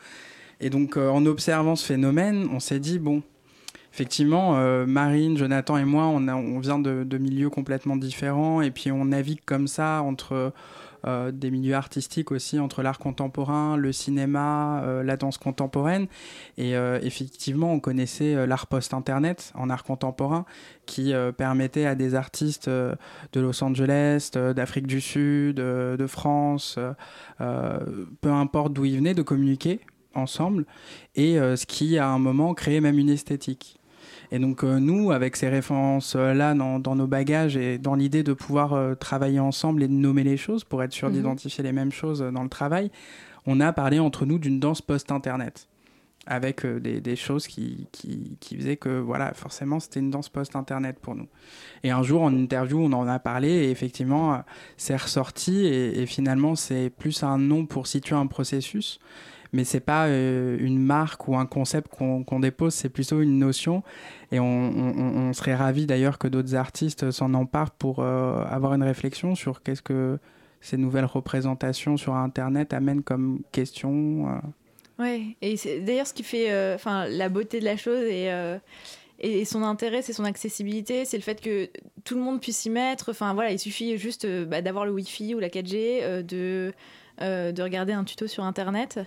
Et 0.61 0.71
donc 0.71 0.97
en 0.97 1.27
observant 1.27 1.77
ce 1.77 1.85
phénomène, 1.85 2.49
on 2.53 2.61
s'est 2.61 2.79
dit 2.79 2.99
bon, 2.99 3.23
effectivement, 3.93 4.55
Marine, 4.87 5.37
Jonathan 5.37 5.77
et 5.77 5.85
moi, 5.85 6.05
on, 6.05 6.59
vient 6.59 6.79
de 6.79 7.19
milieux 7.19 7.51
complètement 7.51 7.97
différents 7.97 8.63
et 8.63 8.71
puis 8.71 8.91
on 8.91 9.05
navigue 9.07 9.41
comme 9.45 9.67
ça 9.67 10.03
entre 10.03 10.53
euh, 11.07 11.31
des 11.31 11.51
milieux 11.51 11.75
artistiques 11.75 12.31
aussi, 12.33 12.59
entre 12.59 12.83
l'art 12.83 12.99
contemporain, 12.99 13.77
le 13.77 13.93
cinéma, 13.93 14.83
euh, 14.85 15.03
la 15.03 15.17
danse 15.17 15.39
contemporaine. 15.39 16.07
Et 16.57 16.77
euh, 16.77 16.99
effectivement, 17.03 17.73
on 17.73 17.81
connaissait 17.81 18.47
l'art 18.47 18.67
post-internet 18.67 19.53
en 19.55 19.71
art 19.71 19.85
contemporain 19.85 20.45
qui 20.87 21.15
permettait 21.39 21.87
à 21.87 21.95
des 21.95 22.15
artistes 22.15 22.69
de 22.69 22.97
Los 23.41 23.65
Angeles, 23.65 24.31
d'Afrique 24.35 24.87
du 24.87 25.01
Sud, 25.01 25.57
de 25.57 26.07
France, 26.07 26.79
peu 27.39 28.31
importe 28.31 28.75
d'où 28.75 28.85
ils 28.85 28.99
venaient, 28.99 29.15
de 29.15 29.23
communiquer 29.23 29.81
ensemble. 30.15 30.67
Et 31.15 31.37
ce 31.37 31.65
qui, 31.65 31.97
à 31.97 32.09
un 32.09 32.19
moment, 32.19 32.53
créait 32.53 32.83
même 32.83 32.99
une 32.99 33.09
esthétique. 33.09 33.81
Et 34.33 34.39
donc 34.39 34.65
euh, 34.65 34.79
nous, 34.79 35.13
avec 35.13 35.37
ces 35.37 35.49
références-là 35.49 36.55
dans, 36.55 36.79
dans 36.79 36.97
nos 36.97 37.07
bagages 37.07 37.57
et 37.57 37.79
dans 37.79 37.95
l'idée 37.95 38.23
de 38.23 38.33
pouvoir 38.33 38.73
euh, 38.73 38.95
travailler 38.95 39.41
ensemble 39.41 39.83
et 39.83 39.89
de 39.89 39.93
nommer 39.93 40.25
les 40.25 40.37
choses 40.37 40.65
pour 40.65 40.83
être 40.83 40.93
sûr 40.93 41.09
Mhm. 41.09 41.15
d'identifier 41.15 41.63
les 41.65 41.73
mêmes 41.73 41.93
choses 41.93 42.23
euh, 42.23 42.31
dans 42.31 42.43
le 42.43 42.49
travail, 42.49 42.91
on 43.47 43.61
a 43.61 43.73
parlé 43.73 43.99
entre 43.99 44.25
nous 44.27 44.39
d'une 44.39 44.59
danse 44.61 44.81
post-internet 44.81 45.69
avec 46.27 46.65
des, 46.65 47.03
des 47.03 47.17
choses 47.17 47.47
qui, 47.47 47.87
qui, 47.93 48.39
qui 48.41 48.57
faisaient 48.57 48.79
que 48.79 48.99
voilà 48.99 49.35
forcément 49.35 49.79
c'était 49.79 50.01
une 50.01 50.11
danse 50.11 50.31
post-internet 50.31 50.99
pour 50.99 51.15
nous. 51.15 51.29
Et 51.83 51.91
un 51.91 52.03
jour 52.03 52.23
en 52.23 52.33
interview 52.35 52.81
on 52.81 52.93
en 52.95 53.07
a 53.07 53.19
parlé 53.19 53.49
et 53.51 53.71
effectivement 53.71 54.43
c'est 54.79 54.97
ressorti 54.97 55.67
et, 55.67 56.01
et 56.01 56.07
finalement 56.07 56.55
c'est 56.55 56.89
plus 56.89 57.23
un 57.23 57.37
nom 57.37 57.67
pour 57.67 57.87
situer 57.87 58.17
un 58.17 58.27
processus 58.27 59.01
mais 59.55 59.63
c'est 59.63 59.81
pas 59.81 60.09
euh, 60.09 60.57
une 60.59 60.81
marque 60.81 61.29
ou 61.29 61.37
un 61.37 61.47
concept 61.47 61.89
qu'on 61.97 62.41
dépose, 62.41 62.75
c'est 62.75 62.89
plutôt 62.89 63.21
une 63.21 63.39
notion. 63.39 63.85
Et 64.33 64.41
on, 64.41 65.33
serait 65.33 65.55
ravi 65.55 65.87
d'ailleurs 65.87 66.19
que 66.19 66.27
d'autres 66.27 66.57
artistes 66.57 67.13
s'en 67.13 67.35
emparent 67.35 67.71
pour 67.71 68.01
euh, 68.01 68.45
avoir 68.51 68.75
une 68.75 68.83
réflexion 68.83 69.37
sur 69.37 69.63
qu'est-ce 69.63 69.81
que 69.81 70.19
ces 70.61 70.77
nouvelles 70.77 71.05
représentations 71.05 71.97
sur 71.97 72.15
Internet 72.15 72.73
amènent 72.73 73.03
comme 73.03 73.43
question. 73.53 74.29
euh. 74.29 75.03
Ouais, 75.03 75.37
et 75.41 75.57
d'ailleurs 75.81 76.07
ce 76.07 76.15
qui 76.15 76.23
fait 76.25 76.51
euh, 76.51 76.75
enfin 76.75 77.07
la 77.07 77.29
beauté 77.29 77.61
de 77.61 77.65
la 77.65 77.77
chose 77.77 78.05
et, 78.05 78.31
et 79.21 79.45
son 79.45 79.63
intérêt, 79.63 80.03
c'est 80.03 80.13
son 80.13 80.25
accessibilité, 80.25 81.05
c'est 81.05 81.17
le 81.17 81.23
fait 81.23 81.41
que 81.41 81.71
tout 82.05 82.17
le 82.17 82.21
monde 82.21 82.41
puisse 82.41 82.59
s'y 82.59 82.71
mettre. 82.71 83.11
Enfin 83.11 83.35
voilà, 83.35 83.53
il 83.53 83.59
suffit 83.59 83.97
juste 83.99 84.27
bah, 84.27 84.63
d'avoir 84.63 84.85
le 84.85 84.93
Wi-Fi 84.93 85.35
ou 85.35 85.39
la 85.39 85.49
4G, 85.49 86.01
euh, 86.03 86.23
de, 86.23 86.73
de 87.53 87.63
regarder 87.63 87.93
un 87.93 88.05
tuto 88.05 88.27
sur 88.27 88.45
Internet. 88.45 89.01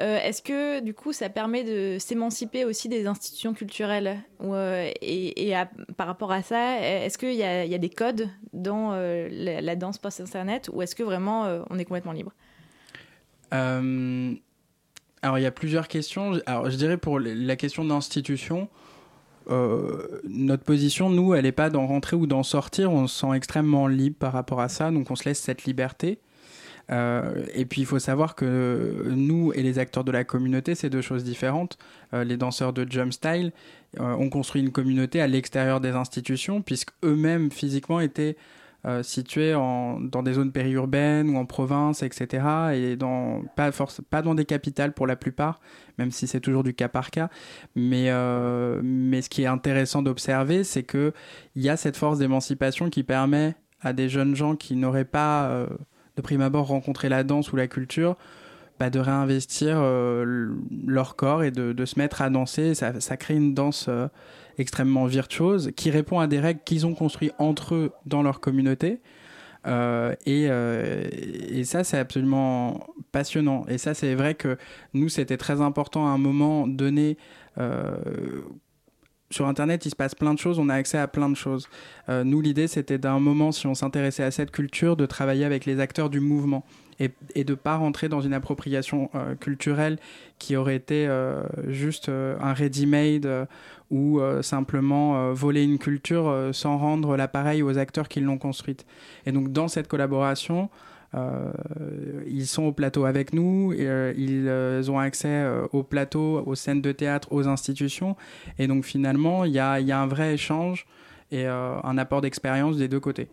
Euh, 0.00 0.18
Est-ce 0.18 0.40
que 0.40 0.80
du 0.80 0.94
coup 0.94 1.12
ça 1.12 1.28
permet 1.28 1.62
de 1.62 1.98
s'émanciper 1.98 2.64
aussi 2.64 2.88
des 2.88 3.06
institutions 3.06 3.52
culturelles 3.52 4.18
euh, 4.42 4.90
Et, 5.02 5.52
par 5.96 6.06
rapport 6.06 6.32
à 6.32 6.42
ça, 6.42 6.80
est-ce 6.80 7.18
qu'il 7.18 7.34
y, 7.34 7.42
a- 7.44 7.78
des 7.78 7.90
codes 7.90 8.28
dans 8.52 8.92
euh, 8.92 9.28
la, 9.30 9.76
danse 9.76 9.98
post-Internet 9.98 10.70
ou 10.72 10.80
est-ce 10.82 10.94
que 10.94 11.02
vraiment 11.02 11.64
on 11.70 11.78
est 11.78 11.84
complètement 11.84 12.12
libre? 12.12 12.32
Alors, 15.22 15.38
il 15.38 15.42
y 15.42 15.46
a 15.46 15.50
plusieurs 15.50 15.88
questions. 15.88 16.40
Alors, 16.46 16.70
je 16.70 16.76
dirais 16.76 16.96
pour 16.96 17.18
la 17.20 17.56
question 17.56 17.84
d'institution, 17.84 18.68
notre 19.48 20.62
position, 20.62 21.10
nous, 21.10 21.34
elle 21.34 21.42
n'est 21.42 21.52
pas 21.52 21.68
d'en 21.68 21.86
rentrer 21.86 22.16
ou 22.16 22.26
d'en 22.26 22.42
sortir. 22.42 22.90
On 22.90 23.06
se 23.06 23.20
sent 23.20 23.34
extrêmement 23.34 23.86
libre 23.86 24.16
par 24.18 24.32
rapport 24.32 24.60
à 24.60 24.68
ça, 24.68 24.90
donc 24.90 25.10
on 25.10 25.16
se 25.16 25.28
laisse 25.28 25.40
cette 25.40 25.64
liberté. 25.64 26.20
Euh, 26.90 27.44
et 27.54 27.66
puis 27.66 27.82
il 27.82 27.86
faut 27.86 27.98
savoir 27.98 28.34
que 28.34 29.04
nous 29.10 29.52
et 29.54 29.62
les 29.62 29.78
acteurs 29.78 30.04
de 30.04 30.12
la 30.12 30.24
communauté, 30.24 30.74
c'est 30.74 30.90
deux 30.90 31.02
choses 31.02 31.24
différentes. 31.24 31.78
Euh, 32.14 32.24
les 32.24 32.36
danseurs 32.36 32.72
de 32.72 32.86
jump 32.90 33.12
style 33.12 33.52
euh, 34.00 34.12
ont 34.14 34.28
construit 34.28 34.60
une 34.60 34.72
communauté 34.72 35.20
à 35.20 35.26
l'extérieur 35.26 35.80
des 35.80 35.90
institutions, 35.90 36.62
puisque 36.62 36.90
eux-mêmes 37.04 37.50
physiquement 37.50 38.00
étaient 38.00 38.36
euh, 38.86 39.02
situés 39.02 39.52
dans 39.52 40.22
des 40.22 40.32
zones 40.32 40.52
périurbaines 40.52 41.28
ou 41.28 41.36
en 41.36 41.44
province, 41.44 42.02
etc. 42.02 42.44
Et 42.74 42.96
dans, 42.96 43.42
pas, 43.54 44.22
dans 44.22 44.34
des 44.34 44.46
capitales 44.46 44.92
pour 44.92 45.06
la 45.06 45.16
plupart, 45.16 45.60
même 45.98 46.10
si 46.10 46.26
c'est 46.26 46.40
toujours 46.40 46.64
du 46.64 46.74
cas 46.74 46.88
par 46.88 47.10
cas. 47.10 47.28
Mais, 47.76 48.10
mais 48.82 49.20
ce 49.20 49.28
qui 49.28 49.42
est 49.42 49.46
intéressant 49.46 50.00
d'observer, 50.02 50.64
c'est 50.64 50.82
qu'il 50.82 51.12
y 51.56 51.68
a 51.68 51.76
cette 51.76 51.98
force 51.98 52.18
d'émancipation 52.18 52.88
qui 52.88 53.02
permet 53.02 53.54
à 53.82 53.92
des 53.92 54.08
jeunes 54.08 54.34
gens 54.34 54.56
qui 54.56 54.76
n'auraient 54.76 55.04
pas, 55.04 55.66
de 56.20 56.22
prime 56.22 56.42
abord, 56.42 56.66
rencontré 56.66 57.08
la 57.08 57.24
danse 57.24 57.52
ou 57.52 57.56
la 57.56 57.66
culture, 57.66 58.16
bah, 58.78 58.90
de 58.90 58.98
réinvestir 58.98 59.76
euh, 59.78 60.48
leur 60.86 61.16
corps 61.16 61.42
et 61.42 61.50
de, 61.50 61.84
se 61.84 61.98
mettre 61.98 62.22
à 62.22 62.30
danser. 62.30 62.74
Ça, 62.74 63.16
crée 63.16 63.34
une 63.34 63.54
danse 63.54 63.86
euh, 63.88 64.08
extrêmement 64.58 65.06
virtuose 65.06 65.72
qui 65.76 65.90
répond 65.90 66.20
à 66.20 66.26
des 66.26 66.40
règles 66.40 66.60
qu'ils 66.64 66.86
ont 66.86 66.94
construites 66.94 67.34
entre 67.38 67.74
eux 67.74 67.92
dans 68.06 68.22
leur 68.22 68.40
communauté. 68.40 69.00
Euh, 69.66 70.14
et 70.24 71.64
ça, 71.64 71.84
c'est 71.84 71.98
absolument 71.98 72.86
passionnant. 73.12 73.66
Et 73.68 73.76
ça, 73.76 73.92
c'est 73.94 74.14
vrai 74.14 74.34
que 74.34 74.56
nous, 74.94 75.08
c'était 75.08 75.36
très 75.36 75.60
important 75.60 76.06
à 76.06 76.10
un 76.10 76.18
moment 76.18 76.66
donné. 76.66 77.16
Sur 79.30 79.46
Internet, 79.46 79.86
il 79.86 79.90
se 79.90 79.96
passe 79.96 80.14
plein 80.14 80.34
de 80.34 80.38
choses, 80.38 80.58
on 80.58 80.68
a 80.68 80.74
accès 80.74 80.98
à 80.98 81.06
plein 81.06 81.28
de 81.30 81.36
choses. 81.36 81.68
Euh, 82.08 82.24
nous, 82.24 82.40
l'idée, 82.40 82.66
c'était 82.66 82.98
d'un 82.98 83.20
moment, 83.20 83.52
si 83.52 83.66
on 83.68 83.74
s'intéressait 83.74 84.24
à 84.24 84.30
cette 84.32 84.50
culture, 84.50 84.96
de 84.96 85.06
travailler 85.06 85.44
avec 85.44 85.66
les 85.66 85.78
acteurs 85.78 86.10
du 86.10 86.18
mouvement 86.18 86.64
et, 86.98 87.10
et 87.36 87.44
de 87.44 87.54
pas 87.54 87.76
rentrer 87.76 88.08
dans 88.08 88.20
une 88.20 88.34
appropriation 88.34 89.08
euh, 89.14 89.36
culturelle 89.36 89.98
qui 90.38 90.56
aurait 90.56 90.74
été 90.74 91.06
euh, 91.06 91.42
juste 91.68 92.08
euh, 92.08 92.36
un 92.40 92.52
ready-made 92.52 93.26
euh, 93.26 93.46
ou 93.90 94.20
euh, 94.20 94.42
simplement 94.42 95.32
voler 95.32 95.64
une 95.64 95.78
culture 95.78 96.50
sans 96.52 96.78
rendre 96.78 97.16
l'appareil 97.16 97.62
aux 97.62 97.76
acteurs 97.76 98.08
qui 98.08 98.20
l'ont 98.20 98.38
construite. 98.38 98.86
Et 99.26 99.32
donc, 99.32 99.52
dans 99.52 99.66
cette 99.66 99.88
collaboration, 99.88 100.70
ils 101.14 102.46
sont 102.46 102.64
au 102.64 102.72
plateau 102.72 103.04
avec 103.04 103.32
nous, 103.32 103.72
euh, 103.72 104.12
ils 104.16 104.46
euh, 104.48 104.88
ont 104.88 104.98
accès 104.98 105.28
euh, 105.28 105.66
au 105.72 105.82
plateau, 105.82 106.42
aux 106.46 106.54
scènes 106.54 106.82
de 106.82 106.92
théâtre, 106.92 107.28
aux 107.32 107.48
institutions. 107.48 108.16
Et 108.58 108.66
donc 108.66 108.84
finalement, 108.84 109.44
il 109.44 109.52
y 109.52 109.58
a, 109.58 109.72
un 109.72 110.06
vrai 110.06 110.34
échange 110.34 110.86
et 111.30 111.46
euh, 111.46 111.80
un 111.82 111.98
apport 111.98 112.20
d'expérience 112.20 112.76
des 112.76 112.88
deux 112.88 113.00
côtés. 113.00 113.28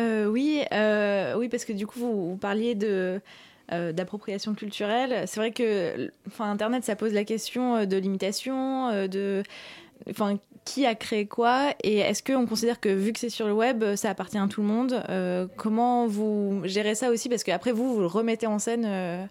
Euh, 0.00 0.26
oui, 0.26 0.62
euh, 0.72 1.34
oui, 1.36 1.48
parce 1.48 1.64
que 1.64 1.72
du 1.72 1.86
coup, 1.86 1.98
vous, 1.98 2.36
parliez 2.36 2.76
euh, 2.82 3.92
d'appropriation 3.92 4.54
culturelle. 4.54 5.24
C'est 5.26 5.38
vrai 5.38 5.52
que, 5.52 6.10
enfin, 6.26 6.50
Internet, 6.50 6.84
ça 6.84 6.96
pose 6.96 7.12
la 7.12 7.24
question 7.24 7.76
euh, 7.76 7.86
de 7.86 7.96
l'imitation, 7.96 8.88
euh, 8.88 9.08
de, 9.08 9.42
enfin, 10.08 10.38
qui 10.70 10.86
a 10.86 10.94
créé 10.94 11.26
quoi, 11.26 11.74
et 11.82 11.98
est-ce 11.98 12.22
qu'on 12.22 12.46
considère 12.46 12.78
que 12.78 12.88
vu 12.88 13.12
que 13.12 13.18
c'est 13.18 13.28
sur 13.28 13.48
le 13.48 13.52
web, 13.52 13.96
ça 13.96 14.10
appartient 14.10 14.38
à 14.38 14.46
tout 14.46 14.62
le 14.62 14.68
monde 14.68 15.02
Euh, 15.08 15.48
Comment 15.56 16.06
vous 16.06 16.62
gérez 16.64 16.94
ça 16.94 17.10
aussi, 17.10 17.28
parce 17.28 17.42
qu'après 17.42 17.72
vous, 17.72 17.94
vous 17.94 18.00
le 18.00 18.06
remettez 18.06 18.46
en 18.46 18.60
scène, 18.60 18.84
euh, 18.86 19.26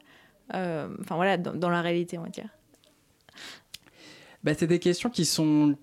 euh, 0.53 0.89
enfin 0.99 1.15
voilà, 1.15 1.37
dans, 1.37 1.69
la 1.69 1.81
réalité, 1.81 2.17
on 2.17 2.23
va 2.23 2.29
dire. 2.29 2.49
Bah, 4.43 4.51
c'est 4.57 4.67
des 4.67 4.79
questions 4.79 5.09
qui 5.09 5.23
sont 5.23 5.77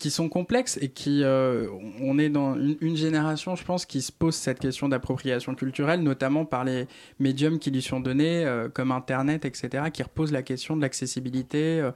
qui 0.00 0.10
sont 0.10 0.28
complexes 0.28 0.78
et 0.82 0.88
qui 0.88 1.22
euh, 1.22 1.68
on 2.00 2.18
est 2.18 2.28
dans 2.28 2.56
une, 2.56 2.96
génération 2.96 3.54
je 3.54 3.64
pense 3.64 3.86
qui 3.86 4.02
se 4.02 4.10
pose 4.10 4.34
cette 4.34 4.58
question 4.58 4.88
d'appropriation 4.88 5.54
culturelle 5.54 6.02
notamment 6.02 6.44
par 6.44 6.64
les 6.64 6.88
médiums 7.20 7.60
qui 7.60 7.70
lui 7.70 7.82
sont 7.82 8.00
donnés 8.00 8.44
euh, 8.44 8.68
comme 8.68 8.90
internet 8.90 9.44
etc 9.44 9.84
qui 9.92 10.02
repose 10.02 10.32
la 10.32 10.42
question 10.42 10.76
de 10.76 10.82
l'accessibilité 10.82 11.80
euh, 11.80 11.92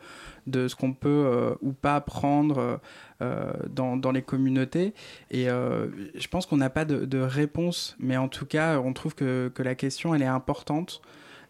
de 0.46 0.68
ce 0.68 0.76
qu'on 0.76 0.92
peut 0.92 1.08
euh, 1.08 1.54
ou 1.62 1.72
pas 1.72 2.00
prendre 2.00 2.78
euh, 3.22 3.52
dans, 3.70 3.96
dans 3.96 4.10
les 4.10 4.22
communautés. 4.22 4.92
Et 5.30 5.48
euh, 5.48 5.86
je 6.16 6.26
pense 6.26 6.46
qu'on 6.46 6.56
n'a 6.56 6.68
pas 6.68 6.84
de, 6.84 7.20
réponse 7.20 7.96
mais 8.00 8.16
en 8.16 8.28
tout 8.28 8.44
cas 8.44 8.80
on 8.80 8.92
trouve 8.92 9.14
que, 9.14 9.52
que 9.54 9.62
la 9.62 9.74
question 9.74 10.14
elle 10.14 10.22
est 10.22 10.26
importante 10.26 11.00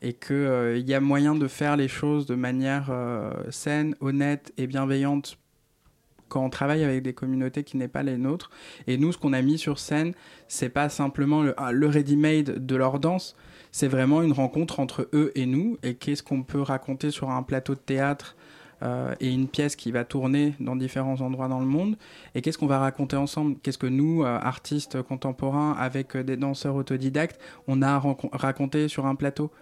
et 0.03 0.13
qu'il 0.13 0.77
il 0.77 0.89
y 0.89 0.95
a 0.95 1.01
moyen 1.01 1.35
de 1.35 1.49
faire 1.49 1.77
les 1.77 1.89
choses 1.89 2.27
de 2.27 2.35
manière 2.35 2.89
euh, 2.91 3.33
saine, 3.51 3.97
honnête 4.01 4.53
et 4.59 4.67
bienveillante 4.67 5.39
quand 6.35 6.45
on 6.45 6.51
travaille 6.51 6.83
avec 6.83 7.03
des 7.03 7.13
communautés 7.13 7.63
qui 7.63 7.77
n'est 7.77 7.87
pas 7.87 8.03
les 8.03 8.17
nôtres. 8.17 8.51
Et 8.89 8.99
nous, 8.99 9.13
ce 9.13 9.19
qu'on 9.19 9.33
a 9.33 9.41
mis 9.41 9.57
sur 9.57 9.79
scène, 9.79 10.15
c'est 10.49 10.69
pas 10.69 10.89
simplement 10.89 11.45
le, 11.45 11.55
ah, 11.57 11.71
ready-made 11.71 12.67
de 12.67 12.77
leur 12.77 12.99
danse, 12.99 13.37
c'est 13.71 13.87
vraiment 13.87 14.21
une 14.21 14.33
rencontre 14.33 14.81
entre 14.81 15.09
eux 15.13 15.31
et 15.37 15.47
nous. 15.47 15.79
Et 15.85 15.95
qu'est-ce 15.95 16.25
qu'on 16.25 16.43
peut 16.43 16.61
raconter 16.61 17.13
sur 17.13 17.31
un 17.31 17.45
plateau 17.45 17.75
de 17.75 17.79
théâtre 17.79 18.35
euh, 18.83 19.15
et 19.21 19.33
une 19.33 19.47
pièce 19.47 19.77
qui 19.77 19.93
va 19.93 20.05
tourner 20.05 20.55
dans 20.59 20.75
différents 20.75 21.21
endroits 21.21 21.47
dans 21.47 21.61
le 21.61 21.67
monde? 21.67 21.97
Et 22.35 22.43
qu'est-ce 22.43 22.59
qu'on 22.59 22.67
va 22.67 22.81
raconter 22.81 23.17
ensemble? 23.17 23.55
Qu'est-ce 23.63 23.79
que 23.79 23.87
nous, 23.87 24.25
euh, 24.25 24.27
artistes 24.27 25.03
contemporains, 25.03 25.77
avec 25.79 26.17
euh, 26.17 26.25
des 26.25 26.37
danseurs 26.37 26.75
autodidactes, 26.75 27.41
on 27.69 27.81
a 27.81 28.03
raconté 28.33 28.89
sur 28.89 29.07
un 29.07 29.15
plateau? 29.15 29.53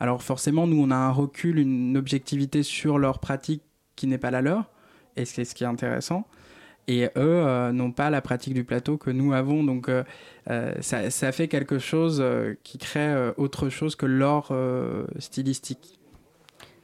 Alors 0.00 0.22
forcément, 0.22 0.66
nous, 0.66 0.82
on 0.82 0.90
a 0.90 0.96
un 0.96 1.10
recul, 1.10 1.58
une 1.58 1.98
objectivité 1.98 2.62
sur 2.62 2.96
leur 2.96 3.18
pratique 3.18 3.62
qui 3.94 4.06
n'est 4.06 4.18
pas 4.18 4.30
la 4.30 4.40
leur, 4.40 4.70
et 5.16 5.24
c'est 5.24 5.44
ce 5.44 5.54
qui 5.54 5.64
est 5.64 5.68
intéressant. 5.68 6.26
Et 6.86 7.04
eux 7.04 7.10
euh, 7.16 7.72
n'ont 7.72 7.92
pas 7.92 8.10
la 8.10 8.20
pratique 8.20 8.52
du 8.52 8.62
plateau 8.64 8.98
que 8.98 9.10
nous 9.10 9.32
avons, 9.32 9.64
donc 9.64 9.88
euh, 9.88 10.04
euh, 10.50 10.74
ça, 10.80 11.10
ça 11.10 11.32
fait 11.32 11.48
quelque 11.48 11.78
chose 11.78 12.22
qui 12.62 12.76
crée 12.78 13.30
autre 13.38 13.68
chose 13.70 13.96
que 13.96 14.04
l'or 14.06 14.52
stylistique. 15.18 15.98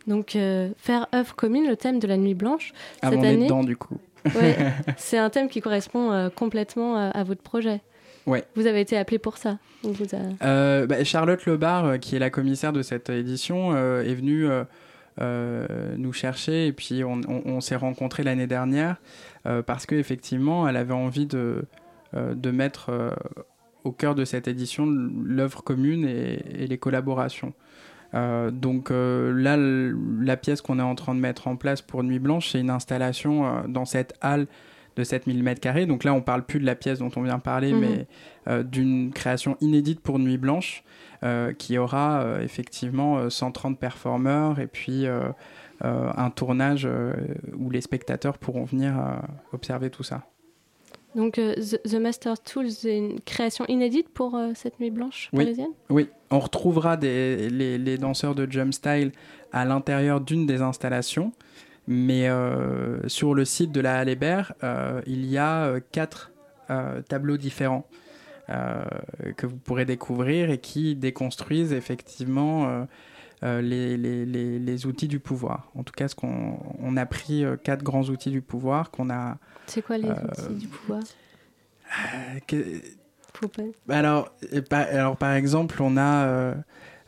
Donc, 0.06 0.34
euh, 0.34 0.70
faire 0.78 1.06
œuvre 1.14 1.34
commune, 1.36 1.68
le 1.68 1.76
thème 1.76 1.98
de 1.98 2.06
la 2.06 2.16
Nuit 2.16 2.34
Blanche. 2.34 2.72
Ah, 3.02 3.10
cette 3.10 3.18
on 3.18 3.22
est 3.22 3.28
année, 3.28 3.44
dedans 3.44 3.62
du 3.62 3.76
coup. 3.76 3.98
Ouais, 4.34 4.56
c'est 4.96 5.18
un 5.18 5.28
thème 5.30 5.48
qui 5.48 5.60
correspond 5.60 6.10
euh, 6.10 6.30
complètement 6.30 6.96
euh, 6.96 7.10
à 7.12 7.22
votre 7.22 7.42
projet. 7.42 7.80
Ouais. 8.26 8.44
Vous 8.54 8.66
avez 8.66 8.80
été 8.80 8.96
appelé 8.96 9.18
pour 9.18 9.36
ça. 9.36 9.58
Vous 9.82 10.06
a- 10.14 10.86
bah, 10.86 11.04
Charlotte 11.04 11.44
Lebar, 11.46 11.98
qui 12.00 12.16
est 12.16 12.18
la 12.18 12.30
commissaire 12.30 12.72
de 12.72 12.82
cette 12.82 13.08
édition, 13.10 13.74
est 13.76 14.14
venue 14.14 14.46
nous 15.20 16.12
chercher 16.12 16.66
et 16.66 16.72
puis 16.72 17.02
on, 17.04 17.60
s'est 17.60 17.76
rencontrés 17.76 18.22
l'année 18.22 18.46
dernière 18.46 18.96
euh, 19.46 19.62
parce 19.62 19.86
qu'effectivement, 19.86 20.68
elle 20.68 20.76
avait 20.76 20.94
envie 20.94 21.26
de, 21.26 21.64
euh, 22.14 22.34
de 22.34 22.50
mettre 22.50 22.90
euh, 22.90 23.10
au 23.84 23.92
cœur 23.92 24.14
de 24.14 24.24
cette 24.24 24.48
édition 24.48 24.86
l'œuvre 24.86 25.62
commune 25.62 26.04
et, 26.06 26.66
les 26.66 26.78
collaborations. 26.78 27.52
Euh, 28.12 28.50
donc 28.50 28.90
euh, 28.90 29.32
là, 29.32 29.56
la 29.56 30.36
pièce 30.36 30.60
qu'on 30.60 30.78
est 30.78 30.82
en 30.82 30.94
train 30.94 31.14
de 31.14 31.20
mettre 31.20 31.46
en 31.46 31.56
place 31.56 31.80
pour 31.80 32.02
Nuit 32.02 32.18
Blanche, 32.18 32.50
c'est 32.50 32.60
une 32.60 32.70
installation 32.70 33.46
euh, 33.46 33.60
dans 33.68 33.84
cette 33.84 34.14
halle 34.20 34.46
de 34.96 35.04
7000 35.04 35.42
m2. 35.44 35.86
Donc 35.86 36.04
là, 36.04 36.12
on 36.14 36.20
parle 36.20 36.44
plus 36.44 36.60
de 36.60 36.66
la 36.66 36.74
pièce 36.74 36.98
dont 36.98 37.10
on 37.16 37.22
vient 37.22 37.38
parler, 37.38 37.72
Mhm. 37.72 37.80
mais 37.80 38.06
euh, 38.48 38.62
d'une 38.62 39.12
création 39.12 39.56
inédite 39.60 40.00
pour 40.00 40.18
Nuit 40.18 40.38
Blanche, 40.38 40.82
euh, 41.22 41.52
qui 41.52 41.78
aura 41.78 42.22
euh, 42.22 42.40
effectivement 42.42 43.18
euh, 43.18 43.30
130 43.30 43.78
performeurs 43.78 44.58
et 44.58 44.66
puis 44.66 45.06
euh, 45.06 45.28
euh, 45.84 46.10
un 46.16 46.30
tournage 46.30 46.86
euh, 46.86 47.12
où 47.56 47.70
les 47.70 47.80
spectateurs 47.80 48.38
pourront 48.38 48.64
venir 48.64 48.98
euh, 48.98 49.16
observer 49.52 49.90
tout 49.90 50.02
ça. 50.02 50.22
Donc, 51.16 51.38
euh, 51.38 51.54
The, 51.56 51.94
Master 51.94 52.40
Tools, 52.40 52.70
c'est 52.70 52.96
une 52.96 53.18
création 53.20 53.64
inédite 53.66 54.08
pour 54.10 54.36
euh, 54.36 54.52
cette 54.54 54.78
Nuit 54.78 54.90
Blanche 54.92 55.28
Oui. 55.32 55.44
parisienne? 55.44 55.72
Oui, 55.88 56.08
on 56.30 56.38
retrouvera 56.38 56.96
des, 56.96 57.50
les, 57.50 57.78
les 57.78 57.98
danseurs 57.98 58.36
de 58.36 58.46
jump 58.50 58.72
style 58.72 59.10
à 59.52 59.64
l'intérieur 59.64 60.20
d'une 60.20 60.46
des 60.46 60.62
installations, 60.62 61.32
mais 61.88 62.28
euh, 62.28 63.06
sur 63.08 63.34
le 63.34 63.44
site 63.44 63.72
de 63.72 63.80
la 63.80 63.98
Halle 63.98 64.08
Hébert, 64.08 64.52
euh, 64.62 65.00
il 65.06 65.24
y 65.26 65.38
a 65.38 65.64
euh, 65.64 65.80
quatre 65.92 66.30
tableaux 67.08 67.36
différents 67.36 67.86
que 69.36 69.46
vous 69.46 69.56
pourrez 69.56 69.84
découvrir 69.84 70.50
et 70.50 70.58
qui 70.58 70.94
déconstruisent 70.96 71.72
effectivement 71.72 72.86
les, 73.42 73.96
les- 73.96 74.24
les- 74.26 74.58
les 74.58 74.86
outils 74.86 75.08
du 75.08 75.18
pouvoir. 75.20 75.70
En 75.76 75.82
tout 75.82 75.92
cas, 75.92 76.06
ce 76.08 76.14
qu'on 76.14 76.58
on 76.80 76.96
a 76.96 77.06
pris 77.06 77.44
quatre 77.64 77.82
grands 77.82 78.04
outils 78.04 78.30
du 78.30 78.40
pouvoir 78.42 78.90
qu'on 78.92 79.10
a. 79.10 79.38
C'est 79.66 79.82
quoi 79.82 79.98
les 79.98 80.08
outils 80.10 80.54
du 80.58 80.66
pouvoir? 80.68 81.00
que- 82.46 82.80
Faut 83.34 83.48
pas- 83.48 83.62
alors, 83.88 84.32
alors, 84.70 85.16
par 85.16 85.32
exemple, 85.34 85.80
on 85.82 85.96
a. 85.96 86.54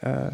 euh, 0.04 0.30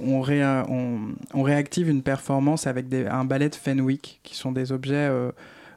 on, 0.00 0.20
ré- 0.20 0.44
on, 0.44 1.14
on 1.34 1.42
réactive 1.42 1.88
une 1.88 2.02
performance 2.02 2.66
avec 2.66 2.88
des, 2.88 3.06
un 3.06 3.24
balai 3.24 3.48
de 3.48 3.54
Fenwick, 3.54 4.20
qui 4.22 4.36
sont 4.36 4.52
des 4.52 4.72
objets, 4.72 4.94
euh, 4.94 5.30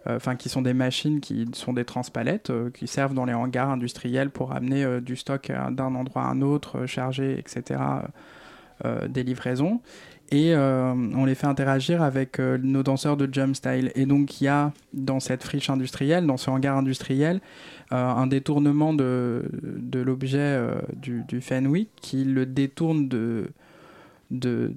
euh, 0.07 0.15
enfin, 0.15 0.35
qui 0.35 0.49
sont 0.49 0.61
des 0.61 0.73
machines 0.73 1.19
qui 1.19 1.47
sont 1.53 1.73
des 1.73 1.85
transpalettes, 1.85 2.51
qui 2.73 2.87
servent 2.87 3.13
dans 3.13 3.25
les 3.25 3.33
hangars 3.33 3.69
industriels 3.69 4.29
pour 4.29 4.53
amener 4.53 5.01
du 5.01 5.15
stock 5.15 5.51
d'un 5.71 5.95
endroit 5.95 6.23
à 6.23 6.27
un 6.27 6.41
autre, 6.41 6.85
chargé, 6.85 7.37
etc., 7.37 7.79
des 9.09 9.23
livraisons. 9.23 9.81
Et 10.31 10.53
euh, 10.53 10.93
on 10.93 11.25
les 11.25 11.33
fait 11.33 11.47
interagir 11.47 12.03
avec 12.03 12.39
euh, 12.39 12.59
nos 12.61 12.83
danseurs 12.83 13.17
de 13.17 13.27
jump 13.31 13.55
style. 13.55 13.91
Et 13.95 14.05
donc 14.05 14.41
il 14.41 14.43
y 14.43 14.47
a 14.47 14.71
dans 14.93 15.19
cette 15.19 15.43
friche 15.43 15.69
industrielle, 15.71 16.27
dans 16.27 16.37
ce 16.37 16.51
hangar 16.51 16.77
industriel, 16.77 17.41
euh, 17.91 17.95
un 17.95 18.27
détournement 18.27 18.93
de, 18.93 19.49
de 19.63 19.99
l'objet 19.99 20.59
du, 20.95 21.23
du 21.27 21.41
Fenwick 21.41 21.89
qui 21.99 22.23
le 22.25 22.45
détourne 22.45 23.07
de, 23.09 23.49
de 24.29 24.73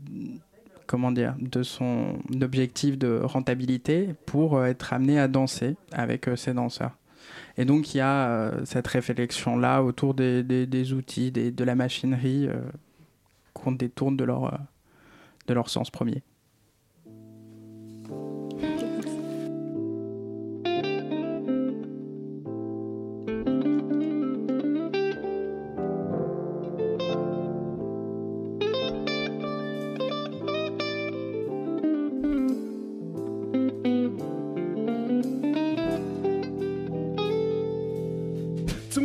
comment 0.87 1.13
dire 1.13 1.35
de 1.39 1.63
son 1.63 2.19
objectif 2.41 2.97
de 2.99 3.21
rentabilité 3.23 4.15
pour 4.25 4.65
être 4.65 4.95
amené 4.95 5.19
à 5.21 5.29
danser 5.29 5.77
avec 5.93 6.31
ses 6.37 6.55
danseurs. 6.55 6.93
Et 7.59 7.67
donc 7.67 7.95
il 7.95 7.99
y 7.99 8.01
a 8.01 8.53
cette 8.65 8.87
réflexion 8.87 9.59
là 9.59 9.83
autour 9.83 10.15
des, 10.15 10.43
des- 10.43 10.93
outils, 10.95 11.31
des- 11.31 11.51
de 11.51 11.65
la 11.65 11.75
machinerie 11.75 12.49
qu'on 13.53 13.73
détourne 13.73 14.17
de 14.17 14.25
leur, 14.25 14.59
de 15.47 15.55
leur 15.55 15.69
sens 15.69 15.91
premier. 15.91 16.23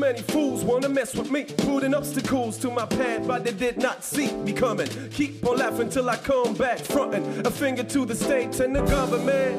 Many 0.08 0.22
fools 0.22 0.64
wanna 0.64 0.88
mess 0.88 1.14
with 1.16 1.30
me, 1.30 1.44
putting 1.44 1.94
obstacles 1.94 2.58
to 2.58 2.70
my 2.72 2.86
path, 2.86 3.28
but 3.28 3.44
they 3.44 3.52
did 3.52 3.78
not 3.78 4.06
see 4.06 4.32
me 4.38 4.54
coming. 4.54 4.88
Keep 5.10 5.46
on 5.46 5.58
laughing 5.58 5.90
till 5.90 6.10
I 6.10 6.16
come 6.16 6.54
back, 6.54 6.80
fronting 6.80 7.26
a 7.46 7.52
finger 7.52 7.84
to 7.84 8.06
the 8.06 8.16
states 8.16 8.62
and 8.62 8.74
the 8.74 8.84
government. 8.84 9.58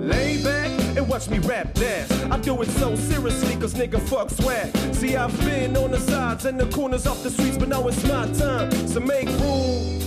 Lay 0.00 0.40
back 0.44 0.70
and 0.96 1.08
watch 1.08 1.28
me 1.28 1.40
rap 1.40 1.74
dance. 1.74 2.12
I 2.30 2.38
do 2.38 2.62
it 2.62 2.68
so 2.82 2.94
seriously, 2.94 3.56
cause 3.56 3.74
nigga 3.74 4.00
fuck 4.00 4.30
swag. 4.30 4.68
See, 4.94 5.16
I've 5.16 5.36
been 5.40 5.76
on 5.76 5.90
the 5.90 5.98
sides 5.98 6.44
and 6.44 6.60
the 6.60 6.66
corners 6.66 7.08
off 7.08 7.24
the 7.24 7.30
streets, 7.30 7.58
but 7.58 7.68
now 7.68 7.88
it's 7.88 8.04
my 8.04 8.26
time, 8.34 8.70
so 8.86 9.00
make 9.00 9.28
room. 9.40 10.00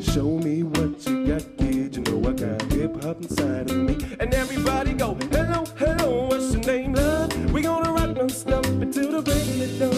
Show 0.00 0.38
me 0.38 0.62
what 0.62 1.06
you 1.06 1.26
got, 1.26 1.44
kid. 1.58 1.96
You 1.96 2.02
know 2.02 2.30
I 2.30 2.32
got 2.32 2.62
hip 2.72 3.04
hop 3.04 3.20
inside 3.20 3.70
of 3.70 3.76
me. 3.76 3.98
And 4.20 4.32
everybody 4.32 4.94
go, 4.94 5.18
hello, 5.32 5.64
hello, 5.76 6.37
celebrating 9.18 9.62
it 9.62 9.78
down. 9.80 9.97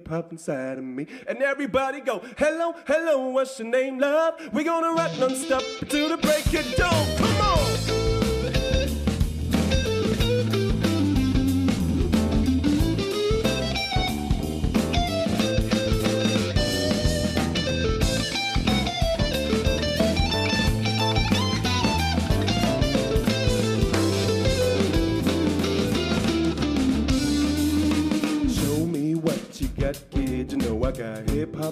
Hip 0.00 0.08
hop 0.08 0.32
inside 0.32 0.78
of 0.78 0.84
me. 0.84 1.06
And 1.28 1.42
everybody 1.42 2.00
go, 2.00 2.22
hello, 2.38 2.74
hello, 2.86 3.28
what's 3.28 3.58
your 3.58 3.68
name, 3.68 3.98
love? 3.98 4.34
We 4.52 4.64
gonna 4.64 4.92
rock 4.92 5.10
non-stop 5.18 5.62
until 5.80 6.08
the 6.08 6.16
break 6.16 6.46
of 6.54 6.74
dawn. 6.76 7.16
Come 7.16 7.40
on! 7.40 7.99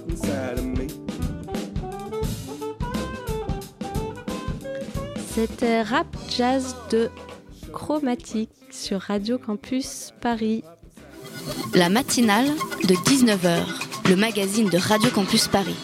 Inside 0.08 0.58
of 0.58 0.64
me. 0.64 0.86
C'était 5.34 5.82
Rap 5.82 6.06
Jazz 6.28 6.74
de 6.90 7.10
Chromatique 7.72 8.50
sur 8.70 9.00
Radio 9.00 9.38
Campus 9.38 10.12
Paris. 10.20 10.64
La 11.74 11.88
matinale 11.88 12.48
de 12.88 12.94
19h, 12.94 13.64
le 14.08 14.16
magazine 14.16 14.68
de 14.68 14.78
Radio 14.78 15.10
Campus 15.10 15.48
Paris. 15.48 15.76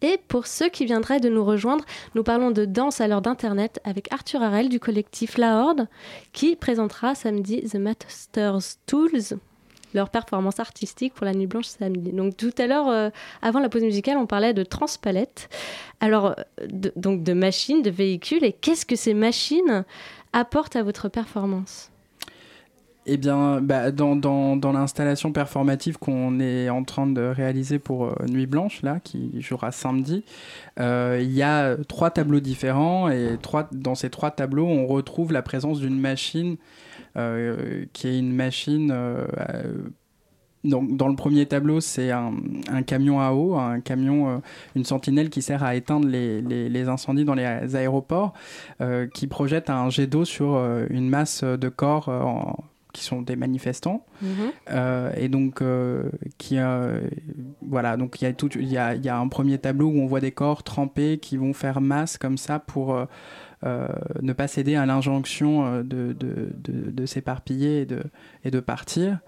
Et 0.00 0.18
pour 0.28 0.46
ceux 0.46 0.68
qui 0.68 0.84
viendraient 0.86 1.20
de 1.20 1.28
nous 1.28 1.44
rejoindre, 1.44 1.84
nous 2.14 2.22
parlons 2.22 2.52
de 2.52 2.64
danse 2.64 3.00
à 3.00 3.08
l'heure 3.08 3.22
d'Internet 3.22 3.80
avec 3.84 4.10
Arthur 4.12 4.42
Harel 4.42 4.68
du 4.68 4.78
collectif 4.78 5.36
La 5.38 5.60
Horde, 5.60 5.88
qui 6.32 6.56
présentera 6.56 7.14
samedi 7.14 7.62
The 7.62 7.74
Masters 7.74 8.76
Tools, 8.86 9.38
leur 9.94 10.10
performance 10.10 10.60
artistique 10.60 11.14
pour 11.14 11.24
la 11.24 11.32
Nuit 11.32 11.46
Blanche 11.46 11.66
samedi. 11.66 12.12
Donc 12.12 12.36
tout 12.36 12.52
à 12.58 12.66
l'heure, 12.66 12.88
euh, 12.88 13.10
avant 13.42 13.60
la 13.60 13.68
pause 13.68 13.82
musicale, 13.82 14.16
on 14.16 14.26
parlait 14.26 14.54
de 14.54 14.62
transpalette, 14.62 15.48
alors 16.00 16.26
euh, 16.26 16.66
de- 16.66 16.92
donc 16.96 17.22
de 17.22 17.32
machines, 17.32 17.82
de 17.82 17.90
véhicules, 17.90 18.44
et 18.44 18.52
qu'est-ce 18.52 18.84
que 18.84 18.96
ces 18.96 19.14
machines 19.14 19.84
apportent 20.32 20.76
à 20.76 20.82
votre 20.82 21.08
performance? 21.08 21.90
Eh 23.10 23.16
bien, 23.16 23.62
bah, 23.62 23.90
dans, 23.90 24.16
dans, 24.16 24.54
dans 24.56 24.72
l'installation 24.72 25.32
performative 25.32 25.96
qu'on 25.96 26.40
est 26.40 26.68
en 26.68 26.84
train 26.84 27.06
de 27.06 27.22
réaliser 27.22 27.78
pour 27.78 28.04
euh, 28.04 28.14
Nuit 28.28 28.44
Blanche, 28.44 28.82
là, 28.82 29.00
qui 29.02 29.40
jouera 29.40 29.72
samedi, 29.72 30.24
il 30.78 31.32
y 31.32 31.42
a 31.42 31.76
trois 31.88 32.10
tableaux 32.10 32.40
différents 32.40 33.08
et 33.08 33.38
trois, 33.40 33.66
dans 33.72 33.94
ces 33.94 34.10
trois 34.10 34.30
tableaux, 34.30 34.66
on 34.66 34.86
retrouve 34.86 35.32
la 35.32 35.40
présence 35.40 35.80
d'une 35.80 35.98
machine 35.98 36.56
qui 37.92 38.08
est 38.08 38.18
une 38.18 38.32
machine. 38.34 38.90
euh, 38.92 39.26
euh, 39.50 39.72
donc, 40.64 40.96
dans 40.96 41.06
le 41.08 41.14
premier 41.14 41.46
tableau, 41.46 41.80
c'est 41.80 42.10
un, 42.10 42.32
un 42.70 42.82
camion 42.82 43.20
à 43.20 43.30
eau, 43.32 43.54
un 43.54 43.80
camion, 43.80 44.28
euh, 44.28 44.38
une 44.74 44.84
sentinelle 44.84 45.30
qui 45.30 45.40
sert 45.40 45.62
à 45.62 45.76
éteindre 45.76 46.08
les, 46.08 46.42
les- 46.42 46.68
les 46.68 46.88
incendies 46.88 47.24
dans 47.24 47.34
les 47.34 47.76
aéroports, 47.76 48.32
euh, 48.80 49.06
qui 49.06 49.28
projette 49.28 49.70
un 49.70 49.88
jet 49.88 50.08
d'eau 50.08 50.24
sur 50.24 50.56
euh, 50.56 50.84
une 50.90 51.08
masse 51.08 51.44
de 51.44 51.68
corps 51.68 52.08
euh, 52.08 52.20
en- 52.22 52.56
qui 52.92 53.04
sont 53.04 53.22
des 53.22 53.36
manifestants. 53.36 54.04
Euh, 54.72 55.12
et 55.16 55.28
donc, 55.28 55.62
euh, 55.62 56.10
qui, 56.38 56.58
euh, 56.58 57.00
voilà, 57.62 57.96
donc 57.96 58.20
il 58.20 58.24
y, 58.24 58.26
a 58.26 58.32
tout- 58.32 58.50
il 58.58 58.68
y, 58.68 58.78
a, 58.78 58.96
y 58.96 59.08
a 59.08 59.16
un 59.16 59.28
premier 59.28 59.58
tableau 59.58 59.86
où 59.86 60.00
on 60.00 60.06
voit 60.06 60.20
des 60.20 60.32
corps 60.32 60.64
trempés 60.64 61.18
qui 61.18 61.36
vont 61.36 61.52
faire 61.52 61.80
masse 61.80 62.18
comme 62.18 62.36
ça 62.36 62.58
pour 62.58 62.94
euh, 62.94 63.04
euh, 63.04 63.06
ne 64.22 64.32
pas 64.32 64.46
céder 64.48 64.76
à 64.76 64.86
l'injonction 64.86 65.66
euh, 65.66 65.82
de, 65.82 66.12
de, 66.12 66.50
de- 66.90 66.90
s'éparpiller 67.06 67.82
et 67.82 67.86
de, 67.86 68.02
et 68.44 68.50
de 68.50 68.60
partir. 68.60 69.18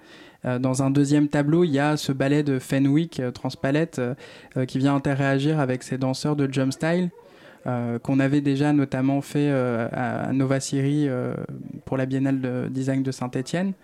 Euh, 0.45 0.59
Dans 0.59 0.83
un 0.83 0.91
deuxième 0.91 1.29
tableau, 1.29 1.65
il 1.65 1.71
y 1.73 1.79
a 1.79 1.97
ce 1.97 2.13
ballet 2.13 2.43
de 2.43 2.59
Fenwick, 2.59 3.21
euh, 3.21 3.31
Transpalette, 3.31 3.99
euh, 3.99 4.15
euh, 4.57 4.65
qui 4.67 4.79
vient 4.79 4.95
interagir 4.95 5.59
avec 5.61 5.83
ces 5.83 5.99
danseurs 5.99 6.37
de 6.37 6.53
jump 6.53 6.73
style. 6.73 7.11
euh, 7.67 7.99
qu'on 7.99 8.21
avait 8.21 8.41
déjà 8.41 8.73
notamment 8.73 9.21
fait 9.21 9.51
euh, 9.51 9.87
à 9.93 10.33
Nova 10.33 10.59
euh, 10.73 11.35
pour 11.85 11.99
la 11.99 12.07
Biennale 12.07 12.41
de 12.41 12.69
design 12.71 13.03
de 13.03 13.11
Saint-Étienne. 13.13 13.75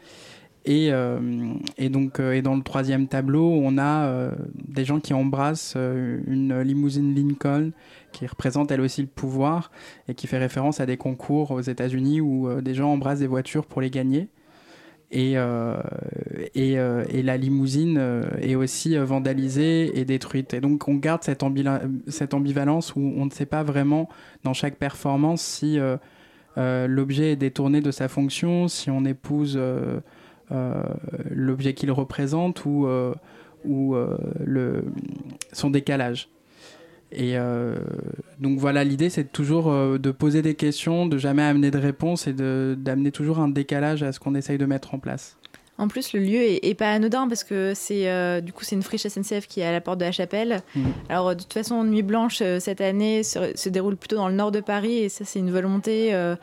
Et, 0.67 0.89
euh, 0.91 1.21
et 1.79 1.89
donc, 1.89 2.19
euh, 2.19 2.33
et 2.33 2.43
dans 2.43 2.57
le 2.57 2.63
troisième 2.63 3.07
tableau, 3.07 3.49
on 3.49 3.79
a 3.79 4.07
euh, 4.07 4.33
des 4.67 4.85
gens 4.85 4.99
qui 4.99 5.15
embrassent 5.15 5.77
une 5.77 6.61
limousine 6.61 7.15
Lincoln 7.15 7.71
qui 8.11 8.27
représente 8.27 8.73
elle 8.73 8.81
aussi 8.81 9.01
le 9.01 9.07
pouvoir 9.07 9.71
et 10.09 10.15
qui 10.15 10.27
fait 10.27 10.39
référence 10.39 10.81
à 10.81 10.87
des 10.87 10.97
concours 10.97 11.53
aux 11.53 11.61
États-Unis 11.61 12.21
où 12.21 12.61
des 12.61 12.75
gens 12.75 12.93
embrassent 12.93 13.21
des 13.21 13.27
voitures 13.29 13.65
pour 13.65 13.81
les 13.81 13.91
gagner. 13.91 14.29
Et, 15.13 15.35
et, 16.55 17.23
la 17.23 17.37
limousine 17.37 18.23
est 18.41 18.55
aussi 18.55 18.97
vandalisée 18.97 19.99
et 19.99 20.05
détruite. 20.05 20.55
Et 20.55 20.61
donc 20.61 20.89
on 20.89 20.95
garde 20.95 21.23
cette, 21.23 21.45
ambivalence 21.45 22.97
où 22.97 23.01
on 23.01 23.27
ne 23.27 23.31
sait 23.31 23.47
pas 23.47 23.63
vraiment 23.63 24.09
dans 24.45 24.55
chaque 24.55 24.77
performance 24.77 25.43
si 25.43 25.79
l'objet 26.57 27.33
est 27.33 27.37
détourné 27.37 27.83
de 27.83 27.91
sa 27.91 28.09
fonction, 28.09 28.67
si 28.67 28.91
on 28.91 29.05
épouse 29.05 29.61
l'objet 31.31 31.75
qu'il 31.75 31.91
représente 31.91 32.65
ou, 32.65 32.87
euh, 32.87 33.15
ou 33.65 33.95
euh, 33.95 34.17
le, 34.45 34.85
son 35.53 35.71
décalage. 35.71 36.29
Et 37.13 37.39
euh, 37.39 37.77
donc 38.41 38.59
voilà, 38.59 38.83
l'idée 38.83 39.11
c'est 39.11 39.31
toujours 39.31 39.71
euh, 39.71 39.99
de 39.99 40.11
poser 40.11 40.43
des 40.43 40.55
questions, 40.55 41.07
de 41.07 41.19
jamais 41.19 41.43
amener 41.43 41.71
de 41.71 41.79
réponse 41.79 42.27
et 42.27 42.33
d'amener 42.33 43.13
toujours 43.13 43.39
un 43.39 43.49
décalage 43.49 44.03
à 44.03 44.13
ce 44.13 44.19
qu'on 44.19 44.35
essaye 44.35 44.59
de 44.59 44.67
mettre 44.67 44.95
en 44.95 44.99
place. 44.99 45.39
En 45.79 45.89
plus, 45.89 46.15
le 46.15 46.21
lieu 46.21 46.41
est, 46.41 46.65
est 46.65 46.75
pas 46.75 46.91
anodin 46.91 47.29
parce 47.29 47.45
que 47.45 47.73
c'est 47.75 48.09
euh, 48.09 48.41
du 48.41 48.53
coup 48.53 48.65
c'est 48.65 48.75
une 48.75 48.83
friche 48.83 49.07
SNCF 49.07 49.47
qui 49.47 49.61
est 49.61 49.65
à 49.65 49.73
la 49.73 49.81
porte 49.81 49.99
de 49.99 50.05
la 50.05 50.13
Chapelle. 50.13 50.63
Mhm. 50.75 50.85
Alors 51.09 51.29
euh, 51.29 51.35
de 51.35 51.43
toute 51.43 51.53
façon, 51.53 51.85
Nuit 51.85 52.03
Blanche 52.03 52.39
euh, 52.41 52.61
cette 52.61 52.81
année 52.81 53.23
se, 53.23 53.53
se 53.55 53.69
déroule 53.69 53.97
plutôt 53.97 54.17
dans 54.17 54.29
le 54.29 54.35
nord 54.35 54.53
de 54.53 54.61
Paris 54.61 54.99
et 54.99 55.09
ça 55.09 55.25
c'est 55.25 55.39
une 55.39 55.51
volonté 55.51 56.15
euh, 56.15 56.35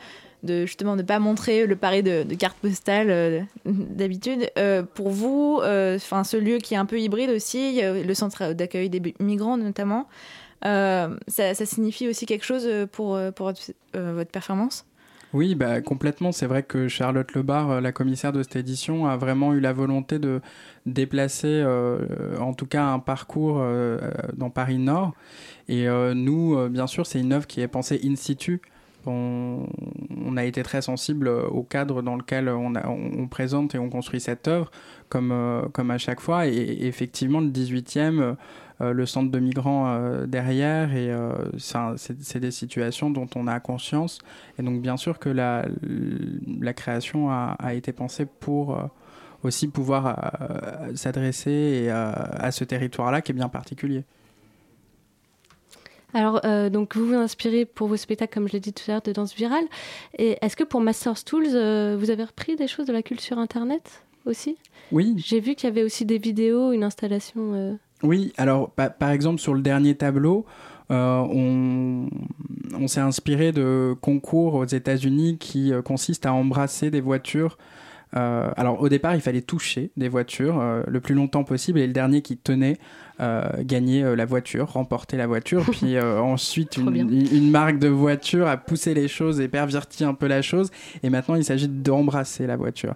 de 0.44 0.66
justement 0.66 0.96
ne 0.96 1.02
pas 1.02 1.20
montrer 1.20 1.66
le 1.66 1.76
Paris 1.76 2.04
de, 2.04 2.24
carte 2.36 2.58
postale 2.58 3.10
euh, 3.10 3.41
d'habitude. 3.66 4.50
Euh, 4.58 4.84
pour 4.84 5.10
vous, 5.10 5.62
enfin 5.64 6.24
ce 6.24 6.38
lieu 6.38 6.58
qui 6.58 6.74
est 6.74 6.78
un 6.78 6.86
peu 6.86 7.00
hybride 7.00 7.30
aussi, 7.30 7.82
le 7.82 8.14
centre 8.14 8.54
d'accueil 8.54 8.89
des 8.89 9.16
migrants 9.20 9.58
notamment. 9.58 10.08
euh, 10.66 11.16
ça, 11.28 11.54
signifie 11.54 12.08
aussi 12.08 12.26
quelque 12.26 12.46
chose 12.46 12.68
pour, 12.91 13.16
euh, 13.16 13.32
pour 13.32 13.48
votre, 13.48 13.62
euh, 13.96 14.14
votre 14.14 14.32
performance? 14.32 14.86
Oui, 15.34 15.56
bah, 15.56 15.82
complètement. 15.82 16.32
C'est 16.32 16.46
vrai 16.46 16.62
que 16.62 16.88
Charlotte 16.88 17.34
Lebar, 17.34 17.72
euh, 17.72 17.82
la 17.82 17.91
commissaire 17.91 18.32
de 18.32 18.44
cette 18.44 18.56
édition, 18.56 19.08
a 19.08 19.18
vraiment 19.18 19.54
eu 19.54 19.60
la 19.60 19.74
volonté 19.74 20.20
de 20.20 20.41
déplacer, 20.86 21.48
euh, 21.48 22.38
en 22.39 22.54
tout 22.54 22.68
cas, 22.68 22.86
un 22.86 23.00
parcours 23.00 23.58
euh, 23.60 23.98
dans 24.36 24.52
Paris 24.52 24.78
Nord. 24.78 25.14
Et 25.68 25.89
euh, 25.89 26.14
nous, 26.14 26.56
euh, 26.56 26.70
bien 26.70 26.86
sûr, 26.86 27.08
c'est 27.08 27.20
une 27.20 27.34
œuvre 27.34 27.48
qui 27.48 27.62
est 27.62 27.68
pensée 27.68 28.00
in 28.06 28.16
situ. 28.16 28.62
On, 29.06 29.68
a 30.36 30.45
été 30.45 30.64
très 30.64 30.82
sensible 30.82 31.28
au 31.28 31.64
cadre 31.64 32.01
dans 32.01 32.16
lequel 32.16 32.49
on, 32.49 33.28
présente 33.28 33.76
et 33.76 33.78
on 33.78 33.89
construit 33.89 34.20
cette 34.20 34.47
œuvre, 34.47 34.72
comme, 35.10 35.32
euh, 35.32 35.68
à 35.89 35.97
chaque 35.97 36.22
fois. 36.22 36.47
Et, 36.47 36.86
effectivement, 36.88 37.39
le 37.39 37.49
18e, 37.49 38.20
euh, 38.20 38.34
euh, 38.82 38.93
le 38.93 39.06
centre 39.06 39.30
de 39.30 39.39
migrants 39.39 40.26
derrière, 40.26 40.95
et 40.95 41.12
c'est 41.58 42.39
des 42.39 42.51
situations 42.51 43.10
dont 43.10 43.28
on 43.36 43.47
a 43.47 43.60
conscience. 43.60 44.20
Et 44.58 44.64
donc, 44.64 44.82
bien 44.82 44.97
sûr 44.97 45.20
que 45.20 45.30
la, 45.30 45.66
création 46.74 47.30
a, 47.30 47.74
été 47.74 47.91
pensée 47.91 48.26
pour 48.26 48.78
aussi 49.43 49.68
pouvoir 49.68 50.32
s'adresser 50.95 51.89
à 51.89 52.51
ce 52.51 52.64
territoire-là 52.64 53.22
qui 53.22 53.32
est 53.32 53.36
bien 53.36 53.49
particulier. 53.49 54.04
Alors, 56.14 56.41
euh, 56.45 56.70
donc, 56.70 56.95
vous 56.95 57.07
vous 57.07 57.14
inspirez 57.16 57.66
pour 57.66 57.88
vos 57.88 57.97
spectacles, 57.97 58.34
comme 58.34 58.47
je 58.47 58.53
l'ai 58.53 58.59
dit 58.59 58.74
tout 58.74 58.84
à 58.88 58.91
l'heure, 58.93 59.01
de 59.01 59.11
danse 59.11 59.34
virale. 59.36 59.66
Et 60.18 60.38
est-ce 60.41 60.55
que 60.55 60.64
pour 60.64 60.82
Masters 60.82 61.24
Tools, 61.24 61.47
euh, 61.53 61.95
vous 61.99 62.09
avez 62.11 62.24
repris 62.24 62.55
des 62.55 62.68
choses 62.68 62.86
de 62.86 62.93
la 62.93 63.01
culture 63.01 63.39
Internet 63.39 64.03
aussi? 64.26 64.57
Oui. 64.91 65.16
J'ai 65.18 65.39
vu 65.39 65.55
qu'il 65.55 65.68
y 65.70 65.72
avait 65.72 65.84
aussi 65.84 66.05
des 66.05 66.18
vidéos, 66.20 66.72
une 66.72 66.84
installation. 66.84 67.53
euh, 67.53 67.74
Oui, 68.03 68.32
alors 68.38 68.70
pa- 68.70 68.89
par 68.89 69.09
exemple 69.09 69.39
sur 69.41 69.53
le 69.53 69.61
dernier 69.61 69.95
tableau, 69.95 70.45
euh, 70.91 71.18
on, 71.20 72.09
on 72.80 72.88
s'est 72.88 72.99
inspiré 72.99 73.51
de 73.51 73.95
concours 74.01 74.53
aux 74.55 74.66
États-Unis 74.66 75.38
qui 75.39 75.74
euh, 75.74 75.82
consistent 75.82 76.26
à 76.26 76.34
embrasser 76.34 76.91
des 76.91 77.01
voitures. 77.01 77.57
Euh, 78.16 78.51
alors 78.57 78.80
au 78.82 78.89
départ, 78.89 79.16
il 79.16 79.22
fallait 79.22 79.41
toucher 79.41 79.91
des 79.97 80.07
voitures 80.07 80.59
euh, 80.59 80.84
le 80.88 80.99
plus 80.99 81.16
longtemps 81.16 81.43
possible 81.43 81.80
et 81.80 81.88
le 81.88 81.93
dernier 81.93 82.22
qui 82.22 82.38
tenait 82.38 82.78
euh, 83.20 83.43
gagnait 83.61 84.03
euh, 84.03 84.16
la 84.16 84.26
voiture, 84.26 84.70
remportait 84.72 85.18
la 85.18 85.28
voiture. 85.28 85.64
Puis 85.72 85.95
euh, 85.97 86.20
ensuite, 86.20 86.78
une, 86.78 86.95
une- 86.95 87.51
marque 87.51 87.80
de 87.80 87.88
voiture 87.88 88.47
a 88.47 88.57
poussé 88.57 88.93
les 88.93 89.07
choses 89.07 89.39
et 89.39 89.47
perverti 89.47 90.03
un 90.03 90.14
peu 90.14 90.28
la 90.28 90.41
chose. 90.41 90.70
Et 91.03 91.09
maintenant, 91.09 91.36
il 91.36 91.43
s'agit 91.43 91.68
d'embrasser 91.68 92.47
la 92.47 92.55
voiture. 92.55 92.95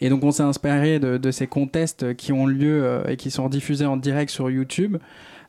Et 0.00 0.08
donc, 0.08 0.22
on 0.24 0.30
s'est 0.30 0.42
inspiré 0.42 0.98
de, 0.98 1.16
de 1.16 1.30
ces 1.30 1.46
contests 1.46 2.14
qui 2.16 2.32
ont 2.32 2.46
lieu 2.46 2.84
euh, 2.84 3.04
et 3.08 3.16
qui 3.16 3.30
sont 3.30 3.48
diffusés 3.48 3.86
en 3.86 3.96
direct 3.96 4.30
sur 4.30 4.50
YouTube 4.50 4.96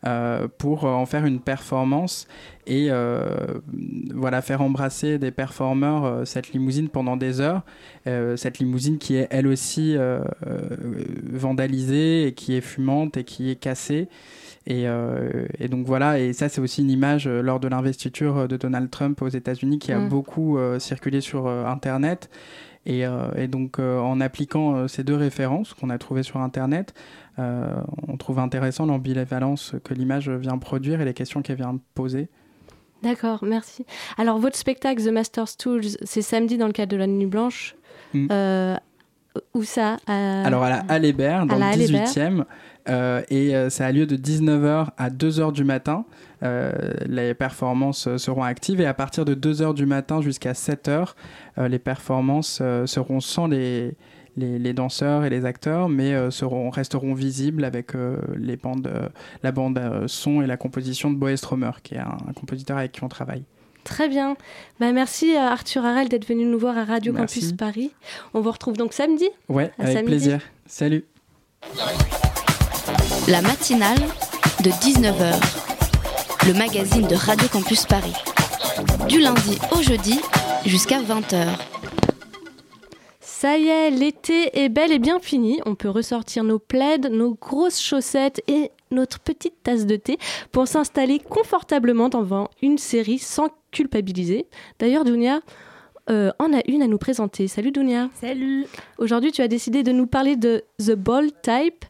euh, 0.05 0.47
pour 0.57 0.85
euh, 0.85 0.89
en 0.89 1.05
faire 1.05 1.25
une 1.25 1.39
performance 1.39 2.27
et 2.65 2.87
euh, 2.89 3.25
voilà 4.13 4.41
faire 4.41 4.61
embrasser 4.61 5.17
des 5.17 5.31
performeurs 5.31 6.05
euh, 6.05 6.25
cette 6.25 6.51
limousine 6.51 6.89
pendant 6.89 7.17
des 7.17 7.41
heures. 7.41 7.61
Euh, 8.07 8.35
cette 8.37 8.59
limousine 8.59 8.97
qui 8.97 9.15
est 9.15 9.27
elle 9.29 9.47
aussi 9.47 9.95
vandalisée 11.31 12.27
et 12.27 12.33
qui 12.33 12.55
est 12.55 12.61
fumante 12.61 13.17
et 13.17 13.23
qui 13.23 13.49
est 13.49 13.55
cassée. 13.55 14.07
Et, 14.65 14.87
euh, 14.87 15.45
et 15.59 15.67
donc 15.67 15.85
voilà, 15.85 16.19
et 16.19 16.31
ça 16.31 16.47
c'est 16.47 16.61
aussi 16.61 16.81
une 16.81 16.89
image 16.89 17.27
euh, 17.27 17.41
lors 17.41 17.59
de 17.59 17.67
l'investiture 17.67 18.47
de 18.47 18.55
Donald 18.55 18.89
Trump 18.89 19.21
aux 19.21 19.27
États-Unis 19.27 19.77
qui 19.77 19.91
a 19.91 19.99
Mm. 19.99 20.07
beaucoup 20.07 20.57
euh, 20.57 20.79
circulé 20.79 21.19
sur 21.21 21.47
Internet. 21.47 22.29
Et, 22.85 23.03
et 23.37 23.47
donc 23.47 23.79
en 23.79 24.19
appliquant 24.19 24.89
ces 24.89 25.05
deux 25.05 25.15
références 25.15 25.73
qu'on 25.73 25.89
a 25.89 25.97
trouvées 25.97 26.21
sur 26.21 26.41
Internet, 26.41 26.93
on 27.37 28.17
trouve 28.19 28.39
intéressant 28.39 28.85
l'ambivalence 28.85 29.73
que 29.85 29.93
l'image 29.93 30.29
vient 30.29 30.57
produire 30.57 30.99
et 30.99 31.05
les 31.05 31.13
questions 31.13 31.41
qu'elle 31.41 31.55
vient 31.55 31.79
poser. 31.95 32.27
D'accord, 33.03 33.43
merci. 33.43 33.85
Alors, 34.17 34.39
votre 34.39 34.55
spectacle 34.55 35.03
The 35.03 35.09
Masters 35.09 35.57
Tools, 35.57 35.83
c'est 36.03 36.21
samedi 36.21 36.57
dans 36.57 36.67
le 36.67 36.73
cadre 36.73 36.91
de 36.93 36.97
la 36.97 37.05
Nuit 37.07 37.25
Blanche. 37.25 37.75
Mm. 38.13 38.27
Euh, 38.31 38.75
où 39.53 39.63
ça? 39.63 39.97
À- 40.07 40.43
Alors 40.45 40.63
à 40.63 40.69
la 40.69 40.83
Halle 40.89 41.05
Hébert, 41.05 41.45
dans 41.45 41.57
la 41.57 41.67
le 41.67 41.73
Halle 41.73 41.81
Hébert. 41.81 42.05
18e, 42.07 42.45
euh, 42.89 43.21
et 43.29 43.55
euh, 43.55 43.69
ça 43.69 43.87
a 43.87 43.91
lieu 43.91 44.05
de 44.05 44.15
19h 44.15 44.89
à 44.97 45.09
2h 45.09 45.51
du 45.51 45.63
matin. 45.63 46.05
Euh, 46.43 46.71
les 47.07 47.33
performances 47.33 48.15
seront 48.17 48.43
actives 48.43 48.79
et 48.79 48.85
à 48.85 48.93
partir 48.93 49.25
de 49.25 49.33
2h 49.33 49.73
du 49.73 49.85
matin 49.85 50.21
jusqu'à 50.21 50.53
7h, 50.53 51.13
euh, 51.57 51.67
les 51.67 51.79
performances 51.79 52.61
seront 52.85 53.19
sans 53.21 53.47
les, 53.47 53.95
les, 54.37 54.57
les 54.59 54.73
danseurs 54.73 55.23
et 55.25 55.29
les 55.29 55.45
acteurs, 55.45 55.89
mais 55.89 56.13
euh, 56.13 56.31
seront, 56.31 56.69
resteront 56.69 57.13
visibles 57.13 57.63
avec 57.65 57.95
euh, 57.95 58.17
les 58.37 58.57
bandes, 58.57 58.87
euh, 58.87 59.09
la 59.43 59.51
bande 59.51 59.77
euh, 59.77 60.07
son 60.07 60.41
et 60.41 60.47
la 60.47 60.57
composition 60.57 61.11
de 61.11 61.15
Boé 61.17 61.37
Stromer, 61.37 61.71
qui 61.83 61.95
est 61.95 61.99
un, 61.99 62.17
un 62.27 62.33
compositeur 62.33 62.77
avec 62.77 62.91
qui 62.93 63.03
on 63.03 63.09
travaille. 63.09 63.43
Très 63.83 64.07
bien. 64.07 64.35
Bah, 64.79 64.91
merci 64.93 65.35
à 65.35 65.51
Arthur 65.51 65.85
Harel 65.85 66.07
d'être 66.09 66.25
venu 66.27 66.45
nous 66.45 66.57
voir 66.57 66.77
à 66.77 66.85
Radio 66.85 67.11
Merci. 67.13 67.41
Campus 67.41 67.57
Paris. 67.57 67.91
On 68.33 68.39
vous 68.41 68.51
retrouve 68.51 68.77
donc 68.77 68.93
samedi. 68.93 69.27
Ouais, 69.49 69.71
À 69.77 69.83
avec 69.83 69.93
samedi. 69.97 70.07
plaisir. 70.09 70.39
Salut. 70.65 71.03
La 73.27 73.41
matinale 73.41 73.99
de 74.63 74.69
19h, 74.69 75.33
le 76.47 76.53
magazine 76.53 77.07
de 77.07 77.15
Radio 77.15 77.47
Campus 77.49 77.85
Paris. 77.85 78.13
Du 79.07 79.19
lundi 79.19 79.57
au 79.71 79.81
jeudi 79.81 80.19
jusqu'à 80.65 80.99
20h. 81.01 81.47
Ça 83.43 83.57
y 83.57 83.67
est, 83.67 83.89
l'été 83.89 84.57
est 84.57 84.69
bel 84.69 84.93
et 84.93 84.99
bien 84.99 85.19
fini. 85.19 85.59
On 85.65 85.75
peut 85.75 85.89
ressortir 85.89 86.45
nos 86.45 86.59
plaids, 86.59 87.09
nos 87.11 87.33
grosses 87.33 87.81
chaussettes 87.81 88.41
et 88.47 88.71
notre 88.89 89.19
petite 89.19 89.61
tasse 89.63 89.85
de 89.85 89.97
thé 89.97 90.17
pour 90.53 90.65
s'installer 90.65 91.19
confortablement 91.19 92.07
devant 92.07 92.49
une 92.61 92.77
série 92.77 93.19
sans 93.19 93.49
culpabiliser. 93.73 94.45
D'ailleurs, 94.79 95.03
Dounia 95.03 95.41
euh, 96.09 96.31
en 96.39 96.53
a 96.53 96.61
une 96.69 96.83
à 96.83 96.87
nous 96.87 96.97
présenter. 96.97 97.49
Salut 97.49 97.71
Dounia. 97.71 98.09
Salut. 98.13 98.65
Aujourd'hui, 98.97 99.33
tu 99.33 99.41
as 99.41 99.49
décidé 99.49 99.83
de 99.83 99.91
nous 99.91 100.07
parler 100.07 100.37
de 100.37 100.63
The 100.79 100.91
Bold 100.91 101.33
Type, 101.41 101.83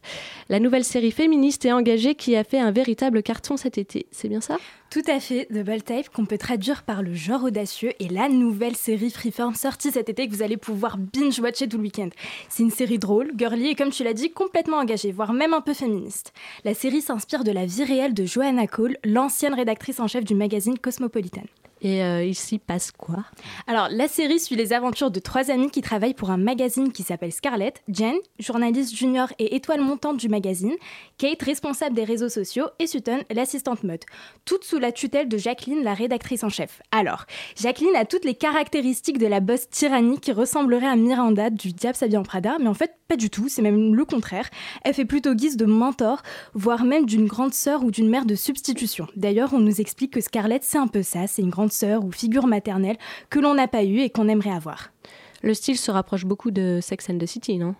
la 0.48 0.60
nouvelle 0.60 0.84
série 0.84 1.10
féministe 1.10 1.64
et 1.64 1.72
engagée 1.72 2.14
qui 2.14 2.36
a 2.36 2.44
fait 2.44 2.58
un 2.58 2.70
véritable 2.70 3.22
carton 3.22 3.56
cet 3.56 3.78
été. 3.78 4.06
C'est 4.10 4.28
bien 4.28 4.40
ça? 4.40 4.56
Tout 4.90 5.02
à 5.08 5.18
fait, 5.18 5.46
The 5.46 5.64
Bold 5.64 5.84
Type, 5.84 6.08
qu'on 6.10 6.24
peut 6.24 6.38
traduire 6.38 6.84
par 6.84 7.02
le 7.02 7.14
genre 7.14 7.44
audacieux, 7.44 7.92
est 7.98 8.12
la 8.12 8.28
nouvelle 8.28 8.76
série 8.76 9.10
Freeform 9.10 9.54
sortie 9.54 9.90
cet 9.90 10.08
été 10.08 10.28
que 10.28 10.32
vous 10.32 10.42
allez 10.42 10.56
pouvoir 10.56 10.98
binge-watcher 10.98 11.68
tout 11.68 11.78
le 11.78 11.82
week-end. 11.82 12.10
C'est 12.48 12.62
une 12.62 12.70
série 12.70 12.98
drôle, 12.98 13.32
girly 13.36 13.68
et 13.68 13.74
comme 13.74 13.90
tu 13.90 14.04
l'as 14.04 14.12
dit, 14.12 14.30
complètement 14.30 14.76
engagée, 14.76 15.10
voire 15.10 15.32
même 15.32 15.54
un 15.54 15.60
peu 15.60 15.74
féministe. 15.74 16.32
La 16.64 16.74
série 16.74 17.00
s'inspire 17.00 17.42
de 17.42 17.50
la 17.50 17.66
vie 17.66 17.84
réelle 17.84 18.14
de 18.14 18.24
Joanna 18.24 18.66
Cole, 18.66 18.96
l'ancienne 19.04 19.54
rédactrice 19.54 19.98
en 19.98 20.06
chef 20.06 20.24
du 20.24 20.34
magazine 20.34 20.78
Cosmopolitan. 20.78 21.42
Et 21.82 22.02
euh, 22.02 22.24
il 22.24 22.34
s'y 22.34 22.58
passe 22.58 22.92
quoi? 22.92 23.24
Alors, 23.66 23.88
la 23.90 24.08
série 24.08 24.40
suit 24.40 24.56
les 24.56 24.72
aventures 24.72 25.10
de 25.10 25.20
trois 25.20 25.50
amies 25.50 25.70
qui 25.70 25.82
travaillent 25.82 26.14
pour 26.14 26.30
un 26.30 26.38
magazine 26.38 26.92
qui 26.92 27.02
s'appelle 27.02 27.32
Scarlett, 27.32 27.82
Jen, 27.88 28.14
journaliste 28.38 28.96
junior 28.96 29.28
et 29.38 29.54
étoile 29.54 29.82
montante 29.82 30.16
du 30.16 30.30
Kate, 31.18 31.42
responsable 31.42 31.94
des 31.94 32.04
réseaux 32.04 32.28
sociaux, 32.28 32.66
et 32.78 32.86
Sutton, 32.86 33.20
l'assistante 33.30 33.84
mode. 33.84 34.04
Toutes 34.44 34.64
sous 34.64 34.78
la 34.78 34.92
tutelle 34.92 35.28
de 35.28 35.38
Jacqueline, 35.38 35.82
la 35.82 35.94
rédactrice 35.94 36.44
en 36.44 36.48
chef. 36.48 36.80
Alors, 36.90 37.26
Jacqueline 37.56 37.96
a 37.96 38.04
toutes 38.04 38.24
les 38.24 38.34
caractéristiques 38.34 39.18
de 39.18 39.26
la 39.26 39.40
boss 39.40 39.68
tyrannique 39.70 40.22
qui 40.22 40.32
ressemblerait 40.32 40.86
à 40.86 40.96
Miranda 40.96 41.50
du 41.50 41.72
Diable 41.72 41.96
s'habille 41.96 42.16
en 42.16 42.22
Prada, 42.22 42.56
mais 42.60 42.68
en 42.68 42.74
fait, 42.74 42.96
pas 43.08 43.16
du 43.16 43.30
tout, 43.30 43.48
c'est 43.48 43.62
même 43.62 43.94
le 43.94 44.04
contraire. 44.04 44.48
Elle 44.82 44.94
fait 44.94 45.04
plutôt 45.04 45.34
guise 45.34 45.56
de 45.56 45.66
mentor, 45.66 46.22
voire 46.54 46.84
même 46.84 47.06
d'une 47.06 47.26
grande 47.26 47.54
sœur 47.54 47.84
ou 47.84 47.90
d'une 47.90 48.08
mère 48.08 48.24
de 48.24 48.34
substitution. 48.34 49.06
D'ailleurs, 49.16 49.52
on 49.52 49.60
nous 49.60 49.80
explique 49.80 50.12
que 50.12 50.20
Scarlett, 50.20 50.64
c'est 50.64 50.78
un 50.78 50.86
peu 50.86 51.02
ça, 51.02 51.26
c'est 51.26 51.42
une 51.42 51.50
grande 51.50 51.72
sœur 51.72 52.04
ou 52.04 52.12
figure 52.12 52.46
maternelle 52.46 52.96
que 53.30 53.38
l'on 53.38 53.54
n'a 53.54 53.68
pas 53.68 53.84
eue 53.84 54.00
et 54.00 54.10
qu'on 54.10 54.28
aimerait 54.28 54.50
avoir. 54.50 54.90
Le 55.42 55.52
style 55.52 55.76
se 55.76 55.90
rapproche 55.90 56.24
beaucoup 56.24 56.50
de 56.50 56.78
Sex 56.80 57.10
and 57.10 57.18
the 57.18 57.26
City, 57.26 57.58
non? 57.58 57.74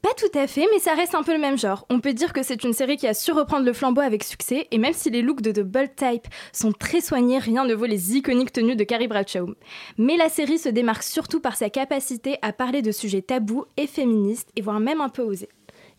Pas 0.00 0.14
tout 0.16 0.38
à 0.38 0.46
fait, 0.46 0.66
mais 0.72 0.78
ça 0.78 0.94
reste 0.94 1.16
un 1.16 1.24
peu 1.24 1.32
le 1.32 1.40
même 1.40 1.58
genre. 1.58 1.84
On 1.90 1.98
peut 1.98 2.12
dire 2.12 2.32
que 2.32 2.44
c'est 2.44 2.62
une 2.62 2.72
série 2.72 2.96
qui 2.96 3.08
a 3.08 3.14
su 3.14 3.32
reprendre 3.32 3.66
le 3.66 3.72
flambeau 3.72 4.00
avec 4.00 4.22
succès, 4.22 4.68
et 4.70 4.78
même 4.78 4.92
si 4.92 5.10
les 5.10 5.22
looks 5.22 5.42
de 5.42 5.50
The 5.50 5.64
Bold 5.64 5.96
Type 5.96 6.28
sont 6.52 6.72
très 6.72 7.00
soignés, 7.00 7.38
rien 7.38 7.64
ne 7.64 7.74
vaut 7.74 7.86
les 7.86 8.16
iconiques 8.16 8.52
tenues 8.52 8.76
de 8.76 8.84
Carrie 8.84 9.08
Bradshaw. 9.08 9.54
Mais 9.96 10.16
la 10.16 10.28
série 10.28 10.58
se 10.58 10.68
démarque 10.68 11.02
surtout 11.02 11.40
par 11.40 11.56
sa 11.56 11.68
capacité 11.68 12.38
à 12.42 12.52
parler 12.52 12.80
de 12.80 12.92
sujets 12.92 13.22
tabous 13.22 13.64
et 13.76 13.88
féministes, 13.88 14.50
et 14.54 14.62
voire 14.62 14.78
même 14.78 15.00
un 15.00 15.08
peu 15.08 15.22
osés. 15.22 15.48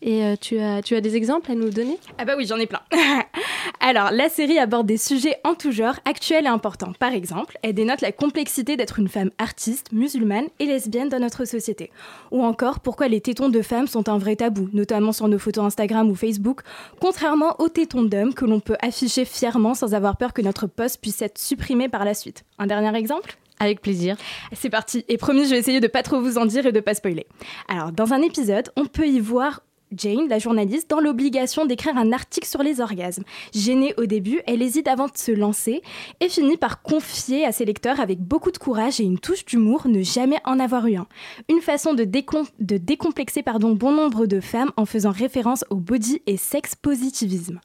Et 0.02 0.24
euh, 0.24 0.34
tu, 0.40 0.58
as, 0.58 0.82
tu 0.82 0.94
as 0.94 1.00
des 1.00 1.16
exemples 1.16 1.50
à 1.50 1.54
nous 1.54 1.70
donner? 1.70 1.98
Ah 2.18 2.24
bah 2.24 2.34
oui, 2.36 2.46
j'en 2.46 2.56
ai 2.56 2.66
plein. 2.66 2.80
Alors, 3.80 4.10
la 4.10 4.28
série 4.28 4.58
aborde 4.58 4.86
des 4.86 4.96
sujets 4.96 5.36
en 5.44 5.54
tout 5.54 5.72
genre, 5.72 5.96
actuels 6.04 6.46
et 6.46 6.48
importants. 6.48 6.92
Par 6.98 7.12
exemple, 7.12 7.58
elle 7.62 7.74
dénote 7.74 8.00
la 8.00 8.12
complexité 8.12 8.76
d'être 8.76 8.98
une 8.98 9.08
femme 9.08 9.30
artiste, 9.38 9.92
musulmane 9.92 10.48
et 10.58 10.66
lesbienne 10.66 11.08
dans 11.08 11.18
notre 11.18 11.44
société. 11.44 11.90
Ou 12.30 12.42
encore, 12.42 12.80
pourquoi 12.80 13.08
les 13.08 13.20
tétons 13.20 13.50
de 13.50 13.62
femmes 13.62 13.86
sont 13.86 14.08
un 14.08 14.18
vrai 14.18 14.36
tabou, 14.36 14.68
notamment 14.72 15.12
sur 15.12 15.28
nos 15.28 15.38
photos 15.38 15.64
Instagram 15.64 16.10
ou 16.10 16.14
Facebook, 16.14 16.60
contrairement 17.00 17.56
aux 17.58 17.68
tétons 17.68 18.02
d'hommes 18.02 18.34
que 18.34 18.46
l'on 18.46 18.60
peut 18.60 18.76
afficher 18.80 19.24
fièrement 19.24 19.74
sans 19.74 19.94
avoir 19.94 20.16
peur 20.16 20.32
que 20.32 20.42
notre 20.42 20.66
post 20.66 21.00
puisse 21.00 21.20
être 21.20 21.38
supprimé 21.38 21.88
par 21.88 22.04
la 22.04 22.14
suite. 22.14 22.44
Un 22.58 22.66
dernier 22.66 22.96
exemple? 22.96 23.36
Avec 23.58 23.82
plaisir. 23.82 24.16
C'est 24.54 24.70
parti. 24.70 25.04
Et 25.08 25.18
promis, 25.18 25.44
je 25.44 25.50
vais 25.50 25.58
essayer 25.58 25.80
de 25.80 25.86
pas 25.86 26.02
trop 26.02 26.20
vous 26.20 26.38
en 26.38 26.46
dire 26.46 26.64
et 26.64 26.72
de 26.72 26.80
pas 26.80 26.94
spoiler. 26.94 27.26
Alors, 27.68 27.92
dans 27.92 28.14
un 28.14 28.22
épisode, 28.22 28.70
on 28.74 28.86
peut 28.86 29.06
y 29.06 29.20
voir 29.20 29.60
Jane, 29.96 30.28
la 30.28 30.38
journaliste, 30.38 30.90
dans 30.90 31.00
l'obligation 31.00 31.66
d'écrire 31.66 31.96
un 31.96 32.12
article 32.12 32.46
sur 32.46 32.62
les 32.62 32.80
orgasmes. 32.80 33.24
Gênée 33.54 33.94
au 33.98 34.06
début, 34.06 34.40
elle 34.46 34.62
hésite 34.62 34.88
avant 34.88 35.06
de 35.06 35.16
se 35.16 35.32
lancer 35.32 35.82
et 36.20 36.28
finit 36.28 36.56
par 36.56 36.82
confier 36.82 37.44
à 37.46 37.52
ses 37.52 37.64
lecteurs 37.64 38.00
avec 38.00 38.20
beaucoup 38.20 38.50
de 38.50 38.58
courage 38.58 39.00
et 39.00 39.04
une 39.04 39.18
touche 39.18 39.44
d'humour 39.44 39.86
ne 39.86 40.02
jamais 40.02 40.38
en 40.44 40.58
avoir 40.60 40.86
eu 40.86 40.96
un. 40.96 41.06
Une 41.48 41.60
façon 41.60 41.94
de, 41.94 42.04
décom- 42.04 42.48
de 42.58 42.76
décomplexer 42.76 43.42
bon 43.74 43.92
nombre 43.92 44.26
de 44.26 44.40
femmes 44.40 44.70
en 44.76 44.86
faisant 44.86 45.10
référence 45.10 45.64
au 45.70 45.76
body 45.76 46.22
et 46.26 46.36
sex 46.36 46.74
positivisme. 46.74 47.60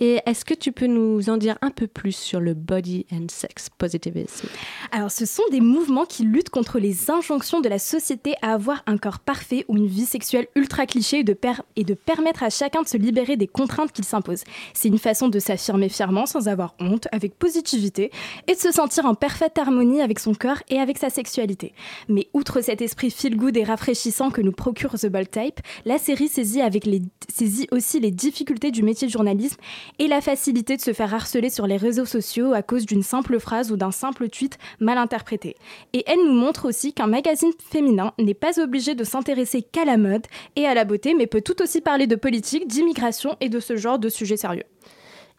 Et 0.00 0.20
est-ce 0.26 0.44
que 0.44 0.54
tu 0.54 0.72
peux 0.72 0.86
nous 0.86 1.28
en 1.30 1.36
dire 1.36 1.56
un 1.62 1.70
peu 1.70 1.86
plus 1.86 2.14
sur 2.14 2.40
le 2.40 2.54
body 2.54 3.06
and 3.12 3.26
sex 3.30 3.68
positivism 3.78 4.46
Alors, 4.92 5.10
ce 5.10 5.24
sont 5.26 5.42
des 5.50 5.60
mouvements 5.60 6.04
qui 6.04 6.24
luttent 6.24 6.50
contre 6.50 6.78
les 6.78 7.10
injonctions 7.10 7.60
de 7.60 7.68
la 7.68 7.78
société 7.78 8.34
à 8.42 8.52
avoir 8.52 8.82
un 8.86 8.98
corps 8.98 9.18
parfait 9.20 9.64
ou 9.68 9.76
une 9.76 9.86
vie 9.86 10.06
sexuelle 10.06 10.46
ultra 10.54 10.86
cliché 10.86 11.20
et 11.20 11.24
de, 11.24 11.32
per- 11.32 11.62
et 11.76 11.84
de 11.84 11.94
permettre 11.94 12.42
à 12.42 12.50
chacun 12.50 12.82
de 12.82 12.88
se 12.88 12.96
libérer 12.96 13.36
des 13.36 13.46
contraintes 13.46 13.92
qu'il 13.92 14.04
s'impose. 14.04 14.42
C'est 14.74 14.88
une 14.88 14.98
façon 14.98 15.28
de 15.28 15.38
s'affirmer 15.38 15.88
fièrement 15.88 16.26
sans 16.26 16.48
avoir 16.48 16.74
honte, 16.80 17.08
avec 17.12 17.38
positivité, 17.38 18.10
et 18.46 18.54
de 18.54 18.58
se 18.58 18.70
sentir 18.72 19.06
en 19.06 19.14
parfaite 19.14 19.58
harmonie 19.58 20.00
avec 20.00 20.18
son 20.18 20.34
corps 20.34 20.62
et 20.68 20.78
avec 20.78 20.98
sa 20.98 21.10
sexualité. 21.10 21.72
Mais 22.08 22.28
outre 22.32 22.60
cet 22.60 22.82
esprit 22.82 23.10
feel-good 23.10 23.56
et 23.56 23.64
rafraîchissant 23.64 24.30
que 24.30 24.40
nous 24.40 24.52
procure 24.52 24.92
The 24.98 25.06
Bold 25.06 25.30
Type, 25.30 25.60
la 25.84 25.98
série 25.98 26.28
saisit, 26.28 26.60
avec 26.60 26.84
les, 26.86 27.02
saisit 27.32 27.68
aussi 27.70 28.00
les 28.00 28.10
difficultés 28.10 28.70
du 28.70 28.82
métier 28.82 29.06
de 29.06 29.12
journalisme 29.12 29.56
et 29.98 30.08
la 30.08 30.20
facilité 30.20 30.76
de 30.76 30.80
se 30.80 30.92
faire 30.92 31.14
harceler 31.14 31.50
sur 31.50 31.66
les 31.66 31.76
réseaux 31.76 32.04
sociaux 32.04 32.52
à 32.52 32.62
cause 32.62 32.86
d'une 32.86 33.02
simple 33.02 33.38
phrase 33.38 33.72
ou 33.72 33.76
d'un 33.76 33.90
simple 33.90 34.28
tweet 34.28 34.58
mal 34.80 34.98
interprété. 34.98 35.56
Et 35.92 36.04
elle 36.06 36.24
nous 36.24 36.34
montre 36.34 36.68
aussi 36.68 36.92
qu'un 36.92 37.06
magazine 37.06 37.52
féminin 37.70 38.12
n'est 38.18 38.34
pas 38.34 38.60
obligé 38.60 38.94
de 38.94 39.04
s'intéresser 39.04 39.62
qu'à 39.62 39.84
la 39.84 39.96
mode 39.96 40.26
et 40.56 40.66
à 40.66 40.74
la 40.74 40.84
beauté, 40.84 41.14
mais 41.14 41.26
peut 41.26 41.40
tout 41.40 41.62
aussi 41.62 41.80
parler 41.80 42.06
de 42.06 42.16
politique, 42.16 42.66
d'immigration 42.66 43.36
et 43.40 43.48
de 43.48 43.60
ce 43.60 43.76
genre 43.76 43.98
de 43.98 44.08
sujets 44.08 44.36
sérieux. 44.36 44.64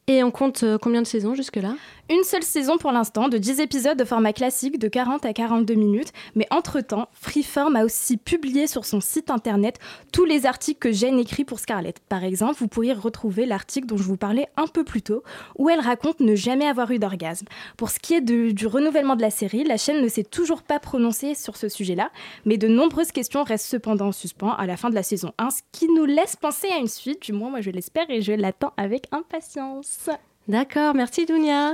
Et 0.09 0.23
on 0.23 0.31
compte 0.31 0.63
euh, 0.63 0.77
combien 0.77 1.01
de 1.01 1.07
saisons 1.07 1.35
jusque-là? 1.35 1.75
Une 2.09 2.23
seule 2.23 2.43
saison 2.43 2.77
pour 2.77 2.93
l'instant, 2.93 3.27
de 3.27 3.37
10 3.37 3.59
épisodes 3.59 3.97
de 3.97 4.05
format 4.05 4.31
classique 4.31 4.79
de 4.79 4.87
40 4.87 5.25
à 5.25 5.33
42 5.33 5.73
minutes, 5.73 6.13
mais 6.35 6.47
entre-temps, 6.51 7.09
Freeform 7.11 7.75
a 7.75 7.83
aussi 7.83 8.15
publié 8.15 8.65
sur 8.65 8.85
son 8.85 9.01
site 9.01 9.29
internet 9.29 9.77
tous 10.13 10.23
les 10.23 10.45
articles 10.45 10.79
que 10.79 10.93
Jane 10.93 11.19
écrit 11.19 11.43
pour 11.43 11.59
Scarlett. 11.59 11.99
Par 12.07 12.23
exemple, 12.23 12.55
vous 12.59 12.69
pourriez 12.69 12.93
retrouver 12.93 13.45
l'article 13.45 13.87
dont 13.87 13.97
je 13.97 14.03
vous 14.03 14.15
parlais 14.15 14.47
un 14.55 14.67
peu 14.67 14.85
plus 14.85 15.01
tôt, 15.01 15.21
où 15.57 15.69
elle 15.69 15.81
raconte 15.81 16.21
ne 16.21 16.33
jamais 16.33 16.65
avoir 16.65 16.91
eu 16.91 16.99
d'orgasme. 16.99 17.45
Pour 17.75 17.89
ce 17.89 17.99
qui 17.99 18.13
est 18.13 18.21
du 18.21 18.67
renouvellement 18.67 19.17
de 19.17 19.21
la 19.21 19.29
série, 19.29 19.65
la 19.65 19.75
chaîne 19.75 20.01
ne 20.01 20.07
s'est 20.07 20.23
toujours 20.23 20.63
pas 20.63 20.79
prononcée 20.79 21.35
sur 21.35 21.57
ce 21.57 21.67
sujet-là, 21.67 22.09
mais 22.45 22.55
de 22.55 22.69
nombreuses 22.69 23.11
questions 23.11 23.43
restent 23.43 23.67
cependant 23.67 24.07
en 24.07 24.11
suspens 24.13 24.53
à 24.53 24.65
la 24.65 24.77
fin 24.77 24.89
de 24.89 24.95
la 24.95 25.03
saison 25.03 25.33
1, 25.39 25.49
ce 25.49 25.61
qui 25.73 25.89
nous 25.89 26.05
laisse 26.05 26.37
penser 26.37 26.69
à 26.69 26.77
une 26.77 26.87
suite, 26.87 27.21
du 27.23 27.33
moins 27.33 27.49
moi 27.49 27.59
je 27.59 27.69
l'espère 27.69 28.09
et 28.09 28.21
je 28.21 28.31
l'attends 28.31 28.71
avec 28.77 29.07
impatience. 29.11 30.09
D'accord, 30.47 30.93
merci 30.95 31.25
Dounia. 31.25 31.73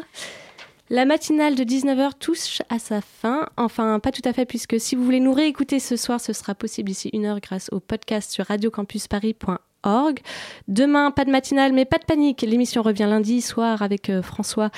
La 0.89 1.05
matinale 1.05 1.55
de 1.55 1.63
19h 1.63 2.11
touche 2.19 2.61
à 2.69 2.79
sa 2.79 3.01
fin. 3.01 3.47
Enfin, 3.55 3.99
pas 3.99 4.11
tout 4.11 4.21
à 4.25 4.33
fait, 4.33 4.45
puisque 4.45 4.79
si 4.79 4.95
vous 4.95 5.03
voulez 5.03 5.19
nous 5.19 5.33
réécouter 5.33 5.79
ce 5.79 5.95
soir, 5.95 6.19
ce 6.19 6.33
sera 6.33 6.55
possible 6.55 6.89
d'ici 6.89 7.09
une 7.13 7.25
heure 7.25 7.39
grâce 7.39 7.69
au 7.71 7.79
podcast 7.79 8.31
sur 8.31 8.45
radiocampusparis.org. 8.45 10.19
Demain, 10.67 11.11
pas 11.11 11.25
de 11.25 11.31
matinale, 11.31 11.71
mais 11.71 11.85
pas 11.85 11.99
de 11.99 12.05
panique. 12.05 12.41
L'émission 12.41 12.81
revient 12.81 13.07
lundi 13.07 13.41
soir 13.41 13.81
avec 13.81 14.09
euh, 14.09 14.21
François. 14.21 14.71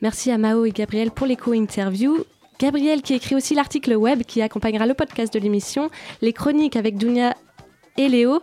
Merci 0.00 0.30
à 0.30 0.38
Mao 0.38 0.64
et 0.64 0.70
Gabriel 0.70 1.10
pour 1.10 1.26
les 1.26 1.36
co-interviews. 1.36 2.24
Gabriel 2.60 3.02
qui 3.02 3.14
écrit 3.14 3.34
aussi 3.34 3.54
l'article 3.54 3.94
web 3.94 4.22
qui 4.22 4.42
accompagnera 4.42 4.86
le 4.86 4.94
podcast 4.94 5.32
de 5.32 5.38
l'émission, 5.38 5.90
les 6.20 6.32
chroniques 6.32 6.76
avec 6.76 6.98
Dounia 6.98 7.34
et 7.96 8.08
Léo, 8.08 8.42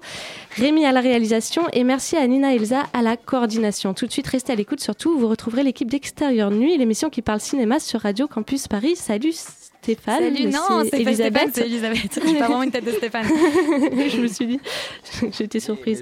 Rémi 0.58 0.86
à 0.86 0.92
la 0.92 1.02
réalisation 1.02 1.64
et 1.72 1.84
merci 1.84 2.18
à 2.18 2.26
Nina 2.26 2.56
Elsa 2.56 2.88
à 2.92 3.04
la 3.04 3.16
coordination. 3.16 3.94
Tout 3.94 4.08
de 4.08 4.12
suite, 4.12 4.26
restez 4.26 4.54
à 4.54 4.56
l'écoute 4.56 4.80
surtout, 4.80 5.18
vous 5.18 5.28
retrouverez 5.28 5.62
l'équipe 5.62 5.90
d'Extérieur 5.90 6.50
Nuit, 6.50 6.76
l'émission 6.78 7.12
qui 7.12 7.22
parle 7.22 7.40
cinéma 7.40 7.80
sur 7.80 8.02
Radio 8.02 8.28
Campus 8.28 8.68
Paris. 8.68 8.96
Salut 8.96 9.34
Stéphane. 9.34 10.34
Salut, 10.34 10.48
non, 10.48 10.84
c'est 10.90 11.04
pas 11.04 11.14
Stéphane, 11.14 11.52
c'est 11.54 11.66
Elisabeth. 11.66 12.20
J'ai 12.26 12.40
pas 12.40 12.48
vraiment 12.48 12.64
une 12.64 12.72
tête 12.72 12.86
de 12.86 12.92
Stéphane. 12.92 13.26
je 13.28 14.20
me 14.20 14.28
suis 14.28 14.48
dit, 14.48 14.60
j'étais 15.38 15.60
surprise. 15.60 16.02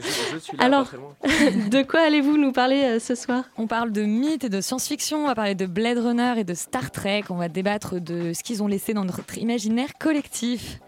Alors, 0.58 0.90
de 1.70 1.84
quoi 1.84 2.00
allez-vous 2.00 2.38
nous 2.38 2.54
parler 2.54 2.82
euh, 2.82 3.00
ce 3.00 3.14
soir? 3.14 3.44
On 3.58 3.68
parle 3.68 3.92
de 3.92 4.04
mythes 4.04 4.46
et 4.46 4.50
de 4.50 4.62
science-fiction, 4.62 5.26
on 5.26 5.28
va 5.28 5.36
parler 5.36 5.56
de 5.56 5.66
Blade 5.66 5.98
Runner 5.98 6.36
et 6.38 6.46
de 6.46 6.54
Star 6.54 6.92
Trek, 6.92 7.26
on 7.30 7.36
va 7.36 7.50
débattre 7.50 8.00
de 8.00 8.32
ce 8.32 8.42
qu'ils 8.42 8.64
ont 8.64 8.68
laissé 8.68 8.94
dans 8.94 9.04
notre 9.04 9.38
imaginaire 9.38 9.90
collectif. 10.00 10.80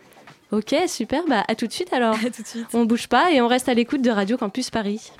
Ok, 0.51 0.75
super. 0.87 1.23
Bah, 1.27 1.43
à 1.47 1.55
tout 1.55 1.67
de 1.67 1.73
suite 1.73 1.91
alors. 1.93 2.15
À 2.25 2.29
tout 2.29 2.41
de 2.41 2.47
suite. 2.47 2.67
On 2.73 2.85
bouge 2.85 3.07
pas 3.07 3.31
et 3.31 3.41
on 3.41 3.47
reste 3.47 3.69
à 3.69 3.73
l'écoute 3.73 4.01
de 4.01 4.09
Radio 4.09 4.37
Campus 4.37 4.69
Paris. 4.69 5.11